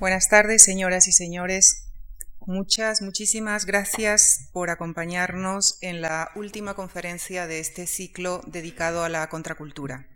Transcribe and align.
Buenas 0.00 0.28
tardes, 0.28 0.62
señoras 0.62 1.08
y 1.08 1.12
señores. 1.12 1.88
Muchas, 2.46 3.02
muchísimas 3.02 3.66
gracias 3.66 4.48
por 4.52 4.70
acompañarnos 4.70 5.76
en 5.80 6.00
la 6.02 6.30
última 6.36 6.74
conferencia 6.74 7.48
de 7.48 7.58
este 7.58 7.88
ciclo 7.88 8.40
dedicado 8.46 9.02
a 9.02 9.08
la 9.08 9.28
contracultura. 9.28 10.06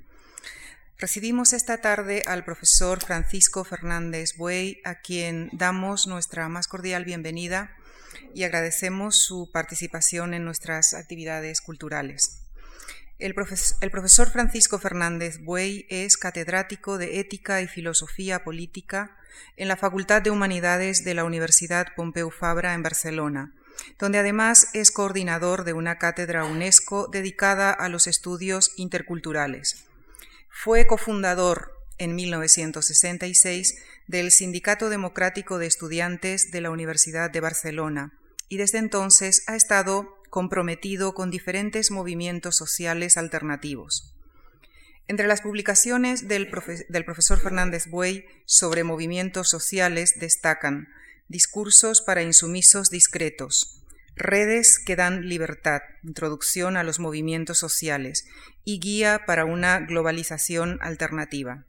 Recibimos 0.98 1.52
esta 1.52 1.78
tarde 1.80 2.22
al 2.26 2.44
profesor 2.44 3.04
Francisco 3.04 3.64
Fernández 3.64 4.36
Buey, 4.36 4.80
a 4.84 5.00
quien 5.00 5.50
damos 5.52 6.06
nuestra 6.06 6.48
más 6.48 6.68
cordial 6.68 7.04
bienvenida 7.04 7.76
y 8.34 8.44
agradecemos 8.44 9.16
su 9.16 9.50
participación 9.50 10.32
en 10.32 10.44
nuestras 10.44 10.94
actividades 10.94 11.60
culturales. 11.60 12.42
El, 13.18 13.34
profesor 13.34 14.30
Francisco 14.30 14.78
Fernández 14.78 15.40
Buey 15.42 15.86
es 15.90 16.16
catedrático 16.16 16.98
de 16.98 17.18
Ética 17.18 17.62
y 17.62 17.66
Filosofía 17.66 18.44
Política 18.44 19.16
en 19.56 19.68
la 19.68 19.76
Facultad 19.76 20.22
de 20.22 20.30
Humanidades 20.30 21.04
de 21.04 21.14
la 21.14 21.24
Universidad 21.24 21.88
Pompeu 21.96 22.30
Fabra 22.30 22.74
en 22.74 22.82
Barcelona, 22.82 23.52
donde 23.98 24.18
además 24.18 24.68
es 24.72 24.90
coordinador 24.90 25.64
de 25.64 25.72
una 25.72 25.98
cátedra 25.98 26.44
UNESCO 26.44 27.08
dedicada 27.08 27.70
a 27.72 27.88
los 27.88 28.06
estudios 28.06 28.72
interculturales. 28.76 29.84
Fue 30.48 30.86
cofundador 30.86 31.72
en 31.98 32.14
1966 32.14 33.76
del 34.06 34.30
Sindicato 34.30 34.90
Democrático 34.90 35.58
de 35.58 35.66
Estudiantes 35.66 36.50
de 36.50 36.60
la 36.60 36.70
Universidad 36.70 37.30
de 37.30 37.40
Barcelona 37.40 38.12
y 38.48 38.58
desde 38.58 38.78
entonces 38.78 39.44
ha 39.46 39.56
estado 39.56 40.18
comprometido 40.28 41.14
con 41.14 41.30
diferentes 41.30 41.90
movimientos 41.90 42.56
sociales 42.56 43.16
alternativos. 43.16 44.11
Entre 45.08 45.26
las 45.26 45.40
publicaciones 45.40 46.28
del, 46.28 46.48
profesor 46.48 47.40
Fernández 47.40 47.88
Buey 47.88 48.24
sobre 48.46 48.84
movimientos 48.84 49.48
sociales 49.48 50.14
destacan 50.18 50.88
Discursos 51.28 52.02
para 52.02 52.22
insumisos 52.22 52.90
discretos, 52.90 53.82
Redes 54.16 54.78
que 54.78 54.96
dan 54.96 55.28
libertad, 55.28 55.80
Introducción 56.02 56.76
a 56.76 56.82
los 56.82 57.00
movimientos 57.00 57.58
sociales 57.58 58.26
y 58.64 58.80
Guía 58.80 59.22
para 59.26 59.44
una 59.44 59.80
globalización 59.80 60.78
alternativa. 60.82 61.64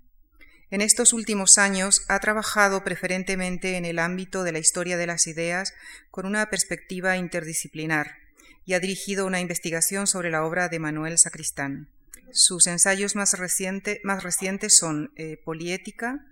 En 0.70 0.82
estos 0.82 1.14
últimos 1.14 1.58
años 1.58 2.04
ha 2.10 2.20
trabajado 2.20 2.84
preferentemente 2.84 3.78
en 3.78 3.86
el 3.86 4.00
ámbito 4.00 4.44
de 4.44 4.52
la 4.52 4.60
historia 4.60 4.98
de 4.98 5.08
las 5.08 5.28
ideas 5.28 5.74
con 6.12 6.26
una 6.26 6.50
perspectiva 6.50 7.16
interdisciplinar, 7.16 8.18
y 8.66 8.74
ha 8.74 8.80
dirigido 8.80 9.26
una 9.26 9.40
investigación 9.40 10.08
sobre 10.08 10.32
la 10.32 10.44
obra 10.44 10.70
de 10.70 10.80
Manuel 10.80 11.18
Sacristán. 11.18 11.90
Sus 12.34 12.66
ensayos 12.66 13.16
más, 13.16 13.38
recientes 13.38 14.76
son 14.76 15.14
eh, 15.16 15.38
Poliética 15.46 16.26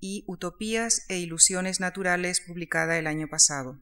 y 0.00 0.24
Utopías 0.26 1.04
e 1.10 1.18
Ilusiones 1.18 1.78
Naturales, 1.78 2.40
publicada 2.40 2.98
el 2.98 3.06
año 3.06 3.28
pasado. 3.28 3.78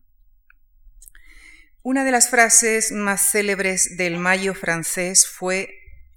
Una 1.82 2.04
de 2.04 2.10
las 2.10 2.28
frases 2.28 2.90
más 2.90 3.22
célebres 3.22 3.96
del 3.96 4.18
Mayo 4.18 4.52
francés 4.52 5.28
fue 5.28 5.70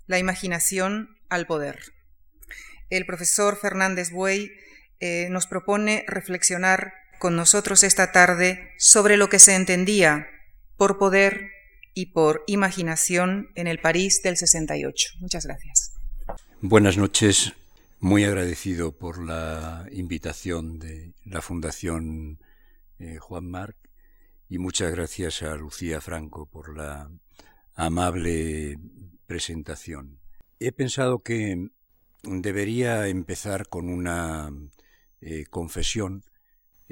la 0.08 0.18
imaginación 0.18 1.20
al 1.30 1.46
poder. 1.46 1.94
El 2.90 3.06
profesor 3.06 3.56
Fernández 3.56 4.10
Buey 4.10 4.52
eh, 5.00 5.28
nos 5.30 5.46
propone 5.46 6.04
reflexionar 6.08 6.94
con 7.20 7.36
nosotros 7.36 7.84
esta 7.84 8.12
tarde 8.12 8.72
sobre 8.80 9.18
lo 9.18 9.30
que 9.30 9.38
se 9.38 9.54
entendía 9.54 10.28
por 10.78 10.98
poder 10.98 11.53
y 11.94 12.08
por 12.08 12.44
imaginación 12.48 13.50
en 13.56 13.68
el 13.68 13.80
París 13.80 14.22
del 14.24 14.38
68. 14.38 15.10
Muchas 15.20 15.46
gracias. 15.46 15.94
Buenas 16.62 16.98
noches. 16.98 17.54
Muy 18.00 18.24
agradecido 18.26 18.92
por 18.92 19.24
la 19.24 19.88
invitación 19.92 20.80
de 20.80 21.14
la 21.26 21.42
Fundación 21.42 22.40
eh, 23.00 23.18
Juan 23.18 23.50
Marc 23.50 23.78
y 24.50 24.58
muchas 24.58 24.92
gracias 24.92 25.42
a 25.42 25.56
Lucía 25.56 26.02
Franco 26.02 26.46
por 26.46 26.76
la 26.76 27.10
amable 27.76 28.78
presentación. 29.26 30.20
He 30.60 30.72
pensado 30.72 31.20
que 31.20 31.70
debería 32.24 33.08
empezar 33.08 33.68
con 33.68 33.90
una 33.90 34.52
eh, 35.22 35.46
confesión 35.50 36.24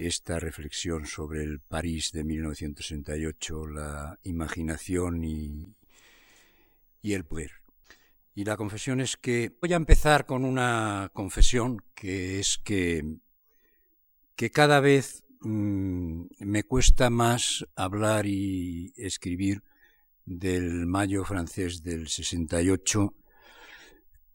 esta 0.07 0.39
reflexión 0.39 1.05
sobre 1.05 1.43
el 1.43 1.59
París 1.59 2.11
de 2.11 2.23
1968, 2.23 3.67
la 3.67 4.19
imaginación 4.23 5.23
y, 5.23 5.75
el 7.03 7.25
poder. 7.25 7.51
Y 8.33 8.45
la 8.45 8.57
confesión 8.57 8.99
es 9.01 9.17
que 9.17 9.55
voy 9.61 9.73
a 9.73 9.77
empezar 9.77 10.25
con 10.25 10.45
una 10.45 11.09
confesión 11.13 11.83
que 11.93 12.39
es 12.39 12.57
que, 12.57 13.03
que 14.35 14.49
cada 14.49 14.79
vez 14.79 15.23
mm, 15.41 16.23
me 16.39 16.63
cuesta 16.63 17.09
más 17.09 17.65
hablar 17.75 18.25
y 18.25 18.93
escribir 18.95 19.63
del 20.25 20.87
mayo 20.87 21.25
francés 21.25 21.83
del 21.83 22.07
68 22.07 23.13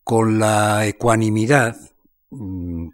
con 0.04 0.38
la 0.38 0.86
ecuanimidad 0.86 1.76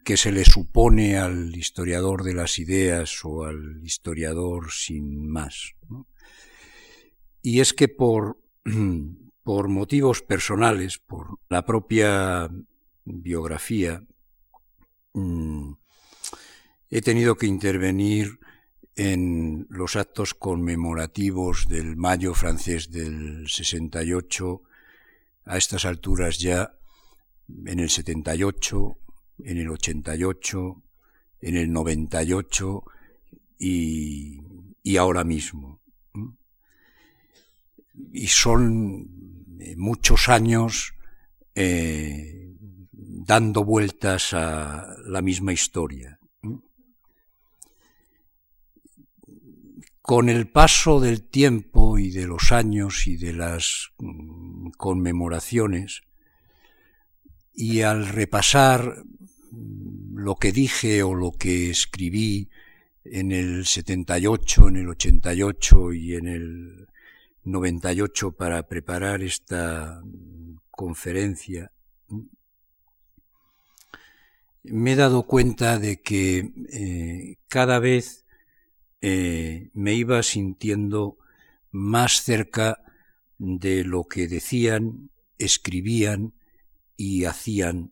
que 0.05 0.17
se 0.17 0.31
le 0.31 0.45
supone 0.45 1.17
al 1.17 1.57
historiador 1.57 2.23
de 2.23 2.35
las 2.35 2.59
ideas 2.59 3.25
o 3.25 3.45
al 3.45 3.81
historiador 3.83 4.71
sin 4.71 5.29
más. 5.29 5.75
Y 7.41 7.61
es 7.61 7.73
que 7.73 7.89
por, 7.89 8.39
por 9.43 9.69
motivos 9.69 10.23
personales, 10.23 10.99
por 10.99 11.39
la 11.49 11.65
propia 11.65 12.51
biografía, 13.05 14.05
mm, 15.15 15.73
he 16.91 17.01
tenido 17.01 17.37
que 17.37 17.47
intervenir 17.47 18.39
en 18.95 19.67
los 19.71 19.97
actos 19.97 20.35
conmemorativos 20.35 21.67
del 21.69 21.97
Mayo 21.97 22.35
francés 22.35 22.91
del 22.91 23.49
68, 23.49 24.63
a 25.45 25.57
estas 25.57 25.87
alturas 25.87 26.39
ya 26.39 26.75
en 27.67 27.81
el 27.81 27.91
78, 27.91 28.99
en 29.45 29.59
el 29.59 29.69
88, 29.69 30.83
en 31.41 31.57
el 31.57 31.73
98 31.73 32.85
y, 33.59 34.41
y 34.83 34.97
ahora 34.97 35.25
mismo. 35.25 35.81
Y 38.13 38.27
son 38.29 39.57
eh, 39.61 39.77
muchos 39.77 40.29
años 40.29 40.95
eh, 41.55 42.55
dando 42.91 43.65
vueltas 43.65 44.33
a 44.33 44.97
la 45.07 45.23
misma 45.23 45.53
historia. 45.53 46.19
Con 50.01 50.29
el 50.29 50.51
paso 50.51 50.99
del 50.99 51.29
tiempo 51.29 51.97
y 51.97 52.11
de 52.11 52.27
los 52.27 52.51
años 52.51 53.07
y 53.07 53.17
de 53.17 53.33
las 53.35 53.93
mm, 53.99 54.71
conmemoraciones, 54.71 56.03
y 57.55 57.83
al 57.83 58.09
repasar 58.09 59.05
lo 59.53 60.37
que 60.37 60.53
dije 60.53 61.03
o 61.03 61.15
lo 61.15 61.33
que 61.33 61.71
escribí 61.71 62.49
en 63.05 63.33
el 63.33 63.67
78, 63.67 64.69
en 64.69 64.77
el 64.77 64.89
88 64.89 65.93
y 65.93 66.15
en 66.15 66.29
el 66.29 66.89
98 67.45 68.33
para 68.33 68.67
preparar 68.67 69.23
esta 69.23 70.03
conferencia, 70.71 71.73
me 74.65 74.93
he 74.93 74.97
dado 74.97 75.25
cuenta 75.25 75.79
de 75.79 76.01
que 76.01 76.53
eh, 76.73 77.37
cada 77.49 77.79
vez 77.81 78.25
eh, 79.01 79.71
me 79.75 79.95
iba 79.95 80.23
sintiendo 80.23 81.19
más 81.73 82.23
cerca 82.23 82.79
de 83.39 83.83
lo 83.83 84.05
que 84.05 84.29
decían, 84.29 85.11
escribían 85.39 86.35
y 86.97 87.25
hacían 87.25 87.92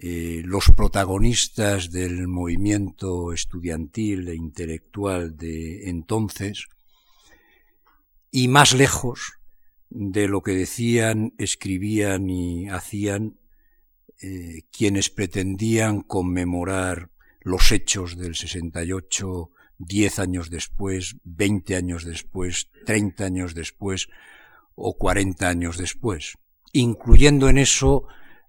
eh, 0.00 0.42
los 0.44 0.70
protagonistas 0.76 1.90
del 1.90 2.28
movimiento 2.28 3.32
estudiantil 3.32 4.28
e 4.28 4.36
intelectual 4.36 5.36
de 5.36 5.88
entonces 5.88 6.66
y 8.30 8.46
más 8.46 8.74
lejos 8.74 9.32
de 9.90 10.28
lo 10.28 10.42
que 10.42 10.52
decían, 10.52 11.34
escribían 11.38 12.30
y 12.30 12.68
hacían 12.68 13.40
eh, 14.20 14.62
quienes 14.70 15.10
pretendían 15.10 16.02
conmemorar 16.02 17.10
los 17.40 17.72
hechos 17.72 18.16
del 18.16 18.36
68 18.36 19.50
diez 19.78 20.18
años 20.18 20.50
después, 20.50 21.16
veinte 21.24 21.76
años 21.76 22.04
después, 22.04 22.68
treinta 22.84 23.24
años 23.24 23.54
después 23.54 24.08
o 24.74 24.96
cuarenta 24.96 25.48
años 25.48 25.78
después, 25.78 26.34
incluyendo 26.72 27.48
en 27.48 27.58
eso 27.58 28.06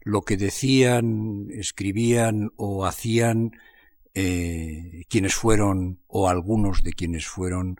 lo 0.09 0.23
que 0.23 0.37
decían, 0.37 1.47
escribían 1.51 2.51
o 2.55 2.85
hacían 2.85 3.51
eh, 4.13 5.03
quienes 5.07 5.35
fueron, 5.35 5.99
o 6.07 6.27
algunos 6.27 6.83
de 6.83 6.93
quienes 6.93 7.27
fueron 7.27 7.77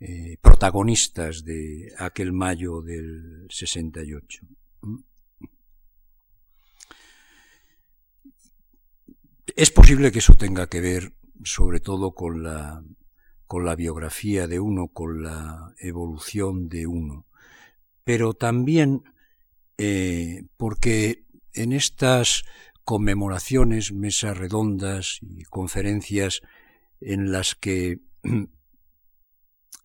eh, 0.00 0.36
protagonistas 0.40 1.44
de 1.44 1.92
aquel 1.98 2.32
mayo 2.32 2.82
del 2.82 3.46
68. 3.48 4.46
Es 9.54 9.70
posible 9.70 10.12
que 10.12 10.18
eso 10.18 10.34
tenga 10.34 10.68
que 10.68 10.80
ver 10.80 11.12
sobre 11.44 11.80
todo 11.80 12.12
con 12.12 12.42
la, 12.42 12.82
con 13.46 13.64
la 13.64 13.76
biografía 13.76 14.46
de 14.48 14.60
uno, 14.60 14.88
con 14.88 15.22
la 15.22 15.74
evolución 15.78 16.68
de 16.68 16.86
uno, 16.86 17.26
pero 18.04 18.34
también 18.34 19.02
eh, 19.78 20.44
porque 20.56 21.24
en 21.62 21.72
estas 21.72 22.44
conmemoraciones, 22.84 23.92
mesas 23.92 24.36
redondas 24.36 25.18
y 25.22 25.44
conferencias 25.44 26.40
en 27.00 27.32
las 27.32 27.54
que 27.54 28.00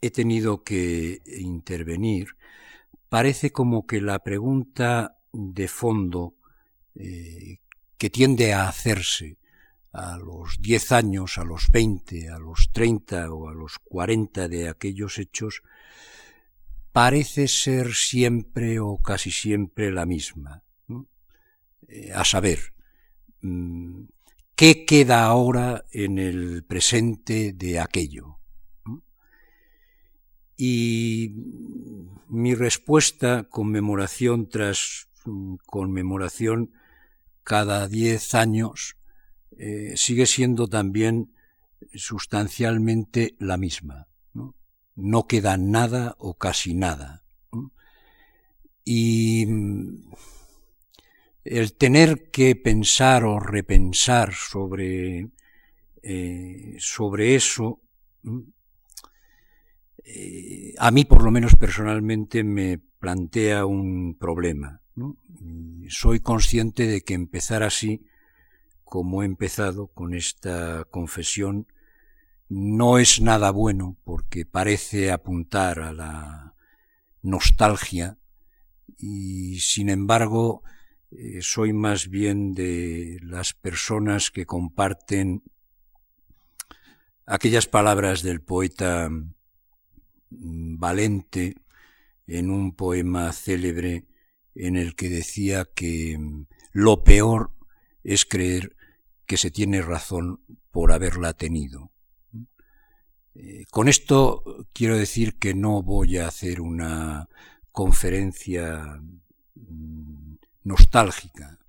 he 0.01 0.11
tenido 0.11 0.63
que 0.63 1.21
intervenir, 1.25 2.35
parece 3.09 3.51
como 3.51 3.85
que 3.85 4.01
la 4.01 4.19
pregunta 4.19 5.17
de 5.31 5.67
fondo 5.67 6.35
eh, 6.95 7.59
que 7.97 8.09
tiende 8.09 8.53
a 8.53 8.67
hacerse 8.67 9.37
a 9.91 10.17
los 10.17 10.59
diez 10.59 10.91
años, 10.91 11.37
a 11.37 11.43
los 11.43 11.69
veinte, 11.71 12.29
a 12.29 12.39
los 12.39 12.71
treinta 12.71 13.31
o 13.31 13.49
a 13.49 13.53
los 13.53 13.79
cuarenta 13.79 14.47
de 14.47 14.69
aquellos 14.69 15.19
hechos, 15.19 15.61
parece 16.91 17.47
ser 17.47 17.93
siempre 17.93 18.79
o 18.79 18.97
casi 18.97 19.31
siempre 19.31 19.91
la 19.91 20.05
misma. 20.05 20.62
Eh, 21.95 22.11
a 22.11 22.25
saber, 22.25 22.73
mm, 23.41 24.05
¿qué 24.55 24.83
queda 24.83 25.25
ahora 25.25 25.85
en 25.91 26.17
el 26.17 26.63
presente 26.63 27.53
de 27.53 27.79
aquello? 27.79 28.39
Y 30.57 31.35
mi 32.29 32.55
respuesta, 32.55 33.43
conmemoración 33.43 34.49
tras 34.49 35.07
mm, 35.25 35.57
conmemoración, 35.67 36.71
cada 37.43 37.87
diez 37.87 38.33
años, 38.33 38.97
eh, 39.59 39.93
sigue 39.95 40.25
siendo 40.25 40.67
también 40.67 41.35
sustancialmente 41.93 43.35
la 43.37 43.57
misma. 43.57 44.07
¿no? 44.95 45.27
queda 45.27 45.57
nada 45.57 46.15
o 46.17 46.33
casi 46.39 46.73
nada. 46.73 47.23
Y 48.83 49.45
mm, 49.45 50.11
el 51.43 51.73
tener 51.75 52.31
que 52.31 52.55
pensar 52.55 53.25
o 53.25 53.39
repensar 53.39 54.33
sobre, 54.33 55.29
eh, 56.01 56.75
sobre 56.79 57.35
eso, 57.35 57.81
eh, 60.05 60.73
a 60.77 60.91
mí 60.91 61.05
por 61.05 61.23
lo 61.23 61.31
menos 61.31 61.55
personalmente 61.55 62.43
me 62.43 62.77
plantea 62.77 63.65
un 63.65 64.17
problema. 64.17 64.81
Soy 65.89 66.19
consciente 66.19 66.87
de 66.87 67.01
que 67.01 67.13
empezar 67.13 67.63
así 67.63 68.05
como 68.93 69.23
he 69.23 69.25
empezado 69.25 69.87
con 69.87 70.13
esta 70.13 70.85
confesión, 70.85 71.67
no 72.47 72.99
es 72.99 73.21
nada 73.21 73.49
bueno 73.49 73.97
porque 74.03 74.45
parece 74.45 75.11
apuntar 75.11 75.79
a 75.79 75.91
la 75.91 76.55
nostalgia 77.23 78.19
y 78.95 79.59
sin 79.61 79.89
embargo 79.89 80.61
eh, 81.17 81.39
soy 81.41 81.73
más 81.73 82.09
bien 82.09 82.53
de 82.53 83.19
las 83.21 83.53
personas 83.53 84.31
que 84.31 84.45
comparten 84.45 85.43
aquellas 87.25 87.67
palabras 87.67 88.23
del 88.23 88.41
poeta 88.41 89.09
mm, 89.09 90.77
Valente 90.79 91.55
en 92.27 92.49
un 92.49 92.75
poema 92.75 93.31
célebre 93.31 94.05
en 94.55 94.75
el 94.75 94.95
que 94.95 95.09
decía 95.09 95.65
que 95.65 96.17
mm, 96.17 96.45
lo 96.71 97.03
peor 97.03 97.51
es 98.03 98.25
creer 98.25 98.75
que 99.25 99.37
se 99.37 99.51
tiene 99.51 99.81
razón 99.81 100.41
por 100.71 100.91
haberla 100.91 101.33
tenido. 101.33 101.91
Eh, 103.35 103.65
con 103.69 103.87
esto 103.87 104.67
quiero 104.73 104.97
decir 104.97 105.37
que 105.37 105.53
no 105.53 105.81
voy 105.81 106.17
a 106.17 106.27
hacer 106.27 106.61
una 106.61 107.29
conferencia 107.71 109.01
nostálgica. 110.63 111.59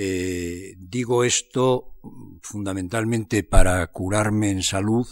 Eh, 0.00 0.76
digo 0.78 1.24
esto 1.24 1.98
fundamentalmente 2.40 3.42
para 3.42 3.84
curarme 3.88 4.50
en 4.50 4.62
salud, 4.62 5.08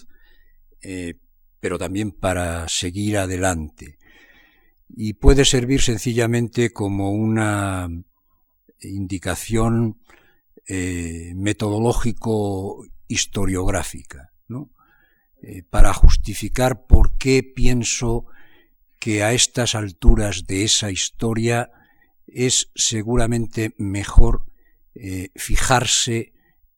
eh, 0.81 1.19
pero 1.59 1.77
también 1.77 2.13
para 2.13 2.69
seguir 2.69 3.19
adelante. 3.19 3.99
Y 4.89 5.15
puede 5.15 5.45
servir 5.45 5.83
sencillamente 5.83 6.73
como 6.73 7.11
una 7.11 7.89
indicación 8.81 10.01
eh, 10.69 11.33
metodológico 11.35 12.85
historiográfica, 13.09 14.33
¿no? 14.49 14.71
Eh, 15.43 15.63
para 15.69 15.93
justificar 15.93 16.87
por 16.87 17.17
qué 17.19 17.43
pienso 17.43 18.27
que 18.99 19.23
a 19.23 19.33
estas 19.33 19.75
alturas 19.75 20.47
de 20.47 20.65
esa 20.65 20.91
historia 20.91 21.71
es 22.27 22.71
seguramente 22.75 23.75
mejor 23.79 24.47
eh, 24.95 25.31
fijarse 25.35 26.33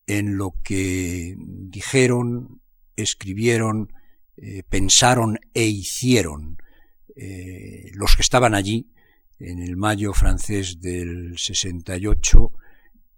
en 0.07 0.37
lo 0.37 0.55
que 0.63 1.37
dijeron, 1.39 2.61
escribieron, 2.97 3.93
pensaron 4.69 5.39
e 5.53 5.67
hicieron 5.67 6.59
los 7.95 8.15
que 8.15 8.23
estaban 8.23 8.55
allí 8.55 8.89
en 9.39 9.61
el 9.61 9.77
mayo 9.77 10.13
francés 10.13 10.81
del 10.81 11.37
68 11.37 12.53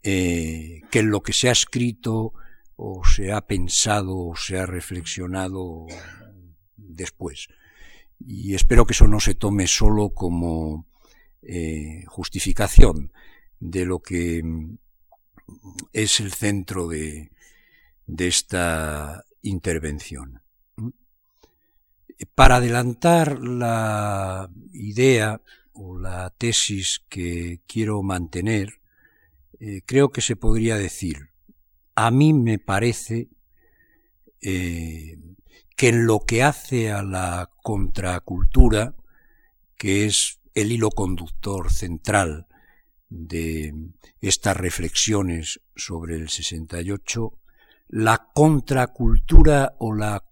eh, 0.03 0.81
que 0.91 1.03
lo 1.03 1.23
que 1.23 1.33
se 1.33 1.49
ha 1.49 1.53
escrito 1.53 2.33
o 2.77 3.03
se 3.05 3.33
ha 3.33 3.43
pensado 3.43 4.17
o 4.17 4.37
se 4.37 4.59
ha 4.59 4.65
reflexionado 4.65 5.87
después. 6.77 7.49
Y 8.19 8.55
espero 8.55 8.87
que 8.87 8.93
eso 8.93 9.07
no 9.07 9.21
se 9.21 9.35
tome 9.35 9.67
solo 9.67 10.11
como 10.11 10.87
eh, 11.43 12.05
justificación 12.07 13.13
de 13.59 13.85
lo 13.85 14.01
que 14.01 14.43
mm, 14.43 14.79
es 15.93 16.21
el 16.21 16.33
centro 16.33 16.89
de, 16.89 17.31
de 18.07 18.27
esta 18.29 19.25
intervención. 19.43 20.43
Para 22.35 22.57
adelantar 22.57 23.41
la 23.41 24.51
idea 24.73 25.41
o 25.73 25.99
la 25.99 26.31
tesis 26.31 27.03
que 27.09 27.61
quiero 27.67 28.03
mantener, 28.03 28.81
eh, 29.59 29.83
creo 29.87 30.11
que 30.11 30.21
se 30.21 30.37
podría 30.37 30.77
decir, 30.77 31.31
a 31.95 32.11
mí 32.11 32.33
me 32.33 32.59
parece 32.59 33.29
eh, 34.43 35.19
que 35.77 35.89
en 35.89 36.07
lo 36.07 36.21
que 36.21 36.43
hace 36.43 36.91
a 36.91 37.03
la 37.03 37.51
contracultura, 37.63 38.95
que 39.77 40.07
es 40.07 40.40
el 40.55 40.73
hilo 40.73 40.91
conductor 40.91 41.73
central 41.73 42.47
de 43.09 43.75
estas 44.21 44.57
reflexiones 44.57 45.61
sobre 45.75 46.17
el 46.17 46.29
68, 46.29 47.33
la 47.89 48.29
contracultura 48.33 49.75
o 49.79 49.93
la, 49.95 50.23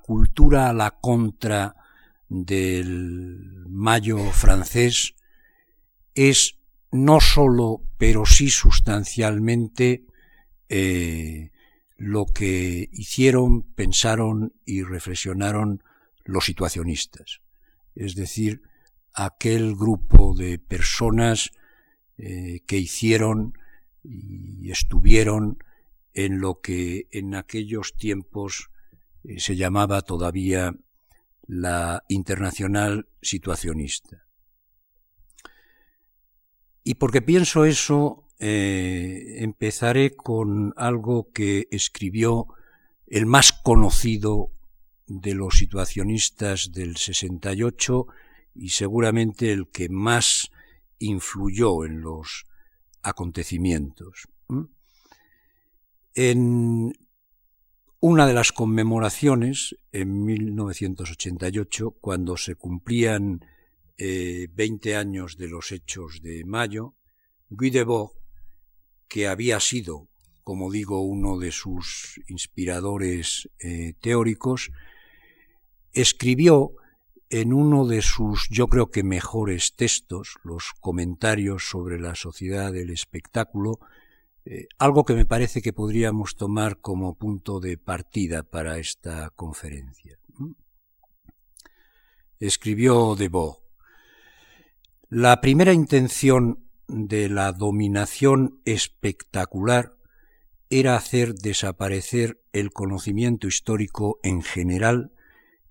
cultura 0.00 0.68
a 0.68 0.72
la 0.72 0.92
contra 0.92 1.74
del 2.28 3.66
mayo 3.68 4.18
francés 4.30 5.14
es 6.14 6.56
no 6.92 7.20
solo, 7.20 7.82
pero 7.98 8.24
sí 8.26 8.48
sustancialmente, 8.48 10.04
eh, 10.68 11.50
lo 11.96 12.26
que 12.26 12.88
hicieron, 12.92 13.62
pensaron 13.74 14.54
y 14.64 14.82
reflexionaron 14.84 15.82
los 16.24 16.44
situacionistas, 16.44 17.40
es 17.96 18.14
decir, 18.14 18.62
aquel 19.18 19.74
grupo 19.74 20.32
de 20.34 20.60
personas 20.60 21.50
eh, 22.18 22.60
que 22.66 22.78
hicieron 22.78 23.58
y 24.04 24.70
estuvieron 24.70 25.58
en 26.14 26.40
lo 26.40 26.60
que 26.60 27.08
en 27.10 27.34
aquellos 27.34 27.96
tiempos 27.96 28.70
eh, 29.24 29.40
se 29.40 29.56
llamaba 29.56 30.02
todavía 30.02 30.74
la 31.48 32.04
internacional 32.08 33.08
situacionista. 33.20 34.24
Y 36.84 36.94
porque 36.94 37.20
pienso 37.20 37.64
eso, 37.64 38.24
eh, 38.38 39.38
empezaré 39.38 40.14
con 40.14 40.74
algo 40.76 41.32
que 41.32 41.66
escribió 41.72 42.46
el 43.08 43.26
más 43.26 43.52
conocido 43.52 44.52
de 45.08 45.34
los 45.34 45.58
situacionistas 45.58 46.70
del 46.70 46.96
68 46.96 48.06
y 48.54 48.70
seguramente 48.70 49.52
el 49.52 49.68
que 49.68 49.88
más 49.88 50.50
influyó 50.98 51.84
en 51.84 52.00
los 52.00 52.46
acontecimientos. 53.02 54.28
En 56.14 56.92
una 58.00 58.26
de 58.26 58.34
las 58.34 58.52
conmemoraciones, 58.52 59.76
en 59.92 60.24
1988, 60.24 61.92
cuando 62.00 62.36
se 62.36 62.54
cumplían 62.54 63.44
eh, 63.96 64.48
veinte 64.52 64.96
años 64.96 65.36
de 65.36 65.48
los 65.48 65.72
hechos 65.72 66.20
de 66.22 66.44
mayo, 66.44 66.94
Guy 67.50 67.70
Debord, 67.70 68.12
que 69.08 69.28
había 69.28 69.60
sido 69.60 70.08
como 70.48 70.70
digo, 70.70 71.02
uno 71.02 71.38
de 71.38 71.52
sus 71.52 72.22
inspiradores 72.26 73.50
eh, 73.58 73.92
teóricos, 74.00 74.70
escribió 75.92 76.72
en 77.30 77.52
uno 77.52 77.86
de 77.86 78.02
sus, 78.02 78.48
yo 78.50 78.68
creo 78.68 78.90
que 78.90 79.02
mejores 79.02 79.74
textos, 79.76 80.38
los 80.42 80.72
comentarios 80.80 81.68
sobre 81.68 82.00
la 82.00 82.14
sociedad 82.14 82.72
del 82.72 82.90
espectáculo, 82.90 83.80
eh, 84.44 84.66
algo 84.78 85.04
que 85.04 85.14
me 85.14 85.26
parece 85.26 85.60
que 85.60 85.72
podríamos 85.72 86.36
tomar 86.36 86.80
como 86.80 87.14
punto 87.16 87.60
de 87.60 87.76
partida 87.76 88.42
para 88.42 88.78
esta 88.78 89.30
conferencia. 89.30 90.18
Escribió 92.40 93.14
Debord, 93.14 93.58
la 95.10 95.40
primera 95.40 95.72
intención 95.72 96.64
de 96.86 97.28
la 97.28 97.52
dominación 97.52 98.60
espectacular 98.64 99.96
era 100.70 100.96
hacer 100.96 101.34
desaparecer 101.34 102.40
el 102.52 102.70
conocimiento 102.70 103.48
histórico 103.48 104.18
en 104.22 104.42
general 104.42 105.12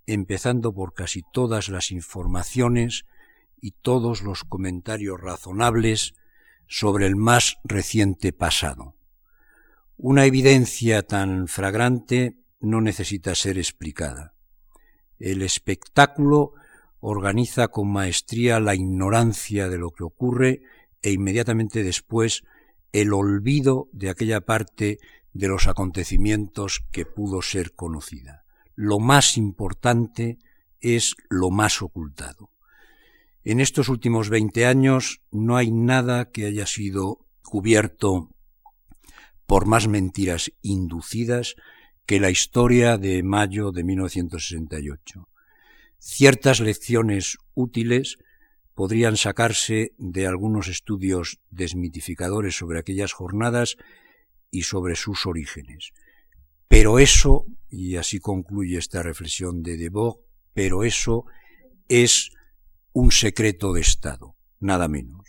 empezando 0.08 0.74
por 0.74 0.94
casi 0.94 1.22
todas 1.34 1.68
las 1.70 1.92
informaciones 1.92 3.06
y 3.62 3.72
todos 3.72 4.22
los 4.22 4.44
comentarios 4.46 5.20
razonables 5.20 6.14
sobre 6.68 7.06
el 7.06 7.16
más 7.16 7.58
reciente 7.64 8.32
pasado. 8.32 8.96
Una 9.98 10.26
evidencia 10.26 11.04
tan 11.04 11.48
fragrante 11.48 12.38
no 12.60 12.82
necesita 12.82 13.36
ser 13.36 13.58
explicada. 13.58 14.34
El 15.20 15.42
espectáculo 15.42 16.54
organiza 17.00 17.68
con 17.68 17.92
maestría 17.92 18.60
la 18.60 18.76
ignorancia 18.76 19.68
de 19.68 19.78
lo 19.78 19.92
que 19.92 20.04
ocurre 20.04 20.62
e 21.02 21.12
inmediatamente 21.12 21.84
después 21.84 22.44
el 22.94 23.14
olvido 23.14 23.90
de 23.92 24.10
aquella 24.10 24.42
parte 24.42 25.00
de 25.34 25.48
los 25.48 25.68
acontecimientos 25.68 26.84
que 26.92 27.06
pudo 27.06 27.42
ser 27.42 27.74
conocida 27.74 28.47
lo 28.78 29.00
más 29.00 29.38
importante 29.38 30.38
es 30.80 31.16
lo 31.30 31.50
más 31.50 31.82
ocultado. 31.82 32.52
En 33.44 33.60
estos 33.60 33.90
últimos 33.90 34.30
veinte 34.30 34.68
años 34.68 35.22
no 35.32 35.58
hay 35.58 35.72
nada 35.72 36.30
que 36.30 36.46
haya 36.46 36.68
sido 36.68 37.26
cubierto 37.42 38.30
por 39.48 39.66
más 39.66 39.88
mentiras 39.88 40.52
inducidas 40.62 41.56
que 42.06 42.20
la 42.20 42.30
historia 42.30 42.98
de 42.98 43.24
mayo 43.24 43.72
de 43.72 43.84
1968. 43.84 45.28
Ciertas 45.98 46.60
lecciones 46.60 47.38
útiles 47.56 48.20
podrían 48.76 49.18
sacarse 49.18 49.94
de 49.98 50.28
algunos 50.28 50.68
estudios 50.68 51.40
desmitificadores 51.50 52.56
sobre 52.56 52.78
aquellas 52.78 53.12
jornadas 53.12 53.78
y 54.52 54.64
sobre 54.64 54.96
sus 54.96 55.26
orígenes. 55.26 55.94
Pero 56.68 57.00
eso, 57.00 57.46
y 57.70 57.96
así 57.96 58.20
concluye 58.20 58.78
esta 58.78 59.04
reflexión 59.04 59.64
de 59.64 59.78
Debord, 59.78 60.18
pero 60.54 60.84
eso 60.84 61.26
es 61.88 62.32
un 62.94 63.12
secreto 63.12 63.74
de 63.74 63.82
Estado, 63.82 64.36
nada 64.60 64.88
menos. 64.88 65.22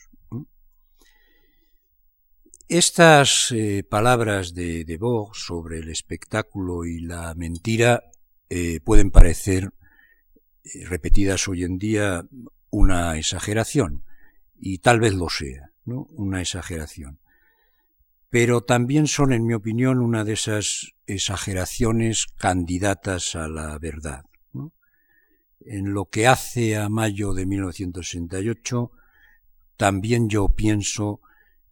Estas 2.69 3.51
eh, 3.53 3.83
palabras 3.83 4.53
de 4.53 4.85
Debord 4.85 5.35
sobre 5.35 5.79
el 5.79 5.89
espectáculo 5.89 6.85
y 6.85 7.01
la 7.01 7.35
mentira 7.35 8.03
eh, 8.51 8.81
pueden 8.81 9.11
parecer 9.11 9.71
eh, 10.65 10.85
repetidas 10.87 11.49
hoy 11.49 11.65
en 11.65 11.79
día 11.79 12.27
una 12.71 13.17
exageración, 13.17 14.05
y 14.61 14.79
tal 14.79 15.01
vez 15.01 15.15
lo 15.15 15.31
sea, 15.31 15.71
¿no? 15.85 16.03
una 16.11 16.41
exageración 16.41 17.21
pero 18.31 18.61
también 18.63 19.07
son, 19.07 19.33
en 19.33 19.47
mi 19.47 19.55
opinión, 19.55 20.01
una 20.01 20.25
de 20.25 20.35
esas 20.35 20.93
exageraciones 21.07 22.27
candidatas 22.37 23.35
a 23.35 23.49
la 23.49 23.79
verdad. 23.79 24.25
En 25.61 25.93
lo 25.93 26.07
que 26.07 26.27
hace 26.27 26.77
a 26.77 26.89
mayo 26.89 27.33
de 27.33 27.47
1968, 27.47 28.91
también 29.77 30.29
yo 30.29 30.49
pienso 30.51 31.21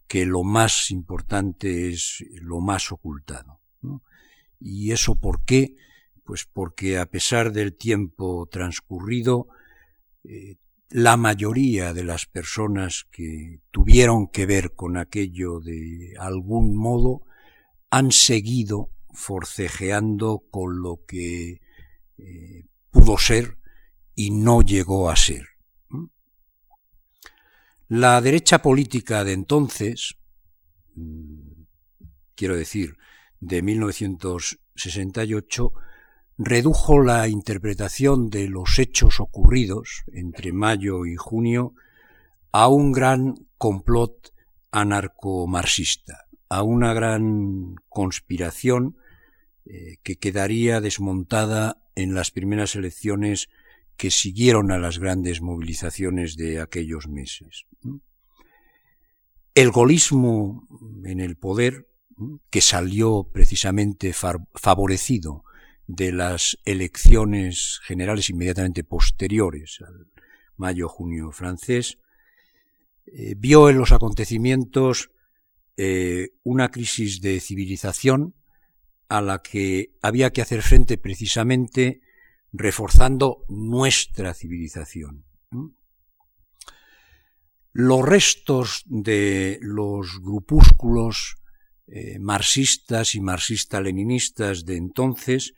que 0.07 0.25
lo 0.25 0.43
más 0.43 0.91
importante 0.91 1.89
es 1.89 2.23
lo 2.41 2.59
más 2.59 2.91
ocultado. 2.91 3.59
¿Y 4.59 4.91
eso 4.91 5.15
por 5.15 5.45
qué? 5.45 5.75
Pues 6.23 6.45
porque 6.45 6.97
a 6.97 7.05
pesar 7.05 7.51
del 7.51 7.75
tiempo 7.75 8.47
transcurrido, 8.51 9.47
eh, 10.23 10.57
la 10.89 11.17
mayoría 11.17 11.93
de 11.93 12.03
las 12.03 12.25
personas 12.25 13.05
que 13.11 13.59
tuvieron 13.71 14.27
que 14.27 14.45
ver 14.45 14.73
con 14.73 14.97
aquello 14.97 15.59
de 15.59 16.13
algún 16.19 16.77
modo 16.77 17.23
han 17.89 18.11
seguido 18.11 18.91
forcejeando 19.11 20.43
con 20.49 20.81
lo 20.81 21.03
que 21.05 21.61
eh, 22.17 22.65
pudo 22.91 23.17
ser 23.17 23.57
y 24.15 24.31
no 24.31 24.61
llegó 24.61 25.09
a 25.09 25.15
ser. 25.15 25.47
La 27.89 28.19
derecha 28.19 28.61
política 28.61 29.23
de 29.23 29.31
entonces, 29.33 30.17
mm, 30.95 31.63
quiero 32.35 32.57
decir, 32.57 32.97
de 33.39 33.61
1968, 33.61 35.71
redujo 36.37 37.01
la 37.01 37.27
interpretación 37.27 38.29
de 38.29 38.47
los 38.47 38.77
hechos 38.79 39.19
ocurridos 39.19 40.03
entre 40.13 40.53
mayo 40.53 41.05
y 41.05 41.15
junio 41.15 41.73
a 42.51 42.67
un 42.67 42.91
gran 42.91 43.47
complot 43.57 44.33
anarcomarxista, 44.71 46.25
a 46.49 46.61
una 46.61 46.93
gran 46.93 47.75
conspiración 47.89 48.97
eh, 49.65 49.97
que 50.03 50.17
quedaría 50.17 50.79
desmontada 50.79 51.77
en 51.95 52.13
las 52.13 52.31
primeras 52.31 52.75
elecciones 52.75 53.49
que 53.95 54.11
siguieron 54.11 54.71
a 54.71 54.77
las 54.77 54.99
grandes 54.99 55.41
movilizaciones 55.41 56.35
de 56.35 56.61
aquellos 56.61 57.07
meses. 57.07 57.65
El 59.55 59.71
golismo 59.71 60.67
en 61.03 61.19
el 61.19 61.35
poder, 61.35 61.87
que 62.51 62.61
salió 62.61 63.27
precisamente 63.33 64.13
favorecido 64.13 65.43
de 65.87 66.11
las 66.11 66.57
elecciones 66.65 67.79
generales 67.83 68.29
inmediatamente 68.29 68.83
posteriores 68.83 69.79
al 69.87 70.11
mayo-junio 70.57 71.31
francés, 71.31 71.97
eh, 73.05 73.35
vio 73.37 73.69
en 73.69 73.77
los 73.77 73.93
acontecimientos 73.93 75.11
eh, 75.77 76.29
una 76.43 76.69
crisis 76.69 77.21
de 77.21 77.39
civilización 77.39 78.35
a 79.07 79.21
la 79.21 79.41
que 79.41 79.93
había 80.01 80.31
que 80.31 80.41
hacer 80.41 80.61
frente 80.61 80.97
precisamente 80.97 82.01
reforzando 82.51 83.45
nuestra 83.47 84.33
civilización. 84.33 85.25
Los 87.71 88.03
restos 88.03 88.83
de 88.87 89.59
los 89.61 90.19
grupúsculos 90.19 91.37
eh, 91.85 92.17
marxistas 92.19 93.15
y 93.15 93.21
marxista-leninistas 93.21 94.65
de 94.65 94.75
entonces 94.75 95.53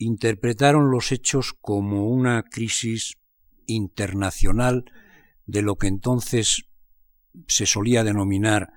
interpretaron 0.00 0.90
los 0.90 1.12
hechos 1.12 1.52
como 1.60 2.08
una 2.08 2.42
crisis 2.42 3.18
internacional 3.66 4.90
de 5.44 5.60
lo 5.60 5.76
que 5.76 5.88
entonces 5.88 6.64
se 7.46 7.66
solía 7.66 8.02
denominar 8.02 8.72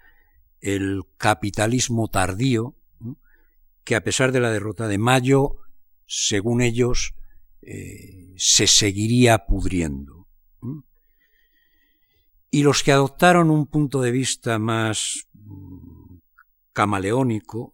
el 0.59 1.03
capitalismo 1.17 2.09
tardío, 2.09 2.75
que 3.85 3.95
a 3.95 4.03
pesar 4.03 4.33
de 4.33 4.41
la 4.41 4.51
derrota 4.51 4.87
de 4.89 4.97
Mayo, 4.97 5.59
según 6.05 6.61
ellos, 6.61 7.13
eh, 7.61 8.33
se 8.35 8.67
seguiría 8.67 9.45
pudriendo. 9.45 10.27
Y 12.51 12.63
los 12.63 12.83
que 12.83 12.91
adoptaron 12.91 13.49
un 13.49 13.65
punto 13.65 14.01
de 14.01 14.11
vista 14.11 14.59
más 14.59 15.25
mm, 15.33 16.17
camaleónico, 16.73 17.73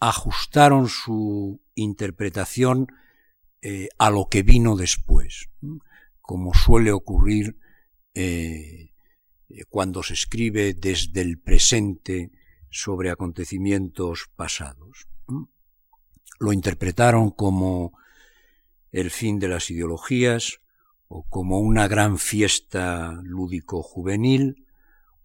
ajustaron 0.00 0.88
su 0.88 1.60
interpretación 1.74 2.88
eh, 3.60 3.88
a 3.98 4.10
lo 4.10 4.28
que 4.28 4.42
vino 4.42 4.76
después, 4.76 5.48
como 6.20 6.54
suele 6.54 6.92
ocurrir 6.92 7.58
eh, 8.14 8.92
eh, 9.48 9.64
cuando 9.68 10.02
se 10.02 10.14
escribe 10.14 10.74
desde 10.74 11.20
el 11.22 11.38
presente 11.38 12.30
sobre 12.70 13.10
acontecimientos 13.10 14.30
pasados. 14.36 15.08
Lo 16.38 16.52
interpretaron 16.52 17.30
como 17.30 17.98
el 18.92 19.10
fin 19.10 19.38
de 19.38 19.48
las 19.48 19.70
ideologías, 19.70 20.60
o 21.08 21.22
como 21.24 21.58
una 21.60 21.88
gran 21.88 22.18
fiesta 22.18 23.18
lúdico-juvenil, 23.24 24.66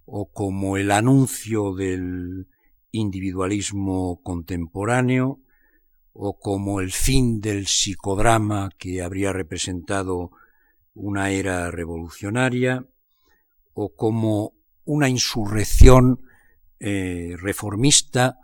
o 0.06 0.32
como 0.32 0.77
el 0.77 0.92
anuncio 0.92 1.75
del 1.75 2.48
individualismo 2.93 4.21
contemporáneo, 4.23 5.41
o 6.13 6.39
como 6.39 6.79
el 6.79 6.91
fin 6.91 7.41
del 7.41 7.65
psicodrama 7.65 8.69
que 8.77 9.01
habría 9.01 9.33
representado 9.33 10.31
una 10.93 11.31
era 11.31 11.69
revolucionaria, 11.71 12.85
o 13.73 13.95
como 13.95 14.53
una 14.85 15.09
insurrección 15.09 16.21
eh, 16.79 17.35
reformista 17.39 18.38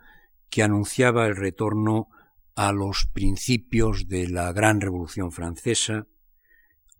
que 0.49 0.63
anunciaba 0.63 1.27
el 1.27 1.35
retorno 1.35 2.07
a 2.55 2.71
los 2.71 3.05
principios 3.05 4.07
de 4.07 4.27
la 4.27 4.51
gran 4.51 4.81
revolución 4.81 5.31
francesa, 5.31 6.07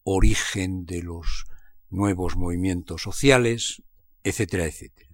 origen 0.04 0.86
de 0.86 1.02
los 1.02 1.46
nuevos 1.90 2.38
movimientos 2.38 3.02
sociales, 3.02 3.82
etcétera, 4.24 4.66
etcétera. 4.66 5.09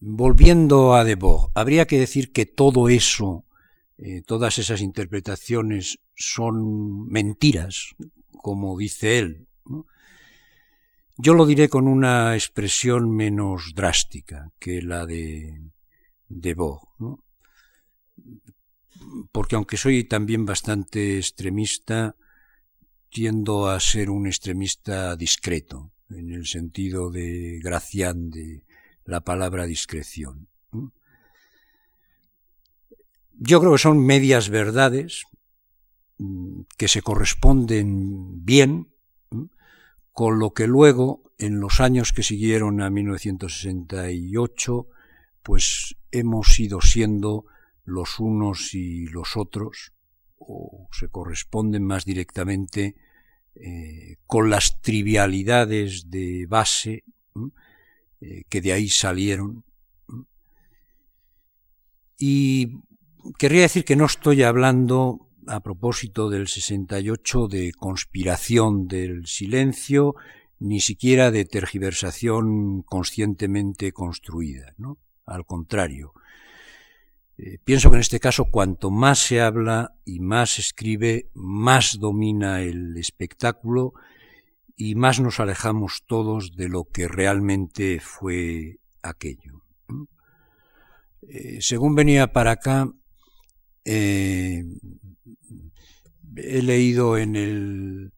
Volviendo 0.00 0.94
a 0.94 1.04
Debord, 1.04 1.50
habría 1.54 1.86
que 1.86 1.98
decir 1.98 2.32
que 2.32 2.46
todo 2.46 2.88
eso, 2.88 3.44
eh, 3.98 4.22
todas 4.22 4.58
esas 4.58 4.80
interpretaciones 4.80 5.98
son 6.14 7.06
mentiras, 7.08 7.94
como 8.42 8.76
dice 8.76 9.18
él. 9.18 9.46
Yo 11.16 11.34
lo 11.34 11.46
diré 11.46 11.68
con 11.68 11.86
una 11.86 12.34
expresión 12.34 13.10
menos 13.14 13.72
drástica 13.74 14.50
que 14.58 14.82
la 14.82 15.06
de 15.06 15.62
Debord, 16.28 16.88
porque 19.30 19.54
aunque 19.54 19.76
soy 19.76 20.04
también 20.04 20.44
bastante 20.44 21.18
extremista, 21.18 22.16
tiendo 23.10 23.68
a 23.68 23.78
ser 23.78 24.10
un 24.10 24.26
extremista 24.26 25.14
discreto, 25.14 25.92
en 26.10 26.32
el 26.32 26.46
sentido 26.46 27.10
de 27.10 27.60
Gracián 27.62 28.30
de 28.30 28.64
la 29.04 29.20
palabra 29.20 29.66
discreción. 29.66 30.48
Yo 33.36 33.60
creo 33.60 33.72
que 33.72 33.78
son 33.78 34.04
medias 34.04 34.48
verdades 34.48 35.24
mm, 36.18 36.62
que 36.76 36.88
se 36.88 37.02
corresponden 37.02 38.44
bien 38.44 38.88
con 40.12 40.38
lo 40.38 40.52
que 40.52 40.66
luego, 40.68 41.32
en 41.38 41.58
los 41.58 41.80
años 41.80 42.12
que 42.12 42.22
siguieron 42.22 42.80
a 42.80 42.88
1968, 42.88 44.86
pues 45.42 45.96
hemos 46.12 46.60
ido 46.60 46.80
siendo 46.80 47.46
los 47.84 48.20
unos 48.20 48.74
y 48.74 49.08
los 49.08 49.36
otros, 49.36 49.92
o 50.38 50.88
se 50.92 51.08
corresponden 51.08 51.84
más 51.84 52.04
directamente 52.04 52.94
eh, 53.56 54.18
con 54.26 54.50
las 54.50 54.80
trivialidades 54.80 56.10
de 56.10 56.46
base 56.48 57.02
eh, 58.26 58.44
que 58.48 58.62
de 58.62 58.72
ahí 58.72 58.88
salieron. 58.88 59.64
Y 62.18 62.78
querría 63.38 63.62
decir 63.62 63.84
que 63.84 63.96
no 63.96 64.06
estoy 64.06 64.42
hablando 64.42 65.28
a 65.46 65.60
propósito 65.60 66.30
del 66.30 66.48
68 66.48 67.48
de 67.48 67.72
conspiración 67.72 68.88
del 68.88 69.26
silencio, 69.26 70.14
ni 70.58 70.80
siquiera 70.80 71.30
de 71.30 71.44
tergiversación 71.44 72.80
conscientemente 72.80 73.92
construida, 73.92 74.72
¿no? 74.78 74.96
Al 75.26 75.44
contrario, 75.44 76.14
eh, 77.36 77.58
pienso 77.62 77.90
que 77.90 77.96
en 77.96 78.00
este 78.00 78.20
caso 78.20 78.46
cuanto 78.46 78.90
más 78.90 79.18
se 79.18 79.42
habla 79.42 79.96
y 80.06 80.20
más 80.20 80.54
se 80.54 80.62
escribe, 80.62 81.28
más 81.34 81.98
domina 81.98 82.62
el 82.62 82.96
espectáculo 82.96 83.92
y 84.76 84.94
más 84.94 85.20
nos 85.20 85.40
alejamos 85.40 86.04
todos 86.06 86.56
de 86.56 86.68
lo 86.68 86.84
que 86.84 87.08
realmente 87.08 88.00
fue 88.00 88.78
aquello. 89.02 89.62
Eh, 91.22 91.58
según 91.60 91.94
venía 91.94 92.32
para 92.32 92.52
acá, 92.52 92.88
eh, 93.84 94.64
he 96.36 96.62
leído 96.62 97.16
en 97.16 97.36
el, 97.36 98.12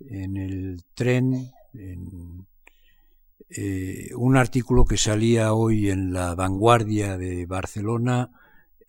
en 0.00 0.36
el 0.36 0.84
tren 0.94 1.50
un 4.14 4.36
artículo 4.36 4.84
que 4.84 4.96
salía 4.96 5.52
hoy 5.52 5.90
en 5.90 6.12
la 6.12 6.34
vanguardia 6.34 7.18
de 7.18 7.44
Barcelona 7.44 8.30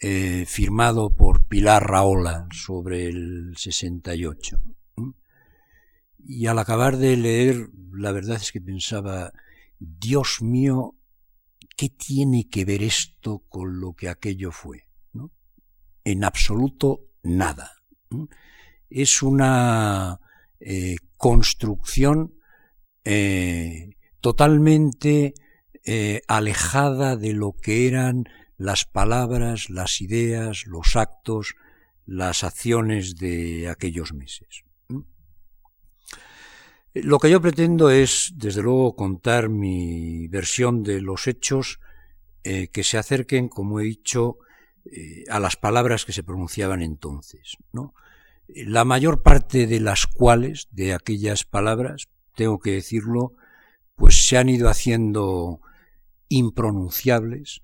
eh, 0.05 0.43
firmado 0.45 1.11
por 1.11 1.45
Pilar 1.45 1.89
Raola 1.89 2.45
sobre 2.51 3.07
el 3.07 3.53
68. 3.55 4.59
Y 6.25 6.47
al 6.47 6.59
acabar 6.59 6.97
de 6.97 7.17
leer, 7.17 7.69
la 7.91 8.11
verdad 8.11 8.37
es 8.37 8.51
que 8.51 8.61
pensaba, 8.61 9.33
Dios 9.79 10.41
mío, 10.41 10.95
¿qué 11.75 11.89
tiene 11.89 12.47
que 12.49 12.65
ver 12.65 12.81
esto 12.81 13.43
con 13.49 13.79
lo 13.79 13.93
que 13.93 14.09
aquello 14.09 14.51
fue? 14.51 14.87
En 16.05 16.23
absoluto 16.23 17.07
nada. 17.23 17.71
Es 18.89 19.23
una 19.23 20.19
eh, 20.59 20.95
construcción 21.17 22.35
eh, 23.03 23.91
totalmente 24.21 25.33
alejada 26.27 27.17
de 27.17 27.33
lo 27.33 27.53
que 27.53 27.87
eran 27.87 28.23
las 28.57 28.85
palabras, 28.85 29.69
las 29.69 29.99
ideas, 29.99 30.65
los 30.65 30.95
actos, 30.95 31.55
las 32.05 32.43
acciones 32.43 33.15
de 33.15 33.67
aquellos 33.69 34.13
meses. 34.13 34.63
Lo 36.93 37.17
que 37.19 37.29
yo 37.29 37.41
pretendo 37.41 37.89
es, 37.89 38.33
desde 38.35 38.61
luego, 38.61 38.95
contar 38.95 39.49
mi 39.49 40.27
versión 40.27 40.83
de 40.83 41.01
los 41.01 41.27
hechos 41.27 41.79
eh, 42.43 42.67
que 42.67 42.83
se 42.83 42.97
acerquen, 42.97 43.49
como 43.49 43.79
he 43.79 43.83
dicho, 43.83 44.37
eh, 44.85 45.23
a 45.29 45.39
las 45.39 45.55
palabras 45.55 46.05
que 46.05 46.13
se 46.13 46.23
pronunciaban 46.23 46.81
entonces. 46.81 47.57
La 48.47 48.85
mayor 48.85 49.23
parte 49.23 49.65
de 49.65 49.79
las 49.79 50.05
cuales, 50.05 50.67
de 50.71 50.93
aquellas 50.93 51.45
palabras, 51.45 52.09
tengo 52.35 52.59
que 52.59 52.73
decirlo, 52.73 53.33
pues 53.95 54.27
se 54.27 54.37
han 54.37 54.49
ido 54.49 54.69
haciendo 54.69 55.61
impronunciables, 56.29 57.63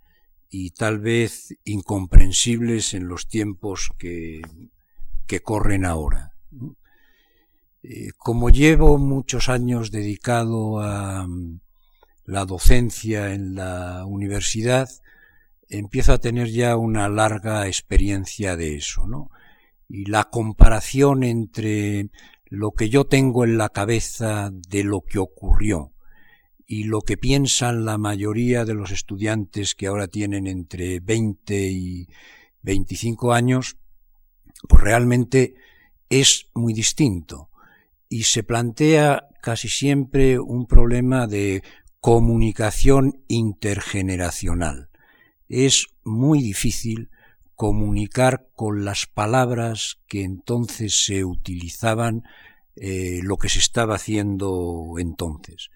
y 0.49 0.71
tal 0.71 0.99
vez 0.99 1.55
incomprensibles 1.63 2.93
en 2.93 3.07
los 3.07 3.27
tiempos 3.27 3.91
que, 3.97 4.41
que 5.27 5.41
corren 5.41 5.85
ahora. 5.85 6.28
Eh, 7.81 8.11
como 8.17 8.49
llevo 8.49 8.97
muchos 8.97 9.47
años 9.47 9.89
dedicado 9.89 10.81
a 10.81 11.25
mm, 11.25 11.61
la 12.25 12.45
docencia 12.45 13.33
en 13.33 13.55
la 13.55 14.05
universidad, 14.05 14.89
empiezo 15.69 16.13
a 16.13 16.17
tener 16.17 16.49
ya 16.49 16.75
una 16.75 17.07
larga 17.07 17.67
experiencia 17.67 18.57
de 18.57 18.75
eso, 18.75 19.07
¿no? 19.07 19.31
Y 19.87 20.05
la 20.05 20.25
comparación 20.25 21.23
entre 21.23 22.09
lo 22.47 22.71
que 22.71 22.89
yo 22.89 23.05
tengo 23.05 23.45
en 23.45 23.57
la 23.57 23.69
cabeza 23.69 24.51
de 24.51 24.83
lo 24.83 25.01
que 25.01 25.19
ocurrió 25.19 25.93
y 26.67 26.83
lo 26.83 27.01
que 27.01 27.17
piensan 27.17 27.85
la 27.85 27.97
mayoría 27.97 28.65
de 28.65 28.73
los 28.73 28.91
estudiantes 28.91 29.73
que 29.73 29.87
ahora 29.87 30.07
tienen 30.07 30.47
entre 30.47 30.99
20 30.99 31.55
y 31.71 32.07
25 32.61 33.33
años, 33.33 33.77
pues 34.67 34.83
realmente 34.83 35.55
es 36.09 36.47
muy 36.53 36.73
distinto 36.73 37.48
y 38.09 38.23
se 38.23 38.43
plantea 38.43 39.27
casi 39.41 39.69
siempre 39.69 40.39
un 40.39 40.65
problema 40.65 41.27
de 41.27 41.63
comunicación 42.01 43.23
intergeneracional. 43.27 44.89
Es 45.47 45.87
muy 46.03 46.41
difícil 46.41 47.09
comunicar 47.55 48.49
con 48.55 48.83
las 48.83 49.05
palabras 49.05 49.99
que 50.07 50.23
entonces 50.23 51.05
se 51.05 51.23
utilizaban 51.23 52.23
eh, 52.75 53.19
lo 53.23 53.37
que 53.37 53.49
se 53.49 53.59
estaba 53.59 53.95
haciendo 53.95 54.95
entonces 54.97 55.69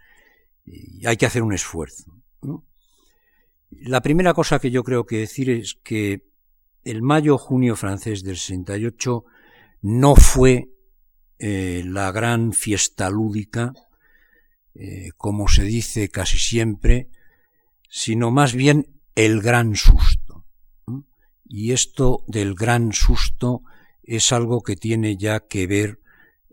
y 0.65 1.05
hay 1.05 1.17
que 1.17 1.25
hacer 1.25 1.43
un 1.43 1.53
esfuerzo. 1.53 2.11
La 3.69 4.01
primera 4.01 4.33
cosa 4.33 4.59
que 4.59 4.71
yo 4.71 4.83
creo 4.83 5.05
que 5.05 5.17
decir 5.17 5.49
es 5.49 5.75
que 5.83 6.23
el 6.83 7.01
mayo-junio 7.01 7.75
francés 7.75 8.23
del 8.23 8.37
68 8.37 9.25
no 9.81 10.15
fue 10.15 10.69
eh, 11.39 11.83
la 11.85 12.11
gran 12.11 12.53
fiesta 12.53 13.09
lúdica, 13.09 13.73
eh, 14.75 15.11
como 15.17 15.47
se 15.47 15.63
dice 15.63 16.09
casi 16.09 16.37
siempre, 16.37 17.09
sino 17.89 18.31
más 18.31 18.53
bien 18.53 19.01
el 19.15 19.41
gran 19.41 19.75
susto. 19.75 20.45
Y 21.45 21.71
esto 21.71 22.23
del 22.27 22.55
gran 22.55 22.93
susto 22.93 23.63
es 24.03 24.31
algo 24.31 24.61
que 24.61 24.75
tiene 24.75 25.17
ya 25.17 25.41
que 25.41 25.67
ver 25.67 25.99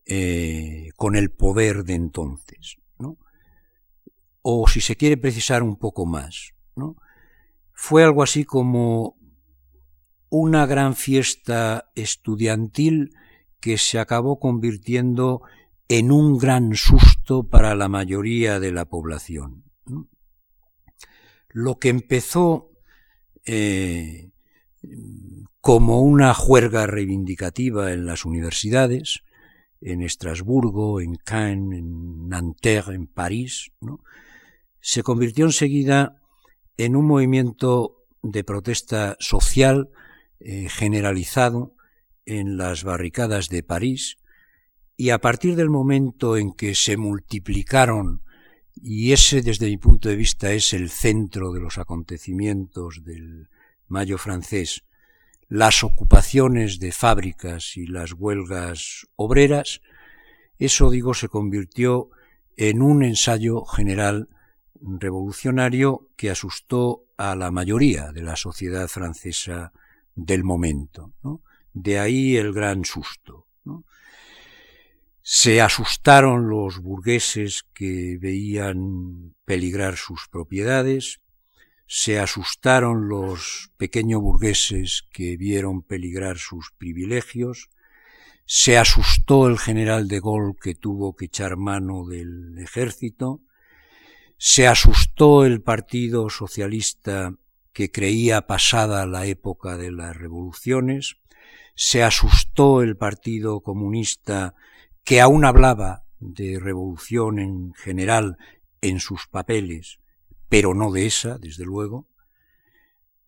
eh, 0.07 0.91
con 0.97 1.17
el 1.17 1.31
poder 1.31 1.85
de 1.85 1.95
entonces 1.95 2.81
o 4.43 4.67
si 4.69 4.81
se 4.81 4.97
quiere 4.97 5.17
precisar 5.17 5.63
un 5.63 5.77
poco 5.77 6.07
más, 6.07 6.55
¿no? 6.77 6.97
fue 7.73 8.05
algo 8.05 8.23
así 8.23 8.45
como 8.45 9.17
una 10.29 10.67
gran 10.67 10.95
fiesta 10.95 11.91
estudiantil 11.95 13.15
que 13.61 13.79
se 13.79 13.99
acabó 13.99 14.39
convirtiendo 14.39 15.43
en 15.89 16.13
un 16.13 16.39
gran 16.39 16.75
susto 16.75 17.45
para 17.45 17.75
la 17.75 17.89
mayoría 17.89 18.61
de 18.61 18.73
la 18.73 18.85
población. 18.85 19.65
Lo 21.49 21.79
que 21.79 21.89
empezó 21.89 22.71
eh, 23.45 24.31
como 25.61 26.01
una 26.03 26.33
juerga 26.33 26.87
reivindicativa 26.87 27.93
en 27.93 28.07
las 28.07 28.25
universidades, 28.25 29.23
en 29.81 30.03
Estrasburgo, 30.03 31.01
en 31.01 31.17
Caen, 31.17 31.73
en 31.73 32.29
Nanterre, 32.29 32.95
en 32.95 33.07
París, 33.07 33.73
se 34.81 35.03
convirtió 35.03 35.45
enseguida 35.47 36.23
en 36.77 36.97
un 36.97 37.07
movimiento 37.07 38.05
de 38.23 38.45
protesta 38.45 39.17
social 39.19 39.91
eh, 40.39 40.69
generalizado 40.69 41.75
en 42.31 42.57
las 42.57 42.85
barricadas 42.85 43.49
de 43.49 43.65
París 43.65 44.17
y 44.97 45.11
a 45.11 45.19
partir 45.19 45.57
del 45.57 45.69
momento 45.69 46.37
en 46.37 46.53
que 46.53 46.75
se 46.75 46.97
multiplicaron 46.97 48.23
y 48.81 49.13
ese 49.13 49.43
desde 49.43 49.67
mi 49.67 49.77
punto 49.77 50.09
de 50.09 50.17
vista 50.17 50.53
es 50.53 50.73
el 50.73 50.91
centro 50.91 51.53
de 51.53 51.61
los 51.61 51.79
acontecimientos 51.79 53.03
del 53.05 53.49
Mayo 53.89 54.19
francés, 54.19 54.85
las 55.49 55.83
ocupaciones 55.83 56.79
de 56.79 56.93
fábricas 56.93 57.77
y 57.77 57.87
las 57.87 58.13
huelgas 58.13 59.09
obreras, 59.17 59.81
eso 60.59 60.91
digo 60.91 61.13
se 61.15 61.29
convirtió 61.29 62.11
en 62.57 62.81
un 62.81 63.03
ensayo 63.03 63.65
general 63.65 64.29
revolucionario 64.81 66.09
que 66.17 66.31
asustó 66.31 67.07
a 67.17 67.35
la 67.35 67.51
mayoría 67.51 68.13
de 68.13 68.23
la 68.23 68.37
sociedad 68.37 68.87
francesa 68.87 69.73
del 70.15 70.45
momento. 70.45 71.13
De 71.73 71.99
ahí 71.99 72.37
el 72.37 72.53
gran 72.53 72.85
susto. 72.85 73.47
Se 75.23 75.61
asustaron 75.61 76.49
los 76.49 76.81
burgueses 76.81 77.65
que 77.73 78.19
veían 78.21 79.35
peligrar 79.45 79.97
sus 79.97 80.29
propiedades, 80.29 81.21
se 81.87 82.19
asustaron 82.19 83.09
los 83.09 83.71
pequeños 83.77 84.21
burgueses 84.21 85.05
que 85.13 85.37
vieron 85.37 85.83
peligrar 85.83 86.39
sus 86.39 86.73
privilegios, 86.79 87.69
se 88.45 88.79
asustó 88.79 89.47
el 89.47 89.59
general 89.59 90.09
de 90.09 90.21
Gaulle 90.21 90.59
que 90.61 90.75
tuvo 90.75 91.15
que 91.15 91.27
echar 91.27 91.57
mano 91.57 92.05
del 92.07 92.59
ejército, 92.59 93.41
se 94.37 94.67
asustó 94.67 95.45
el 95.45 95.63
Partido 95.63 96.31
Socialista 96.31 97.35
que 97.73 97.91
creía 97.91 98.47
pasada 98.47 99.07
la 99.07 99.27
época 99.27 99.77
de 99.77 99.93
las 99.93 100.17
revoluciones, 100.17 101.17
se 101.75 102.03
asustó 102.03 102.83
el 102.83 102.97
Partido 102.97 103.61
Comunista 103.61 104.55
que 105.05 105.21
aún 105.21 105.45
hablaba 105.45 106.05
de 106.19 106.59
revolución 106.61 107.39
en 107.39 107.73
general 107.75 108.37
en 108.81 109.01
sus 109.01 109.27
papeles, 109.27 109.99
pero 110.49 110.75
no 110.75 110.93
de 110.93 111.07
esa, 111.07 111.39
desde 111.39 111.65
luego, 111.65 112.07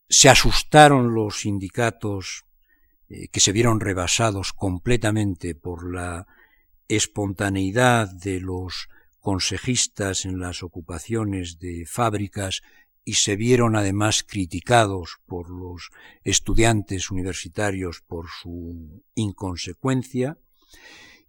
se 0.09 0.29
asustaron 0.29 1.15
los 1.15 1.41
sindicatos 1.41 2.45
eh, 3.09 3.29
que 3.29 3.41
se 3.41 3.53
vieron 3.53 3.81
rebasados 3.81 4.53
completamente 4.53 5.55
por 5.55 5.91
la 5.91 6.27
espontaneidad 6.89 8.11
de 8.11 8.41
los 8.41 8.89
consejistas 9.21 10.25
en 10.25 10.41
las 10.41 10.63
ocupaciones 10.63 11.59
de 11.59 11.87
fábricas 11.87 12.63
y 13.05 13.15
se 13.15 13.37
vieron 13.37 13.77
además 13.77 14.23
criticados 14.23 15.19
por 15.27 15.51
los 15.51 15.91
estudiantes 16.23 17.11
universitarios 17.11 18.03
por 18.07 18.27
su 18.29 19.03
inconsecuencia, 19.15 20.39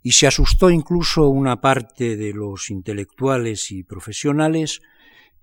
y 0.02 0.12
se 0.12 0.28
asustó 0.28 0.70
incluso 0.70 1.30
una 1.30 1.62
parte 1.62 2.18
de 2.18 2.34
los 2.34 2.70
intelectuales 2.70 3.72
y 3.72 3.84
profesionales 3.84 4.82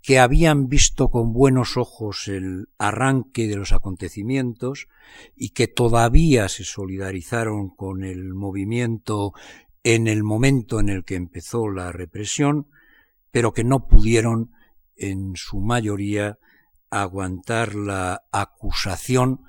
que 0.02 0.18
habían 0.18 0.68
visto 0.68 1.08
con 1.08 1.32
buenos 1.32 1.76
ojos 1.76 2.28
el 2.28 2.68
arranque 2.78 3.46
de 3.46 3.56
los 3.56 3.72
acontecimientos 3.72 4.88
y 5.36 5.50
que 5.50 5.68
todavía 5.68 6.48
se 6.48 6.64
solidarizaron 6.64 7.70
con 7.70 8.04
el 8.04 8.34
movimiento 8.34 9.32
en 9.82 10.06
el 10.06 10.22
momento 10.22 10.80
en 10.80 10.88
el 10.88 11.04
que 11.04 11.16
empezó 11.16 11.68
la 11.70 11.92
represión, 11.92 12.66
pero 13.30 13.52
que 13.52 13.64
no 13.64 13.88
pudieron, 13.88 14.52
en 15.00 15.34
su 15.34 15.60
mayoría, 15.60 16.38
aguantar 16.90 17.74
la 17.74 18.22
acusación, 18.30 19.40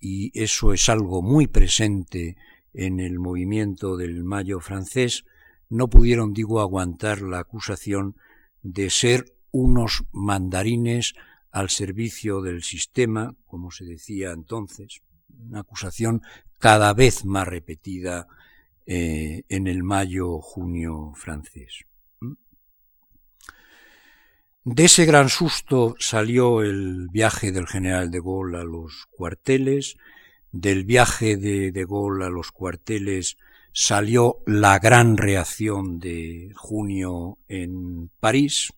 y 0.00 0.30
eso 0.40 0.72
es 0.72 0.88
algo 0.88 1.22
muy 1.22 1.46
presente 1.46 2.36
en 2.74 3.00
el 3.00 3.18
movimiento 3.18 3.96
del 3.96 4.22
Mayo 4.22 4.60
francés, 4.60 5.24
no 5.70 5.88
pudieron, 5.88 6.32
digo, 6.32 6.60
aguantar 6.60 7.22
la 7.22 7.40
acusación 7.40 8.16
de 8.62 8.90
ser 8.90 9.34
unos 9.50 10.04
mandarines 10.12 11.14
al 11.50 11.70
servicio 11.70 12.42
del 12.42 12.62
sistema, 12.62 13.34
como 13.46 13.70
se 13.70 13.84
decía 13.84 14.32
entonces, 14.32 15.00
una 15.28 15.60
acusación 15.60 16.22
cada 16.58 16.92
vez 16.92 17.24
más 17.24 17.48
repetida 17.48 18.26
eh, 18.86 19.42
en 19.48 19.66
el 19.66 19.82
mayo-junio 19.82 21.12
francés. 21.14 21.87
De 24.70 24.84
ese 24.84 25.06
gran 25.06 25.30
susto 25.30 25.94
salió 25.98 26.60
el 26.60 27.08
viaje 27.10 27.52
del 27.52 27.66
general 27.66 28.10
de 28.10 28.20
Gaulle 28.20 28.58
a 28.58 28.64
los 28.64 29.06
cuarteles, 29.16 29.96
del 30.52 30.84
viaje 30.84 31.38
de 31.38 31.72
de 31.72 31.86
Gaulle 31.86 32.26
a 32.26 32.28
los 32.28 32.52
cuarteles 32.52 33.38
salió 33.72 34.42
la 34.44 34.78
gran 34.78 35.16
reacción 35.16 35.98
de 35.98 36.52
junio 36.54 37.38
en 37.48 38.10
París, 38.20 38.70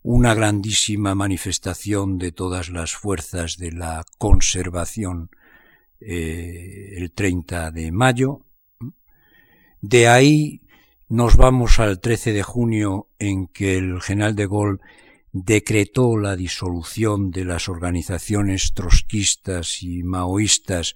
una 0.00 0.32
grandísima 0.32 1.16
manifestación 1.16 2.18
de 2.18 2.30
todas 2.30 2.70
las 2.70 2.92
fuerzas 2.92 3.56
de 3.56 3.72
la 3.72 4.04
conservación 4.16 5.30
eh, 5.98 6.94
el 6.98 7.10
30 7.10 7.72
de 7.72 7.90
mayo, 7.90 8.46
de 9.80 10.06
ahí 10.06 10.61
nos 11.12 11.36
vamos 11.36 11.78
al 11.78 12.00
13 12.00 12.32
de 12.32 12.42
junio 12.42 13.06
en 13.18 13.46
que 13.46 13.76
el 13.76 14.00
general 14.00 14.34
de 14.34 14.46
Gaulle 14.46 14.78
decretó 15.30 16.16
la 16.16 16.36
disolución 16.36 17.30
de 17.30 17.44
las 17.44 17.68
organizaciones 17.68 18.72
trotskistas 18.72 19.82
y 19.82 20.04
maoístas, 20.04 20.94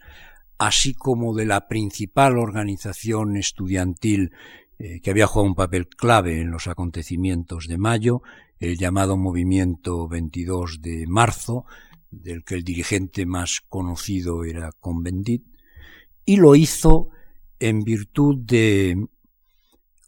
así 0.57 0.95
como 0.95 1.35
de 1.35 1.45
la 1.45 1.69
principal 1.69 2.39
organización 2.39 3.37
estudiantil 3.37 4.33
eh, 4.79 5.01
que 5.03 5.11
había 5.11 5.27
jugado 5.27 5.51
un 5.51 5.55
papel 5.55 5.87
clave 5.87 6.41
en 6.41 6.51
los 6.51 6.67
acontecimientos 6.67 7.69
de 7.69 7.77
mayo, 7.77 8.23
el 8.59 8.79
llamado 8.79 9.19
Movimiento 9.19 10.09
22 10.09 10.81
de 10.81 11.07
marzo, 11.07 11.67
del 12.11 12.43
que 12.43 12.55
el 12.55 12.65
dirigente 12.65 13.27
más 13.27 13.61
conocido 13.69 14.45
era 14.45 14.73
Convendit, 14.81 15.45
y 16.25 16.37
lo 16.39 16.57
hizo 16.57 17.11
en 17.59 17.85
virtud 17.85 18.39
de 18.39 19.09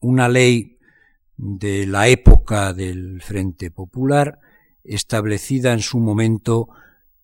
una 0.00 0.28
ley 0.28 0.78
de 1.36 1.86
la 1.86 2.08
época 2.08 2.72
del 2.72 3.22
Frente 3.22 3.70
Popular, 3.70 4.38
establecida 4.84 5.72
en 5.72 5.80
su 5.80 5.98
momento 5.98 6.68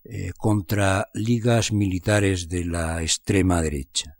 eh, 0.05 0.33
contra 0.37 1.09
ligas 1.15 1.73
militares 1.73 2.49
de 2.49 2.65
la 2.65 3.03
extrema 3.03 3.63
derecha. 3.63 4.17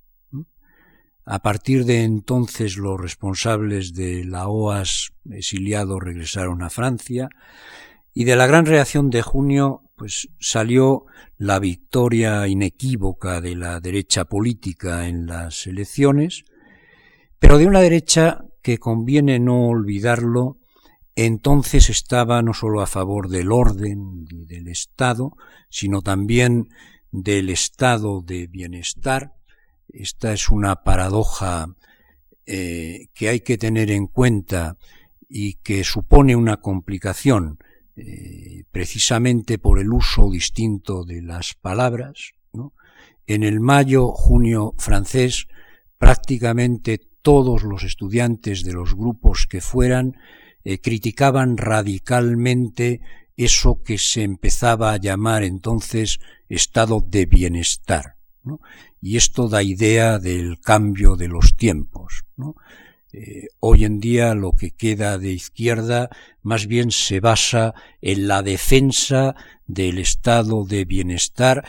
A 1.27 1.40
partir 1.40 1.85
de 1.85 2.03
entonces 2.03 2.77
los 2.77 3.01
responsables 3.01 3.95
de 3.95 4.25
la 4.25 4.49
OAS 4.49 5.12
exiliados 5.31 6.03
regresaron 6.03 6.62
a 6.62 6.71
Francia 6.71 7.29
y 8.12 8.25
de 8.25 8.37
la 8.37 8.47
gran 8.47 8.67
reacción 8.67 9.11
de 9.11 9.23
junio 9.23 9.83
pues 9.97 10.29
salió 10.38 11.07
la 11.38 11.59
victoria 11.59 12.47
inequívoca 12.49 13.40
de 13.40 13.55
la 13.55 13.81
derecha 13.81 14.25
política 14.25 15.07
en 15.09 15.27
las 15.27 15.67
elecciones, 15.67 16.45
pero 17.44 17.59
de 17.59 17.66
una 17.66 17.83
derecha 17.83 18.46
que 18.62 18.78
conviene 18.78 19.38
no 19.38 19.68
olvidarlo, 19.68 20.57
entonces 21.14 21.90
estaba 21.90 22.40
no 22.40 22.54
sólo 22.54 22.80
a 22.80 22.87
favor 22.87 23.28
del 23.28 23.52
orden 23.52 24.26
y 24.30 24.46
del 24.46 24.66
Estado, 24.68 25.37
sino 25.68 26.00
también 26.00 26.70
del 27.12 27.50
estado 27.50 28.22
de 28.22 28.46
bienestar. 28.46 29.35
Esta 29.90 30.33
es 30.33 30.48
una 30.48 30.85
paradoja 30.85 31.66
eh, 32.46 33.09
que 33.12 33.28
hay 33.28 33.40
que 33.40 33.59
tener 33.59 33.90
en 33.90 34.07
cuenta 34.07 34.78
y 35.28 35.57
que 35.57 35.85
supone 35.85 36.37
una 36.37 36.62
complicación 36.62 37.59
eh, 37.94 38.64
precisamente 38.70 39.59
por 39.59 39.80
el 39.80 39.92
uso 39.92 40.30
distinto 40.30 41.04
de 41.04 41.20
las 41.20 41.52
palabras. 41.52 42.33
En 43.26 43.42
el 43.42 43.61
mayo-junio 43.61 44.72
francés, 44.78 45.46
prácticamente 45.98 47.00
todos 47.25 47.63
los 47.63 47.85
estudiantes 47.85 48.65
de 48.65 48.75
los 48.75 48.95
grupos 48.95 49.47
que 49.49 49.63
fueran 49.63 50.15
eh, 50.63 50.79
criticaban 50.79 51.57
radicalmente 51.57 53.01
eso 53.35 53.83
que 53.83 53.97
se 53.97 54.23
empezaba 54.23 54.93
a 54.93 54.99
llamar 54.99 55.43
entonces 55.43 56.21
estado 56.51 57.01
de 57.01 57.25
bienestar. 57.25 58.17
Y 59.01 59.17
esto 59.17 59.49
da 59.49 59.63
idea 59.63 60.19
del 60.19 60.61
cambio 60.61 61.17
de 61.17 61.29
los 61.29 61.57
tiempos. 61.57 62.25
Eh, 63.15 63.47
hoy 63.59 63.87
en 63.87 64.01
día 64.01 64.35
lo 64.35 64.53
que 64.53 64.73
queda 64.73 65.17
de 65.17 65.33
izquierda 65.33 66.11
más 66.43 66.67
bien 66.67 66.91
se 66.91 67.21
basa 67.21 67.73
en 68.03 68.29
la 68.29 68.43
defensa 68.43 69.35
del 69.67 69.99
estado 69.99 70.67
de 70.67 70.85
bienestar 70.85 71.65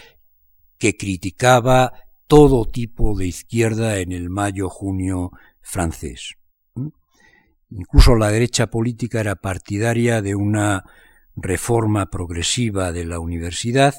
que 0.78 0.98
criticaba 0.98 1.94
todo 2.28 2.66
tipo 2.66 3.16
de 3.18 3.28
izquierda 3.28 4.00
en 4.00 4.12
el 4.12 4.30
mayo-junio 4.30 5.32
francés. 5.66 6.36
Incluso 7.72 8.16
la 8.16 8.30
derecha 8.30 8.68
política 8.68 9.20
era 9.20 9.36
partidaria 9.36 10.22
de 10.22 10.36
una 10.36 10.84
reforma 11.36 12.06
progresiva 12.10 12.92
de 12.92 13.06
la 13.06 13.20
universidad 13.20 13.96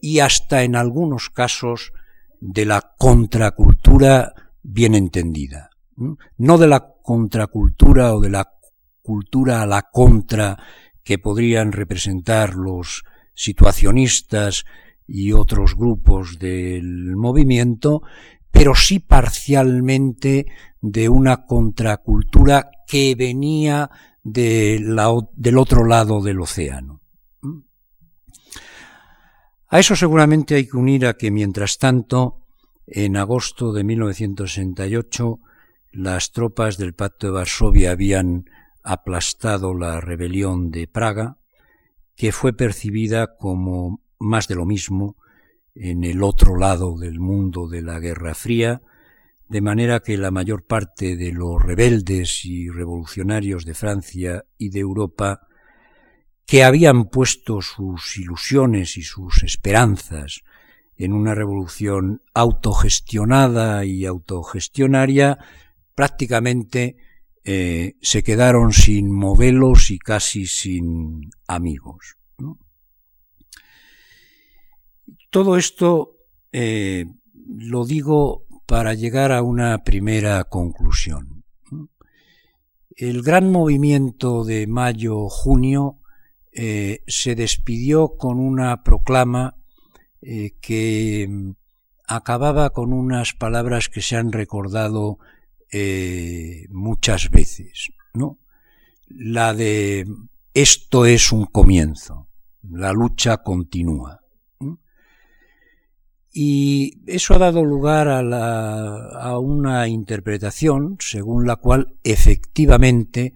y 0.00 0.20
hasta 0.20 0.62
en 0.62 0.76
algunos 0.76 1.28
casos 1.28 1.92
de 2.40 2.64
la 2.64 2.94
contracultura 2.96 4.32
bien 4.62 4.94
entendida. 4.94 5.70
No 6.38 6.58
de 6.58 6.68
la 6.68 6.94
contracultura 7.02 8.14
o 8.14 8.20
de 8.20 8.30
la 8.30 8.50
cultura 9.02 9.62
a 9.62 9.66
la 9.66 9.82
contra 9.82 10.56
que 11.02 11.18
podrían 11.18 11.72
representar 11.72 12.54
los 12.54 13.02
situacionistas 13.34 14.64
y 15.06 15.32
otros 15.32 15.76
grupos 15.76 16.38
del 16.38 17.16
movimiento, 17.16 18.02
pero 18.52 18.74
sí 18.74 19.00
parcialmente 19.00 20.46
de 20.80 21.08
una 21.08 21.46
contracultura 21.46 22.70
que 22.86 23.16
venía 23.16 23.90
del 24.22 24.98
otro 25.58 25.84
lado 25.84 26.20
del 26.20 26.40
océano. 26.40 27.00
A 29.68 29.78
eso 29.78 29.96
seguramente 29.96 30.54
hay 30.54 30.68
que 30.68 30.76
unir 30.76 31.06
a 31.06 31.14
que 31.14 31.30
mientras 31.30 31.78
tanto, 31.78 32.44
en 32.86 33.16
agosto 33.16 33.72
de 33.72 33.84
1968, 33.84 35.40
las 35.92 36.30
tropas 36.32 36.76
del 36.76 36.94
Pacto 36.94 37.28
de 37.28 37.32
Varsovia 37.32 37.92
habían 37.92 38.44
aplastado 38.82 39.72
la 39.74 40.00
rebelión 40.00 40.70
de 40.70 40.88
Praga, 40.88 41.38
que 42.14 42.32
fue 42.32 42.52
percibida 42.52 43.36
como 43.38 44.02
más 44.18 44.46
de 44.46 44.56
lo 44.56 44.66
mismo 44.66 45.16
en 45.74 46.04
el 46.04 46.22
otro 46.22 46.56
lado 46.56 46.98
del 46.98 47.18
mundo 47.18 47.68
de 47.68 47.82
la 47.82 47.98
Guerra 47.98 48.34
Fría, 48.34 48.82
de 49.48 49.60
manera 49.60 50.00
que 50.00 50.16
la 50.16 50.30
mayor 50.30 50.64
parte 50.64 51.16
de 51.16 51.32
los 51.32 51.62
rebeldes 51.62 52.44
y 52.44 52.68
revolucionarios 52.68 53.64
de 53.64 53.74
Francia 53.74 54.44
y 54.56 54.70
de 54.70 54.80
Europa 54.80 55.46
que 56.46 56.64
habían 56.64 57.04
puesto 57.06 57.60
sus 57.62 58.16
ilusiones 58.16 58.96
y 58.96 59.02
sus 59.02 59.42
esperanzas 59.42 60.42
en 60.96 61.12
una 61.12 61.34
revolución 61.34 62.22
autogestionada 62.34 63.84
y 63.84 64.06
autogestionaria, 64.06 65.38
prácticamente 65.94 66.96
eh, 67.44 67.96
se 68.00 68.22
quedaron 68.22 68.72
sin 68.72 69.10
modelos 69.10 69.90
y 69.90 69.98
casi 69.98 70.46
sin 70.46 71.30
amigos. 71.46 72.16
Todo 75.32 75.56
esto 75.56 76.18
eh, 76.52 77.06
lo 77.46 77.86
digo 77.86 78.44
para 78.66 78.92
llegar 78.92 79.32
a 79.32 79.40
una 79.42 79.82
primera 79.82 80.44
conclusión. 80.44 81.44
El 82.94 83.22
gran 83.22 83.50
movimiento 83.50 84.44
de 84.44 84.66
mayo-junio 84.66 86.00
eh, 86.52 87.02
se 87.06 87.34
despidió 87.34 88.14
con 88.18 88.38
una 88.38 88.82
proclama 88.82 89.56
eh, 90.20 90.52
que 90.60 91.26
mm, 91.26 91.52
acababa 92.08 92.68
con 92.68 92.92
unas 92.92 93.32
palabras 93.32 93.88
que 93.88 94.02
se 94.02 94.16
han 94.16 94.32
recordado 94.32 95.18
eh, 95.72 96.66
muchas 96.68 97.30
veces, 97.30 97.90
¿no? 98.12 98.38
La 99.08 99.54
de 99.54 100.06
esto 100.52 101.06
es 101.06 101.32
un 101.32 101.46
comienzo, 101.46 102.28
la 102.70 102.92
lucha 102.92 103.38
continúa. 103.38 104.21
Y 106.32 107.02
eso 107.06 107.34
ha 107.34 107.38
dado 107.38 107.64
lugar 107.64 108.08
a, 108.08 108.20
a 108.20 109.38
una 109.38 109.86
interpretación 109.88 110.96
según 110.98 111.46
la 111.46 111.56
cual 111.56 111.94
efectivamente 112.04 113.34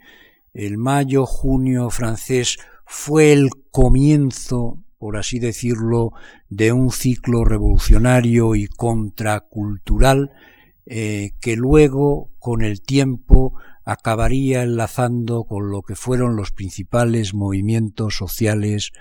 el 0.55 0.79
mayo-junio 0.79 1.91
francés 1.91 2.59
fue 2.87 3.33
el 3.33 3.51
comienzo, 3.71 4.83
por 4.97 5.19
así 5.19 5.39
decirlo, 5.39 6.13
de 6.49 6.73
un 6.73 6.91
ciclo 6.91 7.45
revolucionario 7.45 8.55
y 8.55 8.67
contracultural 8.67 10.31
eh, 10.87 11.33
que 11.41 11.57
luego, 11.57 12.31
con 12.39 12.63
el 12.63 12.81
tiempo, 12.81 13.55
acabaría 13.85 14.63
enlazando 14.63 15.45
con 15.45 15.71
lo 15.71 15.83
que 15.83 15.97
fueron 15.97 16.37
los 16.37 16.53
principales 16.53 17.35
movimientos 17.35 18.17
sociales 18.17 18.93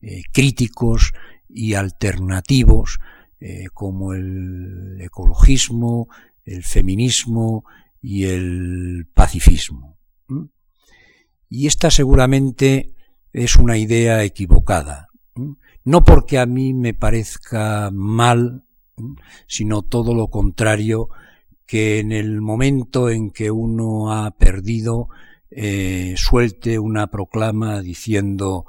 eh, 0.00 0.22
críticos 0.32 1.12
y 1.48 1.74
alternativos 1.74 3.00
eh, 3.44 3.66
como 3.74 4.14
el 4.14 5.00
ecologismo, 5.00 6.08
el 6.44 6.62
feminismo 6.62 7.64
y 8.00 8.26
el 8.26 9.08
pacifismo. 9.12 9.98
Y 11.48 11.66
esta 11.66 11.90
seguramente 11.90 12.94
es 13.32 13.56
una 13.56 13.78
idea 13.78 14.22
equivocada. 14.22 15.08
No 15.84 16.04
porque 16.04 16.38
a 16.38 16.46
mí 16.46 16.72
me 16.72 16.94
parezca 16.94 17.90
mal, 17.92 18.62
sino 19.48 19.82
todo 19.82 20.14
lo 20.14 20.28
contrario, 20.28 21.08
que 21.66 21.98
en 21.98 22.12
el 22.12 22.40
momento 22.42 23.10
en 23.10 23.32
que 23.32 23.50
uno 23.50 24.12
ha 24.12 24.30
perdido, 24.36 25.08
eh, 25.50 26.14
suelte 26.16 26.78
una 26.78 27.08
proclama 27.08 27.80
diciendo 27.80 28.66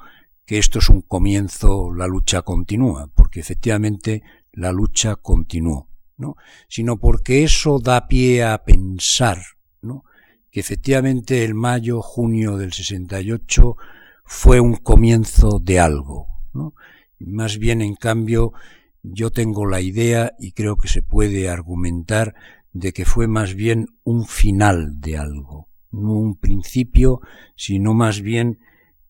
que 0.48 0.58
esto 0.58 0.80
es 0.80 0.90
un 0.90 1.02
comienzo, 1.02 1.94
la 1.94 2.08
lucha 2.08 2.42
continúa, 2.42 3.12
porque 3.14 3.40
efectivamente 3.40 4.24
la 4.54 4.72
lucha 4.72 5.16
continuó, 5.16 5.89
¿no? 6.18 6.36
sino 6.68 6.98
porque 6.98 7.44
eso 7.44 7.80
da 7.80 8.08
pie 8.08 8.44
a 8.44 8.63
pensar, 8.63 9.39
¿no? 9.82 10.06
que 10.52 10.60
efectivamente 10.60 11.44
el 11.44 11.56
mayo, 11.56 12.02
junio 12.02 12.58
del 12.58 12.74
68 12.74 13.76
fue 14.24 14.60
un 14.60 14.76
comienzo 14.76 15.60
de 15.60 15.80
algo, 15.80 16.28
¿no? 16.54 16.76
Más 17.20 17.58
bien, 17.58 17.82
en 17.82 17.96
cambio, 17.96 18.54
yo 19.02 19.32
tengo 19.32 19.66
la 19.66 19.82
idea, 19.82 20.34
y 20.39 20.52
creo 20.52 20.78
que 20.78 20.88
se 20.88 21.02
puede 21.02 21.50
argumentar, 21.50 22.36
de 22.72 22.94
que 22.94 23.06
fue 23.06 23.28
más 23.28 23.56
bien 23.56 23.88
un 24.04 24.26
final 24.28 25.00
de 25.00 25.18
algo, 25.18 25.70
no 25.92 26.13
un 26.13 26.36
principio, 26.36 27.22
sino 27.56 27.94
más 27.94 28.22
bien 28.22 28.60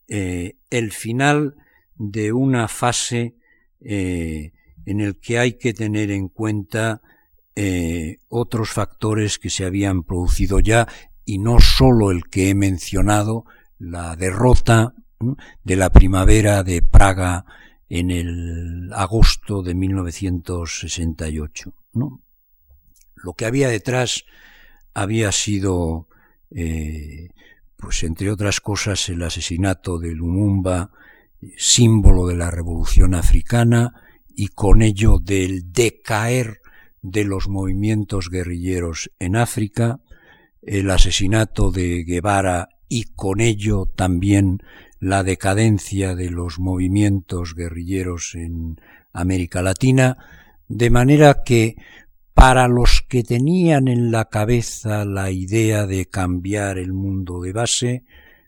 eh, 0.07 0.57
el 0.69 0.91
final 0.91 1.55
de 1.95 2.33
una 2.33 2.67
fase 2.67 3.35
eh, 3.81 4.51
en 4.85 4.99
el 4.99 5.19
que 5.19 5.39
hay 5.39 5.53
que 5.53 5.73
tener 5.73 6.11
en 6.11 6.29
cuenta 6.29 7.01
eh, 7.55 8.19
otros 8.29 8.71
factores 8.71 9.39
que 9.39 9.49
se 9.49 9.65
habían 9.65 10.03
producido 10.03 10.59
ya 10.59 10.87
y 11.25 11.37
no 11.37 11.59
sólo 11.59 12.11
el 12.11 12.25
que 12.25 12.49
he 12.49 12.55
mencionado, 12.55 13.45
la 13.79 14.15
derrota 14.15 14.95
de 15.63 15.75
la 15.75 15.89
primavera 15.89 16.63
de 16.63 16.81
Praga 16.81 17.45
en 17.89 18.11
el 18.11 18.91
agosto 18.93 19.61
de 19.61 19.75
1968. 19.75 21.73
¿no? 21.93 22.21
Lo 23.15 23.33
que 23.33 23.45
había 23.45 23.69
detrás 23.69 24.25
había 24.93 25.31
sido, 25.31 26.07
eh, 26.51 27.29
pues 27.77 28.03
entre 28.03 28.31
otras 28.31 28.59
cosas, 28.59 29.07
el 29.09 29.23
asesinato 29.23 29.99
de 29.99 30.13
Lumumba, 30.13 30.91
símbolo 31.57 32.27
de 32.27 32.35
la 32.35 32.51
revolución 32.51 33.15
africana, 33.15 34.02
y 34.35 34.47
con 34.47 34.81
ello 34.81 35.19
del 35.19 35.71
decaer 35.71 36.59
de 37.01 37.25
los 37.25 37.49
movimientos 37.49 38.29
guerrilleros 38.29 39.11
en 39.19 39.35
África, 39.35 39.99
el 40.61 40.89
asesinato 40.89 41.71
de 41.71 42.03
Guevara 42.03 42.69
y 42.87 43.05
con 43.15 43.41
ello 43.41 43.85
también 43.85 44.59
la 44.99 45.23
decadencia 45.23 46.15
de 46.15 46.29
los 46.29 46.59
movimientos 46.59 47.55
guerrilleros 47.55 48.35
en 48.35 48.79
América 49.11 49.61
Latina, 49.61 50.17
de 50.69 50.89
manera 50.89 51.43
que 51.43 51.75
para 52.33 52.67
los 52.67 53.01
que 53.01 53.23
tenían 53.23 53.87
en 53.87 54.11
la 54.11 54.25
cabeza 54.25 55.05
la 55.05 55.29
idea 55.29 55.85
de 55.85 56.05
cambiar 56.05 56.77
el 56.77 56.93
mundo 56.93 57.41
de 57.41 57.51
base, 57.51 58.03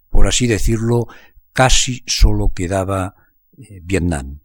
por 0.09 0.27
así 0.27 0.47
decirlo, 0.47 1.07
casi 1.53 2.03
solo 2.07 2.53
quedaba 2.53 3.15
eh, 3.57 3.81
Vietnam. 3.83 4.39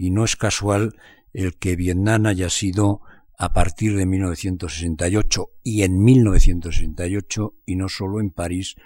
Y 0.00 0.12
no 0.12 0.24
es 0.24 0.34
casual 0.34 0.94
el 1.34 1.58
que 1.58 1.76
Vietnam 1.76 2.24
haya 2.24 2.48
sido 2.48 3.02
a 3.36 3.52
partir 3.52 3.94
de 3.96 4.06
1968 4.06 5.50
y 5.62 5.82
en 5.82 6.02
1968, 6.02 7.54
y 7.66 7.76
no 7.76 7.86
solo 7.90 8.18
en 8.18 8.30
París, 8.30 8.76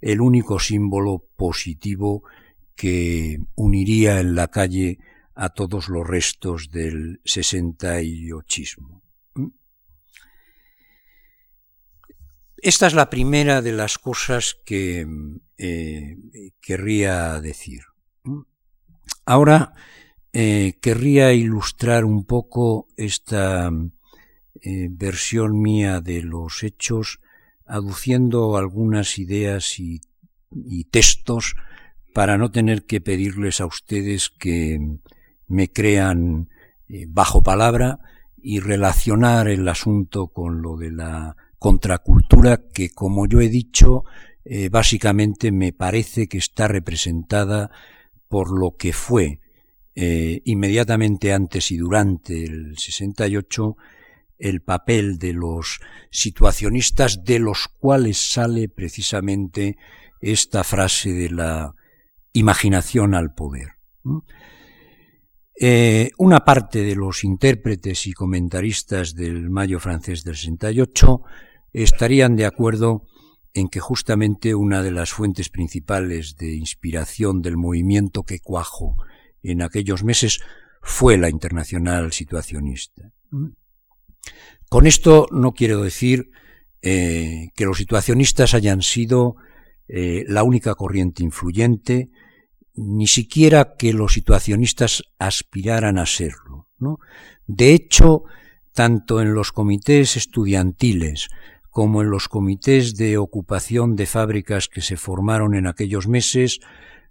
el 0.00 0.22
único 0.22 0.58
símbolo 0.58 1.26
positivo 1.36 2.22
que 2.74 3.38
uniría 3.54 4.18
en 4.18 4.34
la 4.34 4.48
calle 4.48 4.98
a 5.34 5.50
todos 5.50 5.90
los 5.90 6.06
restos 6.06 6.70
del 6.70 7.20
68. 7.26 8.80
¿Mm? 9.34 9.48
Esta 12.56 12.86
es 12.86 12.94
la 12.94 13.10
primera 13.10 13.60
de 13.60 13.72
las 13.72 13.98
cosas 13.98 14.56
que 14.64 15.06
eh, 15.58 16.16
querría 16.62 17.42
decir. 17.42 17.82
Ahora 19.26 19.74
eh, 20.38 20.74
querría 20.82 21.32
ilustrar 21.32 22.04
un 22.04 22.26
poco 22.26 22.88
esta 22.98 23.70
eh, 24.60 24.88
versión 24.90 25.62
mía 25.62 26.02
de 26.02 26.20
los 26.20 26.62
hechos 26.62 27.20
aduciendo 27.64 28.58
algunas 28.58 29.18
ideas 29.18 29.78
y, 29.78 30.02
textos 30.90 31.56
para 32.12 32.36
no 32.36 32.50
tener 32.50 32.84
que 32.84 33.00
pedirles 33.00 33.62
a 33.62 33.66
ustedes 33.66 34.28
que 34.28 34.78
me 35.48 35.72
crean 35.72 36.50
eh, 36.86 37.06
bajo 37.08 37.42
palabra 37.42 38.00
y 38.36 38.60
relacionar 38.60 39.48
el 39.48 39.66
asunto 39.66 40.28
con 40.28 40.60
lo 40.60 40.76
de 40.76 40.90
la 40.90 41.34
contracultura 41.58 42.60
que, 42.74 42.90
como 42.90 43.26
yo 43.26 43.40
he 43.40 43.48
dicho, 43.48 44.04
básicamente 44.70 45.50
me 45.50 45.72
parece 45.72 46.28
que 46.28 46.36
está 46.36 46.68
representada 46.68 47.70
por 48.28 48.50
lo 48.56 48.76
que 48.76 48.92
fue 48.92 49.40
eh, 49.98 50.42
inmediatamente 50.44 51.32
antes 51.32 51.70
y 51.70 51.78
durante 51.78 52.44
el 52.44 52.76
68 52.76 53.76
el 54.38 54.60
papel 54.60 55.16
de 55.18 55.32
los 55.32 55.80
situacionistas 56.10 57.24
de 57.24 57.38
los 57.38 57.68
cuales 57.80 58.18
sale 58.18 58.68
precisamente 58.68 59.78
esta 60.20 60.64
frase 60.64 61.14
de 61.14 61.30
la 61.30 61.74
imaginación 62.34 63.14
al 63.14 63.32
poder. 63.32 63.68
Eh, 65.58 66.10
una 66.18 66.40
parte 66.40 66.82
de 66.82 66.94
los 66.94 67.24
intérpretes 67.24 68.06
y 68.06 68.12
comentaristas 68.12 69.14
del 69.14 69.48
Mayo 69.48 69.80
francés 69.80 70.24
del 70.24 70.36
68 70.36 71.22
estarían 71.72 72.36
de 72.36 72.44
acuerdo 72.44 73.06
en 73.54 73.68
que 73.68 73.80
justamente 73.80 74.54
una 74.54 74.82
de 74.82 74.90
las 74.90 75.10
fuentes 75.10 75.48
principales 75.48 76.36
de 76.36 76.54
inspiración 76.54 77.40
del 77.40 77.56
movimiento 77.56 78.24
que 78.24 78.40
cuajo 78.40 78.96
en 79.50 79.62
aquellos 79.62 80.04
meses 80.04 80.40
fue 80.82 81.16
la 81.16 81.28
internacional 81.28 82.12
situacionista. 82.12 83.12
Con 84.68 84.86
esto 84.86 85.26
no 85.30 85.52
quiero 85.52 85.82
decir 85.82 86.30
eh, 86.82 87.48
que 87.54 87.64
los 87.64 87.78
situacionistas 87.78 88.54
hayan 88.54 88.82
sido 88.82 89.36
eh, 89.88 90.24
la 90.28 90.42
única 90.42 90.74
corriente 90.74 91.22
influyente, 91.22 92.10
ni 92.74 93.06
siquiera 93.06 93.74
que 93.78 93.92
los 93.92 94.12
situacionistas 94.12 95.02
aspiraran 95.18 95.98
a 95.98 96.06
serlo. 96.06 96.68
De 97.46 97.72
hecho, 97.72 98.24
tanto 98.72 99.20
en 99.22 99.34
los 99.34 99.52
comités 99.52 100.16
estudiantiles 100.16 101.28
como 101.70 102.02
en 102.02 102.10
los 102.10 102.28
comités 102.28 102.96
de 102.96 103.18
ocupación 103.18 103.96
de 103.96 104.06
fábricas 104.06 104.68
que 104.68 104.80
se 104.80 104.96
formaron 104.96 105.54
en 105.54 105.66
aquellos 105.66 106.08
meses, 106.08 106.60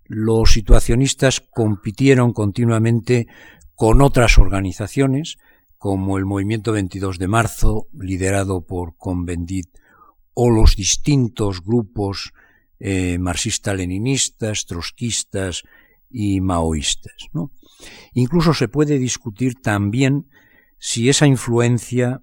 los 0.05 0.53
situacionistas 0.53 1.41
compitieron 1.41 2.33
continuamente 2.33 3.27
con 3.73 4.01
otras 4.01 4.37
organizaciones, 4.37 5.37
como 5.77 6.17
el 6.17 6.25
Movimiento 6.25 6.71
22 6.71 7.19
de 7.19 7.27
Marzo, 7.27 7.87
liderado 7.93 8.65
por 8.65 8.95
Convendit, 8.97 9.67
o 10.33 10.49
los 10.49 10.75
distintos 10.75 11.61
grupos 11.61 12.33
eh, 12.79 13.17
marxista-leninistas, 13.19 14.65
trotskistas 14.65 15.63
y 16.09 16.41
maoístas. 16.41 17.15
Incluso 18.13 18.53
se 18.53 18.67
puede 18.67 18.97
discutir 18.97 19.61
también 19.61 20.27
si 20.77 21.09
esa 21.09 21.25
influencia 21.25 22.21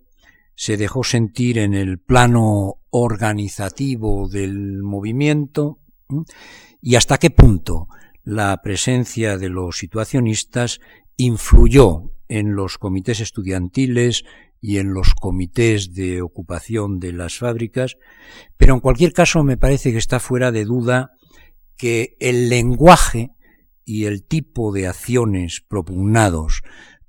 se 0.55 0.77
dejó 0.77 1.05
sentir 1.05 1.59
en 1.59 1.75
el 1.75 1.99
plano 1.99 2.77
organizativo 2.91 4.29
del 4.29 4.83
movimiento 4.83 5.79
y 6.83 6.97
hasta 6.97 7.17
qué 7.17 7.31
punto 7.31 7.89
la 8.25 8.61
presencia 8.63 9.39
de 9.39 9.49
los 9.49 9.79
situacionistas 9.79 10.81
influyó 11.17 12.13
en 12.29 12.55
los 12.55 12.77
comités 12.77 13.21
estudiantiles 13.21 14.25
y 14.61 14.79
en 14.79 14.93
los 14.93 15.15
comités 15.15 15.95
de 15.95 16.23
ocupación 16.23 16.99
de 16.99 17.13
las 17.13 17.39
fábricas, 17.39 17.97
pero 18.57 18.75
en 18.75 18.81
cualquier 18.81 19.13
caso 19.13 19.43
me 19.45 19.57
parece 19.57 19.93
que 19.93 19.99
está 19.99 20.21
fuera 20.21 20.53
de 20.53 20.65
duda 20.65 21.13
que 21.77 22.17
el 22.21 22.49
lenguaje 22.49 23.31
y 23.85 24.05
el 24.05 24.25
tipo 24.25 24.73
de 24.73 24.87
acciones 24.87 25.63
propugnados 25.67 26.63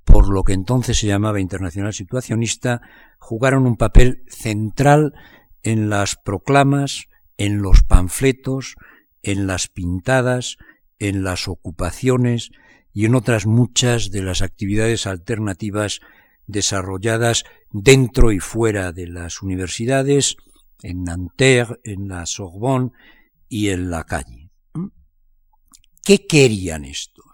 por 0.04 0.28
lo 0.28 0.44
que 0.44 0.52
entonces 0.52 0.98
se 0.98 1.06
llamaba 1.06 1.40
Internacional 1.40 1.92
Situacionista 1.92 2.82
jugaron 3.18 3.66
un 3.66 3.76
papel 3.76 4.22
central 4.28 5.14
en 5.62 5.88
las 5.88 6.16
proclamas, 6.16 7.06
en 7.38 7.62
los 7.62 7.82
panfletos, 7.82 8.76
en 9.24 9.46
las 9.46 9.68
pintadas, 9.68 10.56
en 10.98 11.24
las 11.24 11.48
ocupaciones 11.48 12.50
y 12.92 13.06
en 13.06 13.14
otras 13.14 13.46
muchas 13.46 14.10
de 14.10 14.22
las 14.22 14.42
actividades 14.42 15.06
alternativas 15.06 16.00
desarrolladas 16.46 17.44
dentro 17.70 18.30
y 18.30 18.38
fuera 18.38 18.92
de 18.92 19.08
las 19.08 19.42
universidades, 19.42 20.36
en 20.82 21.02
Nanterre, 21.02 21.80
en 21.82 22.08
la 22.08 22.26
Sorbonne 22.26 22.92
y 23.48 23.70
en 23.70 23.90
la 23.90 24.04
calle. 24.04 24.50
¿Mm? 24.74 24.88
¿Qué 26.04 26.26
querían 26.26 26.84
estos? 26.84 27.24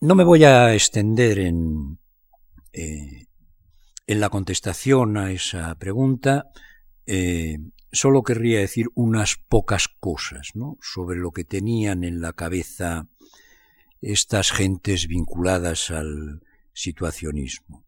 No 0.00 0.14
me 0.14 0.24
voy 0.24 0.44
a 0.44 0.74
extender 0.74 1.38
en, 1.38 1.98
eh, 2.72 3.26
en 4.06 4.20
la 4.20 4.28
contestación 4.30 5.16
a 5.16 5.30
esa 5.30 5.74
pregunta, 5.76 6.46
eh, 7.06 7.58
solo 7.96 8.22
querría 8.22 8.60
decir 8.60 8.86
unas 8.94 9.36
pocas 9.36 9.88
cosas 9.88 10.52
sobre 10.80 11.18
lo 11.18 11.32
que 11.32 11.44
tenían 11.44 12.04
en 12.04 12.20
la 12.20 12.32
cabeza 12.32 13.08
estas 14.00 14.52
gentes 14.52 15.08
vinculadas 15.08 15.90
al 15.90 16.42
situacionismo. 16.72 17.84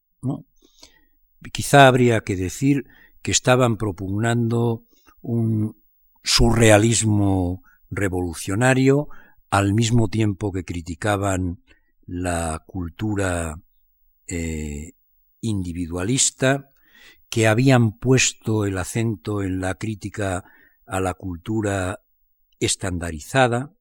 Quizá 1.53 1.87
habría 1.87 2.23
que 2.23 2.37
decir 2.37 2.87
que 3.23 3.31
estaban 3.31 3.77
propugnando 3.77 4.85
un 5.21 5.77
surrealismo 6.23 7.63
revolucionario 7.91 9.09
al 9.51 9.75
mismo 9.75 10.09
tiempo 10.09 10.53
que 10.53 10.65
criticaban 10.65 11.63
la 12.07 12.63
cultura 12.67 13.61
eh, 14.27 14.93
individualista, 15.41 16.71
que 17.31 17.47
habían 17.47 17.99
puesto 17.99 18.65
el 18.65 18.79
acento 18.79 19.43
en 19.43 19.61
la 19.61 19.75
crítica 19.75 20.45
a 20.87 21.01
la 21.01 21.15
cultura 21.15 22.01
estandarizada 22.61 23.73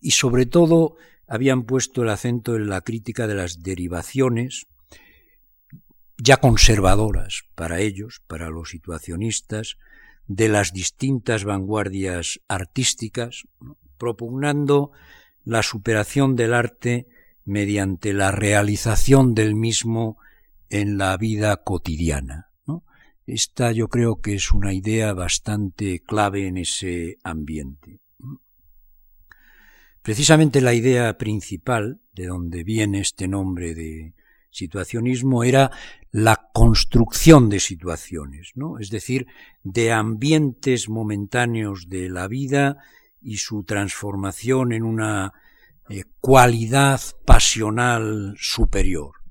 y 0.00 0.12
sobre 0.12 0.46
todo 0.46 0.96
habían 1.26 1.64
puesto 1.64 2.02
el 2.02 2.10
acento 2.10 2.56
en 2.56 2.68
la 2.68 2.82
crítica 2.82 3.26
de 3.26 3.34
las 3.34 3.62
derivaciones 3.62 4.66
ya 6.16 6.36
conservadoras 6.36 7.42
para 7.54 7.80
ellos, 7.80 8.22
para 8.26 8.50
los 8.50 8.70
situacionistas, 8.70 9.76
de 10.26 10.48
las 10.48 10.72
distintas 10.72 11.44
vanguardias 11.44 12.40
artísticas, 12.48 13.44
propugnando 13.98 14.92
la 15.44 15.62
superación 15.62 16.36
del 16.36 16.54
arte 16.54 17.08
mediante 17.44 18.12
la 18.12 18.30
realización 18.30 19.34
del 19.34 19.54
mismo 19.54 20.18
en 20.74 20.98
la 20.98 21.16
vida 21.16 21.58
cotidiana. 21.58 22.50
Esta 23.26 23.70
yo 23.70 23.88
creo 23.88 24.20
que 24.20 24.34
es 24.34 24.50
una 24.50 24.74
idea 24.74 25.14
bastante 25.14 26.00
clave 26.00 26.48
en 26.48 26.56
ese 26.56 27.16
ambiente. 27.22 28.00
Precisamente 30.02 30.60
la 30.60 30.74
idea 30.74 31.16
principal 31.16 32.00
de 32.12 32.26
donde 32.26 32.64
viene 32.64 32.98
este 32.98 33.28
nombre 33.28 33.74
de 33.74 34.14
situacionismo 34.50 35.44
era 35.44 35.70
la 36.10 36.50
construcción 36.52 37.48
de 37.48 37.60
situaciones, 37.60 38.50
¿no? 38.56 38.78
es 38.80 38.90
decir, 38.90 39.26
de 39.62 39.92
ambientes 39.92 40.88
momentáneos 40.88 41.88
de 41.88 42.10
la 42.10 42.26
vida 42.26 42.78
y 43.22 43.36
su 43.36 43.62
transformación 43.62 44.72
en 44.72 44.82
una 44.82 45.32
eh, 45.88 46.02
cualidad 46.20 47.00
pasional 47.24 48.34
superior. 48.38 49.23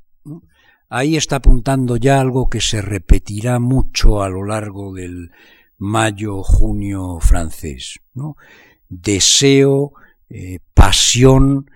Ahí 0.96 1.18
está 1.18 1.38
apuntando 1.38 1.98
ya 1.98 2.22
algo 2.22 2.52
que 2.52 2.62
se 2.62 2.80
repetirá 2.80 3.58
mucho 3.58 4.22
a 4.22 4.30
lo 4.30 4.46
largo 4.46 4.94
del 4.94 5.32
mayo-junio 5.80 7.18
francés. 7.20 8.00
Deseo, 8.90 9.94
eh, 10.30 10.60
pasión, 10.76 11.72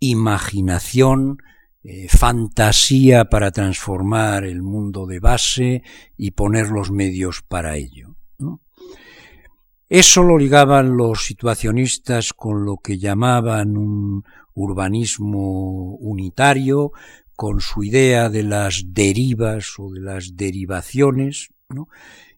imaginación, 0.00 1.38
eh, 1.82 2.08
fantasía 2.10 3.24
para 3.24 3.52
transformar 3.52 4.44
el 4.44 4.60
mundo 4.62 5.06
de 5.06 5.18
base 5.18 5.82
y 6.18 6.32
poner 6.32 6.68
los 6.68 6.90
medios 6.90 7.40
para 7.40 7.76
ello. 7.76 8.16
Eso 9.88 10.22
lo 10.22 10.36
ligaban 10.36 10.98
los 10.98 11.24
situacionistas 11.24 12.34
con 12.34 12.66
lo 12.66 12.76
que 12.76 12.98
llamaban 12.98 13.78
un 13.78 14.24
urbanismo 14.54 15.96
unitario, 15.96 16.92
con 17.42 17.60
su 17.60 17.82
idea 17.82 18.28
de 18.28 18.44
las 18.44 18.84
derivas 18.94 19.74
o 19.76 19.90
de 19.90 19.98
las 19.98 20.36
derivaciones, 20.36 21.48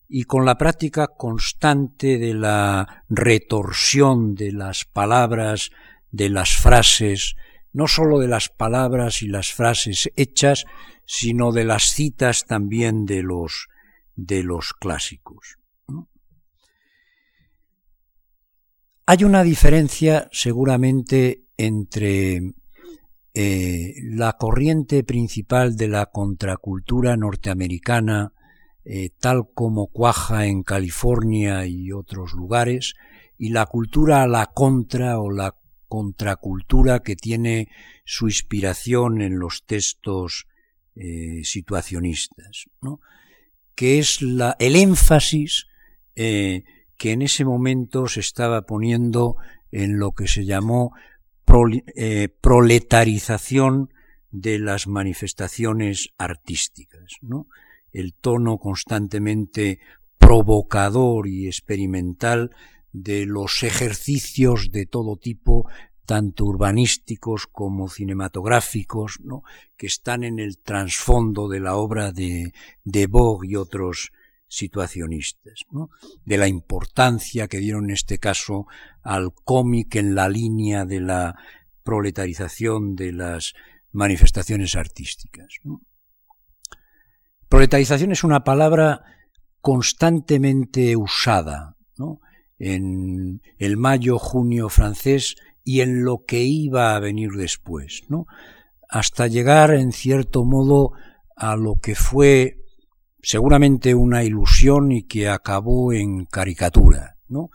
y 0.09 0.24
con 0.24 0.46
la 0.46 0.57
práctica 0.57 1.09
constante 1.09 2.16
de 2.16 2.32
la 2.32 3.05
retorsión 3.11 4.34
de 4.34 4.52
las 4.52 4.86
palabras, 4.86 5.68
de 6.11 6.30
las 6.30 6.57
frases, 6.57 7.34
no 7.74 7.86
sólo 7.86 8.18
de 8.18 8.28
las 8.28 8.48
palabras 8.48 9.20
y 9.20 9.28
las 9.28 9.52
frases 9.52 10.11
hechas, 10.16 10.64
sino 11.05 11.52
de 11.52 11.64
las 11.64 11.92
citas 11.92 12.46
también 12.46 13.05
de 13.05 13.22
los, 13.22 13.68
de 14.16 14.42
los 14.42 14.72
clásicos. 14.72 15.59
Hay 19.05 19.22
una 19.22 19.42
diferencia 19.42 20.30
seguramente 20.32 21.44
entre 21.59 22.55
eh, 23.37 23.95
la 24.05 24.35
corriente 24.35 25.03
principal 25.03 25.76
de 25.76 25.89
la 25.89 26.07
contracultura 26.07 27.16
norteamericana, 27.16 28.32
eh, 28.85 29.11
tal 29.18 29.51
como 29.53 29.89
cuaja 29.89 30.47
en 30.47 30.62
California 30.62 31.66
y 31.66 31.91
otros 31.91 32.32
lugares, 32.32 32.95
y 33.37 33.49
la 33.49 33.66
cultura 33.66 34.22
a 34.22 34.28
la 34.28 34.47
contra 34.47 35.18
o 35.18 35.32
la 35.32 35.57
contracultura 35.89 37.01
que 37.01 37.16
tiene 37.16 37.68
su 38.05 38.28
inspiración 38.28 39.20
en 39.20 39.41
los 39.41 39.64
textos 39.66 40.47
eh, 40.95 41.41
situacionistas, 41.43 42.66
que 43.74 43.99
es 43.99 44.22
la, 44.22 44.55
el 44.61 44.76
énfasis 44.76 45.66
que 46.14 46.62
en 47.11 47.22
ese 47.22 47.45
momento 47.45 48.07
se 48.07 48.20
estaba 48.20 48.62
poniendo 48.62 49.37
en 49.72 49.99
lo 49.99 50.12
que 50.12 50.28
se 50.28 50.45
llamó 50.45 50.93
eh, 51.94 52.28
proletarización 52.40 53.92
de 54.30 54.59
las 54.59 54.86
manifestaciones 54.86 56.09
artísticas, 56.18 57.16
¿no? 57.20 57.46
el 57.92 58.14
tono 58.14 58.59
constantemente 58.59 59.78
provocador 60.18 61.28
y 61.28 61.46
experimental 61.46 62.50
de 62.92 63.26
los 63.26 63.62
ejercicios 63.62 64.72
de 64.72 64.86
todo 64.86 65.16
tipo, 65.16 65.68
tanto 66.07 66.44
urbanísticos 66.44 67.46
como 67.46 67.88
cinematográficos, 67.88 69.20
¿no? 69.22 69.42
que 69.76 69.86
están 69.86 70.24
en 70.24 70.38
el 70.38 70.59
trasfondo 70.59 71.48
de 71.48 71.61
la 71.61 71.76
obra 71.76 72.11
de, 72.11 72.52
de 72.84 73.07
Vogue 73.07 73.48
y 73.50 73.57
otros 73.57 74.12
situacionistas, 74.49 75.64
de 76.24 76.36
la 76.36 76.49
importancia 76.49 77.49
que 77.49 77.59
dieron 77.59 77.84
en 77.84 77.90
este 77.90 78.18
caso 78.18 78.66
al 79.03 79.32
cómic 79.32 79.97
en 79.97 80.14
la 80.14 80.28
línea 80.28 80.84
de 80.84 81.01
la 81.01 81.36
proletarización 81.82 82.95
de 82.95 83.12
las 83.12 83.55
manifestaciones 83.92 84.76
artísticas. 84.76 85.49
Proletarización 87.49 88.12
es 88.12 88.24
una 88.24 88.42
palabra 88.42 89.03
constantemente 89.61 90.97
usada 90.97 91.76
en 92.59 93.40
el 93.59 93.76
mayo-junio 93.76 94.68
francés 94.68 95.36
y 95.64 95.80
en 95.80 96.05
lo 96.05 96.24
que 96.24 96.42
iba 96.42 96.95
a 96.95 97.01
venir 97.01 97.30
después, 97.32 98.03
hasta 98.88 99.26
llegar 99.26 99.72
en 99.72 99.92
cierto 99.92 100.45
modo 100.45 100.92
a 101.36 101.57
lo 101.57 101.76
que 101.76 101.95
fue 101.95 102.64
seguramente 103.25 103.95
una 103.95 104.22
ilusión 104.22 104.93
y 104.93 105.05
que 105.05 105.29
acabó 105.29 105.93
en 105.93 106.27
caricatura, 106.27 107.16
¿no? 107.29 107.51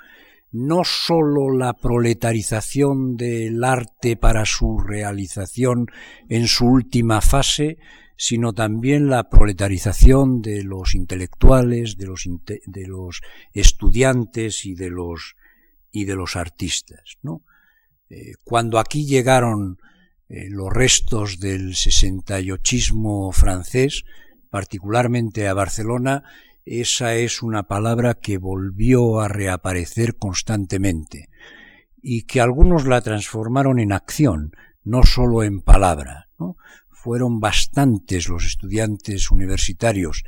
No 0.51 0.83
sólo 0.83 1.51
la 1.55 1.73
proletarización 1.73 3.15
del 3.15 3.63
arte 3.63 4.17
para 4.17 4.45
su 4.45 4.79
realización 4.79 5.85
en 6.27 6.47
su 6.47 6.65
última 6.65 7.21
fase, 7.21 7.77
sino 8.17 8.53
también 8.53 9.09
la 9.09 9.29
proletarización 9.29 10.41
de 10.41 10.63
los 10.63 10.95
intelectuales, 10.95 11.97
de 11.97 12.07
los, 12.07 12.27
de 12.65 12.87
los 12.87 13.21
estudiantes 13.53 14.65
y 14.65 14.73
de 14.73 14.89
los, 14.89 15.35
y 15.91 16.05
de 16.05 16.15
los 16.15 16.35
artistas. 16.35 17.17
¿no? 17.21 17.43
Eh, 18.09 18.33
cuando 18.43 18.79
aquí 18.79 19.05
llegaron 19.05 19.77
eh, 20.29 20.49
los 20.49 20.73
restos 20.73 21.39
del 21.39 21.75
68 21.75 23.31
francés, 23.33 24.03
particularmente 24.49 25.47
a 25.47 25.53
Barcelona, 25.53 26.23
esa 26.65 27.15
es 27.15 27.41
una 27.41 27.63
palabra 27.63 28.15
que 28.15 28.37
volvió 28.37 29.21
a 29.21 29.27
reaparecer 29.27 30.17
constantemente 30.17 31.29
y 32.01 32.23
que 32.23 32.41
algunos 32.41 32.85
la 32.85 33.01
transformaron 33.01 33.79
en 33.79 33.91
acción, 33.91 34.51
no 34.83 35.03
sólo 35.03 35.43
en 35.43 35.61
palabra. 35.61 36.29
Fueron 36.89 37.39
bastantes 37.39 38.27
los 38.29 38.45
estudiantes 38.45 39.31
universitarios, 39.31 40.23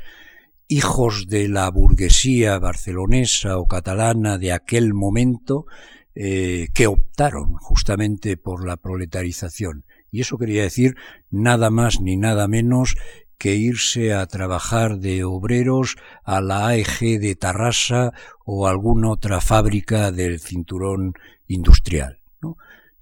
hijos 0.68 1.26
de 1.28 1.48
la 1.48 1.70
burguesía 1.70 2.58
barcelonesa 2.58 3.58
o 3.58 3.66
catalana 3.66 4.38
de 4.38 4.52
aquel 4.52 4.94
momento, 4.94 5.66
eh, 6.14 6.68
que 6.74 6.86
optaron 6.86 7.54
justamente 7.54 8.36
por 8.36 8.66
la 8.66 8.76
proletarización. 8.76 9.84
Y 10.10 10.20
eso 10.20 10.36
quería 10.36 10.62
decir 10.62 10.96
nada 11.30 11.70
más 11.70 12.00
ni 12.00 12.16
nada 12.18 12.48
menos 12.48 12.96
que 13.42 13.56
irse 13.56 14.14
a 14.14 14.24
trabajar 14.28 15.00
de 15.00 15.24
obreros 15.24 15.96
a 16.22 16.40
la 16.40 16.68
AEG 16.68 17.18
de 17.18 17.34
Tarrasa 17.34 18.12
o 18.46 18.68
alguna 18.68 19.10
otra 19.10 19.40
fábrica 19.40 20.12
del 20.12 20.38
cinturón 20.38 21.14
industrial. 21.48 22.20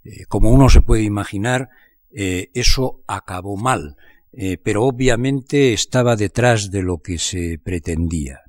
Eh, 0.03 0.24
como 0.30 0.51
uno 0.51 0.70
se 0.70 0.80
puede 0.80 1.03
imaginar, 1.03 1.68
eh, 2.11 2.49
eso 2.55 3.03
acabó 3.07 3.59
mal, 3.59 3.99
eh, 4.32 4.57
pero 4.57 4.84
obviamente 4.84 5.74
estaba 5.74 6.16
detrás 6.16 6.70
de 6.70 6.84
lo 6.84 7.03
que 7.03 7.18
se 7.18 7.61
pretendía. 7.62 8.41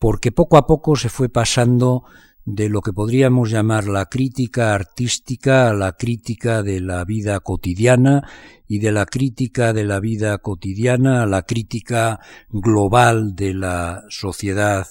Porque 0.00 0.32
poco 0.32 0.56
a 0.56 0.66
poco 0.66 0.96
se 0.96 1.08
fue 1.08 1.28
pasando 1.28 2.02
de 2.44 2.68
lo 2.68 2.80
que 2.80 2.92
podríamos 2.92 3.50
llamar 3.50 3.86
la 3.86 4.06
crítica 4.06 4.74
artística 4.74 5.72
la 5.72 5.92
crítica 5.92 6.62
de 6.62 6.80
la 6.80 7.04
vida 7.04 7.38
cotidiana 7.40 8.28
y 8.66 8.78
de 8.78 8.90
la 8.90 9.06
crítica 9.06 9.72
de 9.72 9.84
la 9.84 10.00
vida 10.00 10.38
cotidiana 10.38 11.22
a 11.22 11.26
la 11.26 11.42
crítica 11.42 12.20
global 12.48 13.34
de 13.34 13.54
la 13.54 14.02
sociedad 14.08 14.86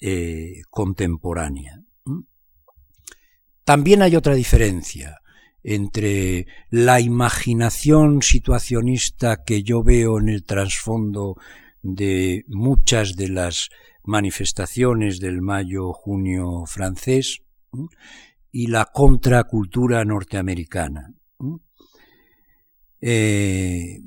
eh, 0.00 0.62
contemporánea. 0.70 1.82
También 3.64 4.00
hay 4.02 4.16
otra 4.16 4.34
diferencia 4.34 5.18
entre 5.62 6.46
la 6.70 7.00
imaginación 7.00 8.22
situacionista 8.22 9.42
que 9.44 9.62
yo 9.62 9.82
veo 9.82 10.20
en 10.20 10.28
el 10.28 10.44
trasfondo 10.44 11.34
de 11.82 12.44
muchas 12.46 13.16
de 13.16 13.28
las 13.28 13.68
manifestaciones 14.08 15.20
del 15.20 15.42
mayo-junio 15.42 16.64
francés 16.66 17.42
y 18.50 18.68
la 18.68 18.86
contracultura 18.86 20.02
norteamericana. 20.06 21.12
Eh, 23.02 24.00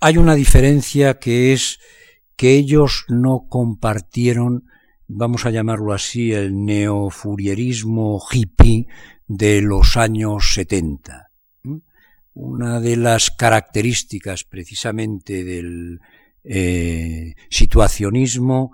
hay 0.00 0.18
una 0.18 0.34
diferencia 0.34 1.18
que 1.18 1.54
es 1.54 1.80
que 2.36 2.52
ellos 2.52 3.06
no 3.08 3.46
compartieron, 3.48 4.66
vamos 5.08 5.46
a 5.46 5.50
llamarlo 5.50 5.94
así, 5.94 6.32
el 6.32 6.64
neofurierismo 6.64 8.20
hippie 8.30 8.86
de 9.26 9.62
los 9.62 9.96
años 9.96 10.52
70. 10.52 11.30
Una 12.34 12.80
de 12.80 12.96
las 12.96 13.30
características 13.30 14.44
precisamente 14.44 15.42
del 15.42 16.00
eh, 16.44 17.34
situacionismo 17.48 18.72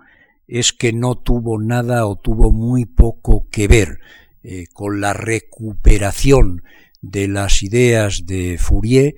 es 0.48 0.72
que 0.72 0.92
no 0.92 1.16
tuvo 1.16 1.60
nada 1.60 2.06
o 2.06 2.16
tuvo 2.16 2.50
muy 2.50 2.84
poco 2.84 3.46
que 3.50 3.68
ver 3.68 4.00
eh, 4.42 4.64
con 4.72 5.00
la 5.00 5.12
recuperación 5.12 6.62
de 7.00 7.28
las 7.28 7.62
ideas 7.62 8.26
de 8.26 8.58
Fourier, 8.58 9.14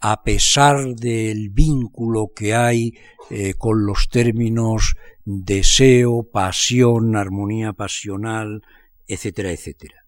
a 0.00 0.22
pesar 0.22 0.94
del 0.94 1.48
vínculo 1.48 2.32
que 2.36 2.54
hay 2.54 2.94
eh, 3.30 3.54
con 3.54 3.86
los 3.86 4.08
términos 4.10 4.94
deseo, 5.24 6.24
pasión, 6.30 7.16
armonía 7.16 7.72
pasional, 7.72 8.62
etcétera, 9.06 9.50
etcétera. 9.52 10.04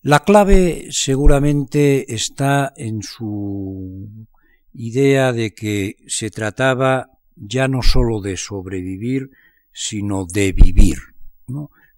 La 0.00 0.20
clave 0.20 0.88
seguramente 0.90 2.12
está 2.12 2.72
en 2.76 3.02
su 3.02 4.26
idea 4.72 5.32
de 5.32 5.54
que 5.54 5.96
se 6.06 6.30
trataba 6.30 7.10
ya 7.36 7.68
no 7.68 7.82
sólo 7.82 8.20
de 8.20 8.36
sobrevivir, 8.36 9.30
sino 9.72 10.26
de 10.26 10.52
vivir. 10.52 10.98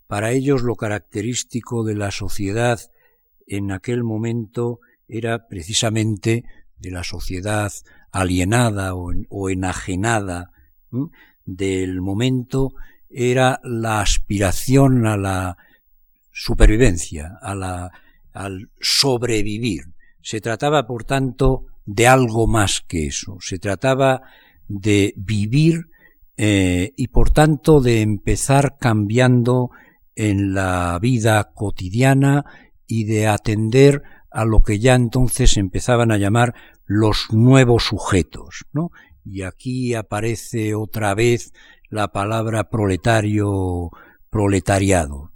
Para 0.07 0.33
ellos 0.33 0.63
lo 0.63 0.77
característico 0.77 1.85
de 1.85 1.95
la 1.95 2.11
sociedad 2.11 2.81
en 3.47 3.73
aquel 3.73 4.05
momento 4.05 4.81
era 5.09 5.49
precisamente 5.49 6.45
de 6.79 6.91
la 6.91 7.05
sociedad 7.05 7.73
alienada 8.11 8.95
o, 8.95 9.51
enajenada 9.51 10.53
del 11.45 12.01
momento, 12.01 12.75
era 13.11 13.61
la 13.65 14.01
aspiración 14.01 15.07
a 15.07 15.17
la 15.17 15.57
supervivencia, 16.33 17.39
a 17.41 17.55
la, 17.55 17.91
al 18.33 18.71
sobrevivir. 18.81 19.94
Se 20.25 20.41
trataba, 20.41 20.87
por 20.87 21.05
tanto, 21.05 21.67
de 21.85 22.09
algo 22.09 22.47
más 22.47 22.81
que 22.81 23.07
eso. 23.09 23.37
Se 23.41 23.59
trataba 23.59 24.23
de 24.69 25.13
vivir 25.19 25.89
eh, 26.39 26.93
y 26.97 27.09
por 27.09 27.31
tanto 27.31 27.83
de 27.83 28.01
empezar 28.01 28.79
cambiando 28.81 29.71
en 30.17 30.55
la 30.55 30.99
vida 30.99 31.53
cotidiana 31.55 32.47
y 32.87 33.05
de 33.05 33.27
atender 33.27 34.03
a 34.31 34.47
lo 34.47 34.63
que 34.63 34.79
ya 34.79 34.95
entonces 34.95 35.59
empezaban 35.59 36.11
a 36.11 36.17
llamar 36.17 36.55
los 36.87 37.27
nuevos 37.31 37.85
sujetos, 37.85 38.65
¿no? 38.73 38.93
Y 39.27 39.43
aquí 39.43 39.95
aparece 39.95 40.75
otra 40.75 41.15
vez 41.15 41.53
la 41.91 42.13
palabra 42.13 42.71
proletario, 42.71 43.91
proletariado. 44.31 45.31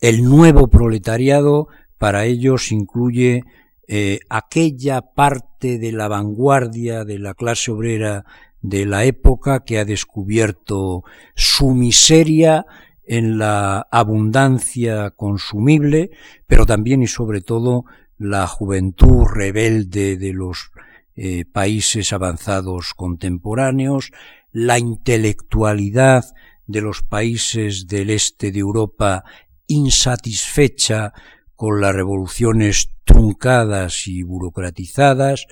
El 0.00 0.24
nuevo 0.24 0.66
proletariado 0.66 1.68
para 1.96 2.24
ellos 2.24 2.72
incluye 2.72 3.44
eh, 3.88 4.20
aquella 4.28 5.00
parte 5.00 5.78
de 5.78 5.92
la 5.92 6.08
vanguardia 6.08 7.04
de 7.04 7.18
la 7.18 7.34
clase 7.34 7.70
obrera 7.70 8.24
de 8.60 8.84
la 8.84 9.04
época 9.04 9.64
que 9.64 9.78
ha 9.78 9.84
descubierto 9.84 11.04
su 11.34 11.70
miseria 11.70 12.66
en 13.04 13.38
la 13.38 13.86
abundancia 13.90 15.10
consumible, 15.10 16.10
pero 16.46 16.66
también 16.66 17.02
y 17.02 17.06
sobre 17.06 17.40
todo 17.40 17.84
la 18.18 18.46
juventud 18.46 19.24
rebelde 19.32 20.16
de 20.16 20.32
los 20.32 20.70
eh, 21.14 21.44
países 21.44 22.12
avanzados 22.12 22.92
contemporáneos, 22.94 24.10
la 24.52 24.78
intelectualidad 24.78 26.24
de 26.66 26.80
los 26.80 27.02
países 27.02 27.86
del 27.86 28.10
este 28.10 28.50
de 28.50 28.58
Europa 28.58 29.24
insatisfecha 29.68 31.12
con 31.56 31.80
las 31.80 31.94
revoluciones 31.94 32.90
truncadas 33.04 34.06
y 34.06 34.22
burocratizadas, 34.22 35.46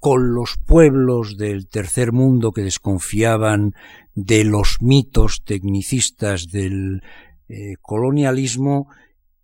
con 0.00 0.34
los 0.34 0.56
pueblos 0.56 1.36
del 1.36 1.68
tercer 1.68 2.12
mundo 2.12 2.52
que 2.52 2.62
desconfiaban 2.62 3.74
de 4.14 4.44
los 4.44 4.80
mitos 4.80 5.44
tecnicistas 5.44 6.50
del 6.50 7.02
eh, 7.48 7.76
colonialismo 7.80 8.88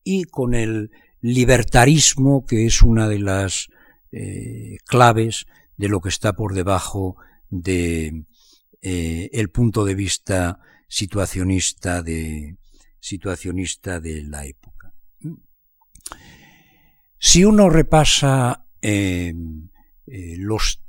y 0.04 0.24
con 0.24 0.54
el 0.54 0.90
libertarismo 1.20 2.44
que 2.46 2.66
es 2.66 2.82
una 2.82 3.08
de 3.08 3.18
las 3.18 3.68
eh, 4.12 4.78
claves 4.86 5.46
de 5.76 5.88
lo 5.88 6.00
que 6.00 6.08
está 6.08 6.32
por 6.32 6.54
debajo 6.54 7.16
de 7.48 8.24
eh, 8.82 9.30
el 9.32 9.50
punto 9.50 9.84
de 9.84 9.94
vista 9.94 10.60
situacionista 10.88 12.02
de 12.02 12.56
situacionista 13.00 14.00
de 14.00 14.24
la 14.24 14.46
época. 14.46 14.69
Si 17.18 17.44
uno 17.44 17.68
repasa 17.68 18.66
eh, 18.82 19.34
los 20.06 20.80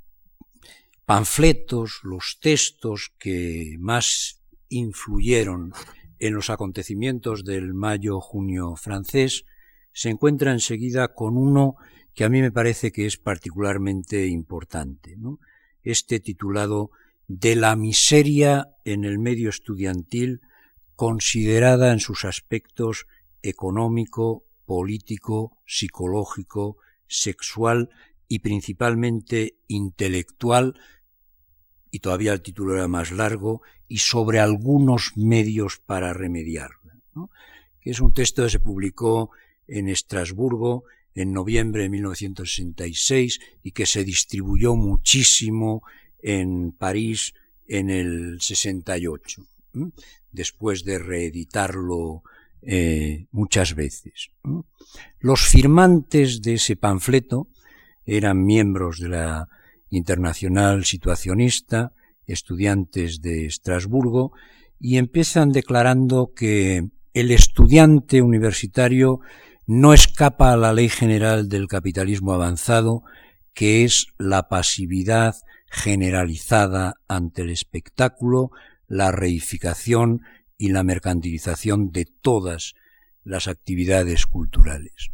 panfletos, 1.05 1.99
los 2.03 2.39
textos 2.41 3.11
que 3.19 3.75
más 3.79 4.41
influyeron 4.69 5.73
en 6.19 6.33
los 6.33 6.49
acontecimientos 6.49 7.43
del 7.43 7.73
mayo-junio 7.73 8.75
francés, 8.75 9.43
se 9.91 10.09
encuentra 10.09 10.51
enseguida 10.51 11.13
con 11.13 11.35
uno 11.35 11.75
que 12.13 12.23
a 12.23 12.29
mí 12.29 12.41
me 12.41 12.51
parece 12.51 12.91
que 12.91 13.05
es 13.05 13.17
particularmente 13.17 14.27
importante, 14.27 15.17
este 15.83 16.19
titulado 16.19 16.91
De 17.27 17.55
la 17.55 17.75
miseria 17.75 18.69
en 18.85 19.03
el 19.03 19.19
medio 19.19 19.49
estudiantil 19.49 20.41
considerada 20.95 21.91
en 21.91 21.99
sus 21.99 22.25
aspectos 22.25 23.07
económico, 23.41 24.45
político, 24.71 25.57
psicológico, 25.65 26.77
sexual 27.05 27.89
y 28.29 28.39
principalmente 28.39 29.57
intelectual, 29.67 30.79
y 31.91 31.99
todavía 31.99 32.31
el 32.31 32.41
título 32.41 32.75
era 32.75 32.87
más 32.87 33.11
largo, 33.11 33.63
y 33.89 33.97
sobre 33.97 34.39
algunos 34.39 35.11
medios 35.17 35.79
para 35.85 36.13
remediarla. 36.13 36.93
es 37.81 37.99
un 37.99 38.13
texto 38.13 38.43
que 38.43 38.49
se 38.49 38.61
publicó 38.61 39.31
en 39.67 39.89
Estrasburgo 39.89 40.85
en 41.15 41.33
noviembre 41.33 41.83
de 41.83 41.89
1966 41.89 43.41
y 43.63 43.71
que 43.73 43.85
se 43.85 44.05
distribuyó 44.05 44.77
muchísimo 44.77 45.83
en 46.21 46.71
París 46.71 47.33
en 47.67 47.89
el 47.89 48.39
68, 48.39 49.45
después 50.31 50.85
de 50.85 50.97
reeditarlo 50.97 52.23
eh, 52.61 53.25
muchas 53.31 53.75
veces. 53.75 54.29
Los 55.19 55.47
firmantes 55.47 56.41
de 56.41 56.55
ese 56.55 56.75
panfleto 56.75 57.47
eran 58.05 58.43
miembros 58.43 58.99
de 58.99 59.09
la 59.09 59.47
Internacional 59.89 60.85
Situacionista, 60.85 61.93
estudiantes 62.25 63.21
de 63.21 63.45
Estrasburgo, 63.45 64.31
y 64.79 64.97
empiezan 64.97 65.51
declarando 65.51 66.33
que 66.35 66.89
el 67.13 67.31
estudiante 67.31 68.21
universitario 68.21 69.19
no 69.67 69.93
escapa 69.93 70.53
a 70.53 70.57
la 70.57 70.73
ley 70.73 70.89
general 70.89 71.49
del 71.49 71.67
capitalismo 71.67 72.33
avanzado, 72.33 73.03
que 73.53 73.83
es 73.83 74.07
la 74.17 74.47
pasividad 74.47 75.35
generalizada 75.67 76.95
ante 77.07 77.43
el 77.43 77.49
espectáculo, 77.49 78.51
la 78.87 79.11
reificación 79.11 80.21
y 80.61 80.69
la 80.69 80.83
mercantilización 80.83 81.91
de 81.91 82.05
todas 82.05 82.75
las 83.23 83.47
actividades 83.47 84.27
culturales. 84.27 85.09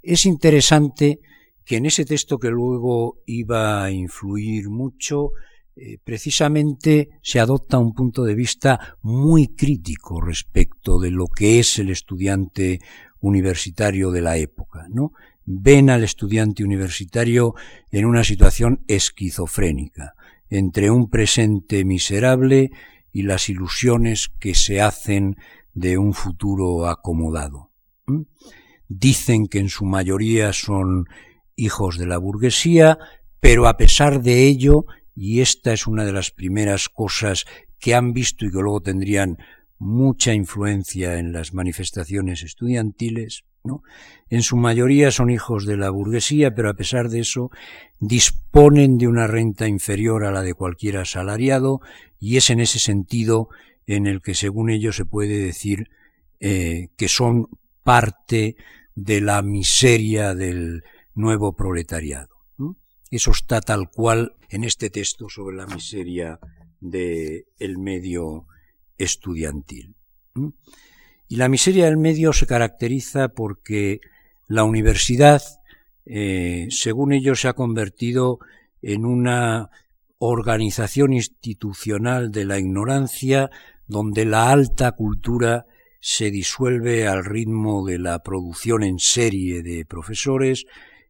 Es 0.00 0.26
interesante 0.26 1.18
que 1.64 1.78
en 1.78 1.86
ese 1.86 2.04
texto 2.04 2.38
que 2.38 2.50
luego 2.50 3.18
iba 3.26 3.82
a 3.82 3.90
influir 3.90 4.70
mucho, 4.70 5.32
eh, 5.74 5.98
precisamente 6.04 7.18
se 7.20 7.40
adopta 7.40 7.78
un 7.78 7.94
punto 7.94 8.22
de 8.22 8.36
vista 8.36 8.96
muy 9.02 9.48
crítico 9.48 10.20
respecto 10.20 11.00
de 11.00 11.10
lo 11.10 11.26
que 11.26 11.58
es 11.58 11.80
el 11.80 11.90
estudiante 11.90 12.78
universitario 13.18 14.12
de 14.12 14.20
la 14.20 14.36
época, 14.36 14.86
¿no? 14.88 15.14
Ven 15.44 15.90
al 15.90 16.04
estudiante 16.04 16.62
universitario 16.62 17.56
en 17.90 18.04
una 18.04 18.22
situación 18.22 18.84
esquizofrénica, 18.86 20.14
entre 20.48 20.92
un 20.92 21.10
presente 21.10 21.84
miserable 21.84 22.70
y 23.12 23.22
las 23.22 23.48
ilusiones 23.48 24.30
que 24.40 24.54
se 24.54 24.80
hacen 24.80 25.36
de 25.74 25.98
un 25.98 26.14
futuro 26.14 26.86
acomodado. 26.88 27.70
Dicen 28.88 29.46
que 29.46 29.58
en 29.58 29.68
su 29.68 29.84
mayoría 29.84 30.52
son 30.52 31.06
hijos 31.56 31.98
de 31.98 32.06
la 32.06 32.18
burguesía, 32.18 32.98
pero 33.40 33.68
a 33.68 33.76
pesar 33.76 34.22
de 34.22 34.46
ello, 34.46 34.84
y 35.14 35.40
esta 35.40 35.72
es 35.72 35.86
una 35.86 36.04
de 36.04 36.12
las 36.12 36.30
primeras 36.30 36.88
cosas 36.88 37.44
que 37.78 37.94
han 37.94 38.12
visto 38.12 38.44
y 38.44 38.50
que 38.50 38.58
luego 38.58 38.80
tendrían 38.80 39.38
mucha 39.78 40.32
influencia 40.32 41.18
en 41.18 41.32
las 41.32 41.52
manifestaciones 41.52 42.42
estudiantiles, 42.42 43.44
En 44.28 44.42
su 44.42 44.56
mayoría 44.56 45.10
son 45.10 45.30
hijos 45.30 45.66
de 45.66 45.76
la 45.76 45.90
burguesía, 45.90 46.54
pero 46.54 46.70
a 46.70 46.74
pesar 46.74 47.08
de 47.08 47.20
eso 47.20 47.50
disponen 48.00 48.98
de 48.98 49.06
una 49.06 49.26
renta 49.26 49.68
inferior 49.68 50.24
a 50.24 50.32
la 50.32 50.42
de 50.42 50.54
cualquier 50.54 50.96
asalariado 50.96 51.80
y 52.18 52.36
es 52.36 52.50
en 52.50 52.60
ese 52.60 52.78
sentido 52.78 53.48
en 53.86 54.06
el 54.06 54.22
que, 54.22 54.34
según 54.34 54.70
ellos, 54.70 54.96
se 54.96 55.04
puede 55.04 55.38
decir 55.38 55.90
eh, 56.40 56.88
que 56.96 57.08
son 57.08 57.48
parte 57.82 58.56
de 58.94 59.20
la 59.20 59.42
miseria 59.42 60.34
del, 60.34 60.82
nuevo 61.14 61.54
proletariado. 61.54 62.28
Eso 63.10 63.32
está 63.32 63.60
tal 63.60 63.90
cual 63.90 64.36
en 64.48 64.64
este 64.64 64.88
texto 64.88 65.28
sobre 65.28 65.56
la 65.56 65.66
miseria 65.66 66.40
del 66.80 67.44
el 67.58 67.78
medio 67.78 68.46
estudiantil. 68.96 69.94
Y 71.32 71.36
la 71.36 71.48
miseria 71.48 71.86
del 71.86 71.96
medio 71.96 72.34
se 72.34 72.46
caracteriza 72.46 73.28
porque 73.28 74.00
la 74.48 74.64
universidad, 74.64 75.40
eh, 76.04 76.66
según 76.68 77.14
ellos, 77.14 77.40
se 77.40 77.48
ha 77.48 77.54
convertido 77.54 78.38
en 78.82 79.06
una 79.06 79.70
organización 80.18 81.14
institucional 81.14 82.32
de 82.32 82.44
la 82.44 82.58
ignorancia 82.58 83.48
donde 83.86 84.26
la 84.26 84.50
alta 84.50 84.92
cultura 84.92 85.64
se 86.02 86.30
disuelve 86.30 87.08
al 87.08 87.24
ritmo 87.24 87.86
de 87.86 87.98
la 87.98 88.18
producción 88.18 88.82
en 88.82 88.98
serie 88.98 89.62
de 89.62 89.86
profesores 89.86 90.66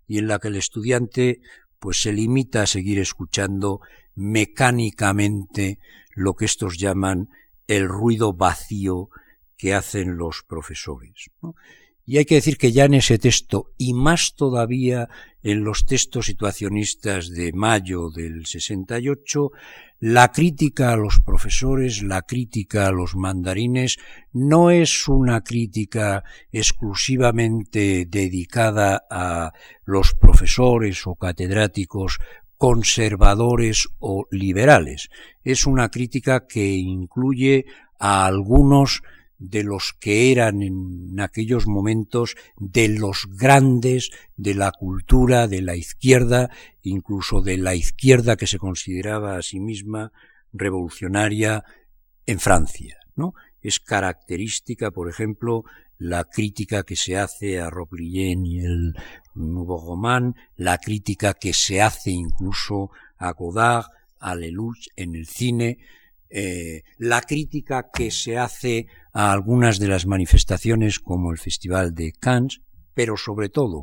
y 0.06 0.18
en 0.18 0.28
la 0.28 0.38
que 0.38 0.46
el 0.46 0.54
estudiante 0.54 1.40
pues 1.80 2.00
se 2.00 2.12
limita 2.12 2.62
a 2.62 2.66
seguir 2.66 3.00
escuchando 3.00 3.80
mecánicamente 4.14 5.80
lo 6.14 6.34
que 6.34 6.44
estos 6.44 6.78
llaman 6.78 7.28
el 7.66 7.88
ruido 7.88 8.32
vacío 8.34 9.10
que 9.62 9.74
hacen 9.74 10.16
los 10.16 10.42
profesores. 10.42 11.30
Y 12.04 12.18
hay 12.18 12.24
que 12.24 12.34
decir 12.34 12.58
que 12.58 12.72
ya 12.72 12.86
en 12.86 12.94
ese 12.94 13.16
texto, 13.16 13.70
y 13.78 13.94
más 13.94 14.34
todavía 14.34 15.08
en 15.40 15.62
los 15.62 15.86
textos 15.86 16.26
situacionistas 16.26 17.30
de 17.30 17.52
mayo 17.52 18.10
del 18.10 18.44
68, 18.44 19.52
la 20.00 20.32
crítica 20.32 20.90
a 20.90 20.96
los 20.96 21.20
profesores, 21.20 22.02
la 22.02 22.22
crítica 22.22 22.88
a 22.88 22.90
los 22.90 23.14
mandarines, 23.14 23.98
no 24.32 24.72
es 24.72 25.06
una 25.06 25.42
crítica 25.42 26.24
exclusivamente 26.50 28.06
dedicada 28.08 29.06
a 29.08 29.52
los 29.84 30.12
profesores 30.14 31.06
o 31.06 31.14
catedráticos 31.14 32.18
conservadores 32.58 33.88
o 34.00 34.26
liberales. 34.32 35.08
Es 35.44 35.66
una 35.66 35.88
crítica 35.88 36.48
que 36.48 36.66
incluye 36.74 37.66
a 38.00 38.26
algunos 38.26 39.02
de 39.50 39.64
los 39.64 39.92
que 39.98 40.30
eran 40.30 40.62
en 40.62 41.18
aquellos 41.20 41.66
momentos 41.66 42.36
de 42.58 42.88
los 42.88 43.26
grandes 43.28 44.10
de 44.36 44.54
la 44.54 44.70
cultura 44.70 45.48
de 45.48 45.62
la 45.62 45.74
izquierda, 45.74 46.50
incluso 46.82 47.42
de 47.42 47.56
la 47.56 47.74
izquierda 47.74 48.36
que 48.36 48.46
se 48.46 48.58
consideraba 48.58 49.36
a 49.36 49.42
sí 49.42 49.58
misma 49.58 50.12
revolucionaria 50.52 51.64
en 52.26 52.38
Francia, 52.38 52.96
¿no? 53.16 53.34
es 53.60 53.80
característica, 53.80 54.90
por 54.90 55.08
ejemplo, 55.08 55.64
la 55.98 56.24
crítica 56.24 56.82
que 56.82 56.96
se 56.96 57.16
hace 57.16 57.60
a 57.60 57.70
Roblien 57.70 58.44
y 58.46 58.60
el 58.60 58.94
Nouveau 59.34 59.86
Roman, 59.86 60.34
la 60.56 60.78
crítica 60.78 61.34
que 61.34 61.52
se 61.52 61.80
hace 61.80 62.10
incluso 62.10 62.90
a 63.18 63.32
Godard, 63.32 63.86
a 64.18 64.34
Lelouch 64.34 64.88
en 64.96 65.14
el 65.14 65.26
cine, 65.26 65.78
eh, 66.34 66.82
la 66.96 67.20
crítica 67.20 67.90
que 67.92 68.10
se 68.10 68.38
hace 68.38 68.86
a 69.12 69.32
algunas 69.32 69.78
de 69.78 69.88
las 69.88 70.06
manifestaciones 70.06 70.98
como 70.98 71.30
el 71.30 71.38
Festival 71.38 71.94
de 71.94 72.12
Cannes, 72.12 72.60
pero 72.94 73.16
sobre 73.16 73.48
todo, 73.48 73.82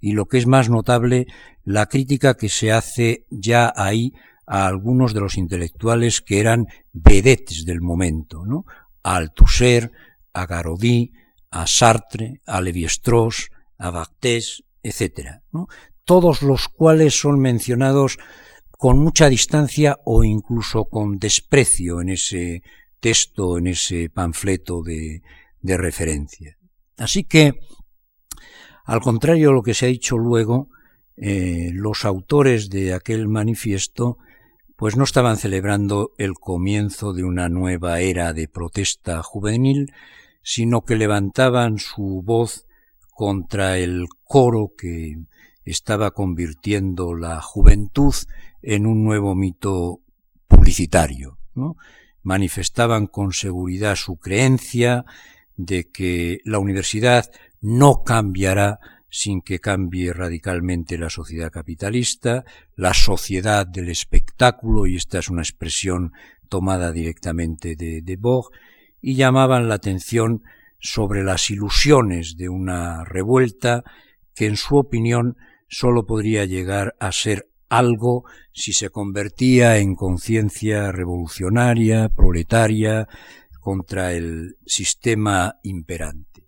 y 0.00 0.12
lo 0.12 0.26
que 0.26 0.38
es 0.38 0.46
más 0.46 0.68
notable, 0.68 1.26
la 1.64 1.86
crítica 1.86 2.34
que 2.34 2.48
se 2.48 2.72
hace 2.72 3.26
ya 3.30 3.72
ahí 3.76 4.12
a 4.46 4.66
algunos 4.66 5.14
de 5.14 5.20
los 5.20 5.36
intelectuales 5.36 6.20
que 6.20 6.40
eran 6.40 6.66
vedettes 6.92 7.64
del 7.64 7.80
momento, 7.80 8.44
¿no? 8.44 8.64
A 9.02 9.16
Althusser, 9.16 9.92
a 10.32 10.46
Garodi, 10.46 11.12
a 11.50 11.66
Sartre, 11.66 12.40
a 12.46 12.60
Lévi-Strauss, 12.60 13.50
a 13.78 13.90
Barthes, 13.90 14.64
etc. 14.82 15.40
Todos 16.04 16.42
los 16.42 16.68
cuales 16.68 17.18
son 17.18 17.38
mencionados 17.38 18.18
con 18.70 18.98
mucha 18.98 19.28
distancia 19.28 19.98
o 20.04 20.24
incluso 20.24 20.86
con 20.86 21.18
desprecio 21.18 22.00
en 22.00 22.08
ese 22.08 22.62
texto, 23.00 23.58
en 23.58 23.68
ese 23.68 24.10
panfleto 24.10 24.82
de, 24.82 25.22
referencia. 25.62 26.56
Así 26.96 27.24
que, 27.24 27.54
al 28.84 29.00
contrario 29.00 29.48
de 29.48 29.54
lo 29.54 29.62
que 29.62 29.74
se 29.74 29.86
ha 29.86 29.88
dicho 29.88 30.16
luego, 30.18 30.68
eh, 31.16 31.70
los 31.74 32.04
autores 32.04 32.70
de 32.70 32.94
aquel 32.94 33.28
manifiesto 33.28 34.18
pues 34.80 34.96
no 34.96 35.04
estaban 35.04 35.36
celebrando 35.36 36.12
el 36.16 36.32
comienzo 36.32 37.12
de 37.12 37.22
una 37.22 37.50
nueva 37.50 38.00
era 38.00 38.32
de 38.32 38.48
protesta 38.48 39.22
juvenil, 39.22 39.92
sino 40.42 40.86
que 40.86 40.96
levantaban 40.96 41.78
su 41.78 42.22
voz 42.24 42.64
contra 43.10 43.76
el 43.76 44.06
coro 44.24 44.72
que 44.78 45.18
estaba 45.66 46.12
convirtiendo 46.12 47.14
la 47.14 47.42
juventud 47.42 48.14
en 48.62 48.86
un 48.86 49.04
nuevo 49.04 49.34
mito 49.34 50.00
publicitario. 50.48 51.38
Manifestaban 52.22 53.06
con 53.06 53.32
seguridad 53.32 53.96
su 53.96 54.16
creencia 54.16 55.04
de 55.56 55.90
que 55.90 56.40
la 56.44 56.58
universidad 56.58 57.30
no 57.60 58.02
cambiará 58.04 58.78
sin 59.10 59.42
que 59.42 59.58
cambie 59.58 60.12
radicalmente 60.12 60.96
la 60.96 61.10
sociedad 61.10 61.50
capitalista, 61.50 62.44
la 62.76 62.94
sociedad 62.94 63.66
del 63.66 63.88
espectáculo, 63.88 64.86
y 64.86 64.96
esta 64.96 65.18
es 65.18 65.28
una 65.28 65.42
expresión 65.42 66.12
tomada 66.48 66.92
directamente 66.92 67.74
de, 67.76 68.02
de 68.02 68.18
y 69.02 69.14
llamaban 69.14 69.68
la 69.68 69.74
atención 69.76 70.42
sobre 70.78 71.24
las 71.24 71.50
ilusiones 71.50 72.36
de 72.36 72.48
una 72.48 73.04
revuelta 73.04 73.84
que 74.34 74.46
en 74.46 74.56
su 74.56 74.76
opinión 74.76 75.36
sólo 75.68 76.06
podría 76.06 76.44
llegar 76.44 76.96
a 76.98 77.12
ser 77.12 77.49
algo 77.70 78.24
si 78.52 78.74
se 78.74 78.90
convertía 78.90 79.78
en 79.78 79.94
conciencia 79.94 80.92
revolucionaria, 80.92 82.10
proletaria, 82.10 83.08
contra 83.60 84.12
el 84.12 84.56
sistema 84.66 85.56
imperante. 85.62 86.46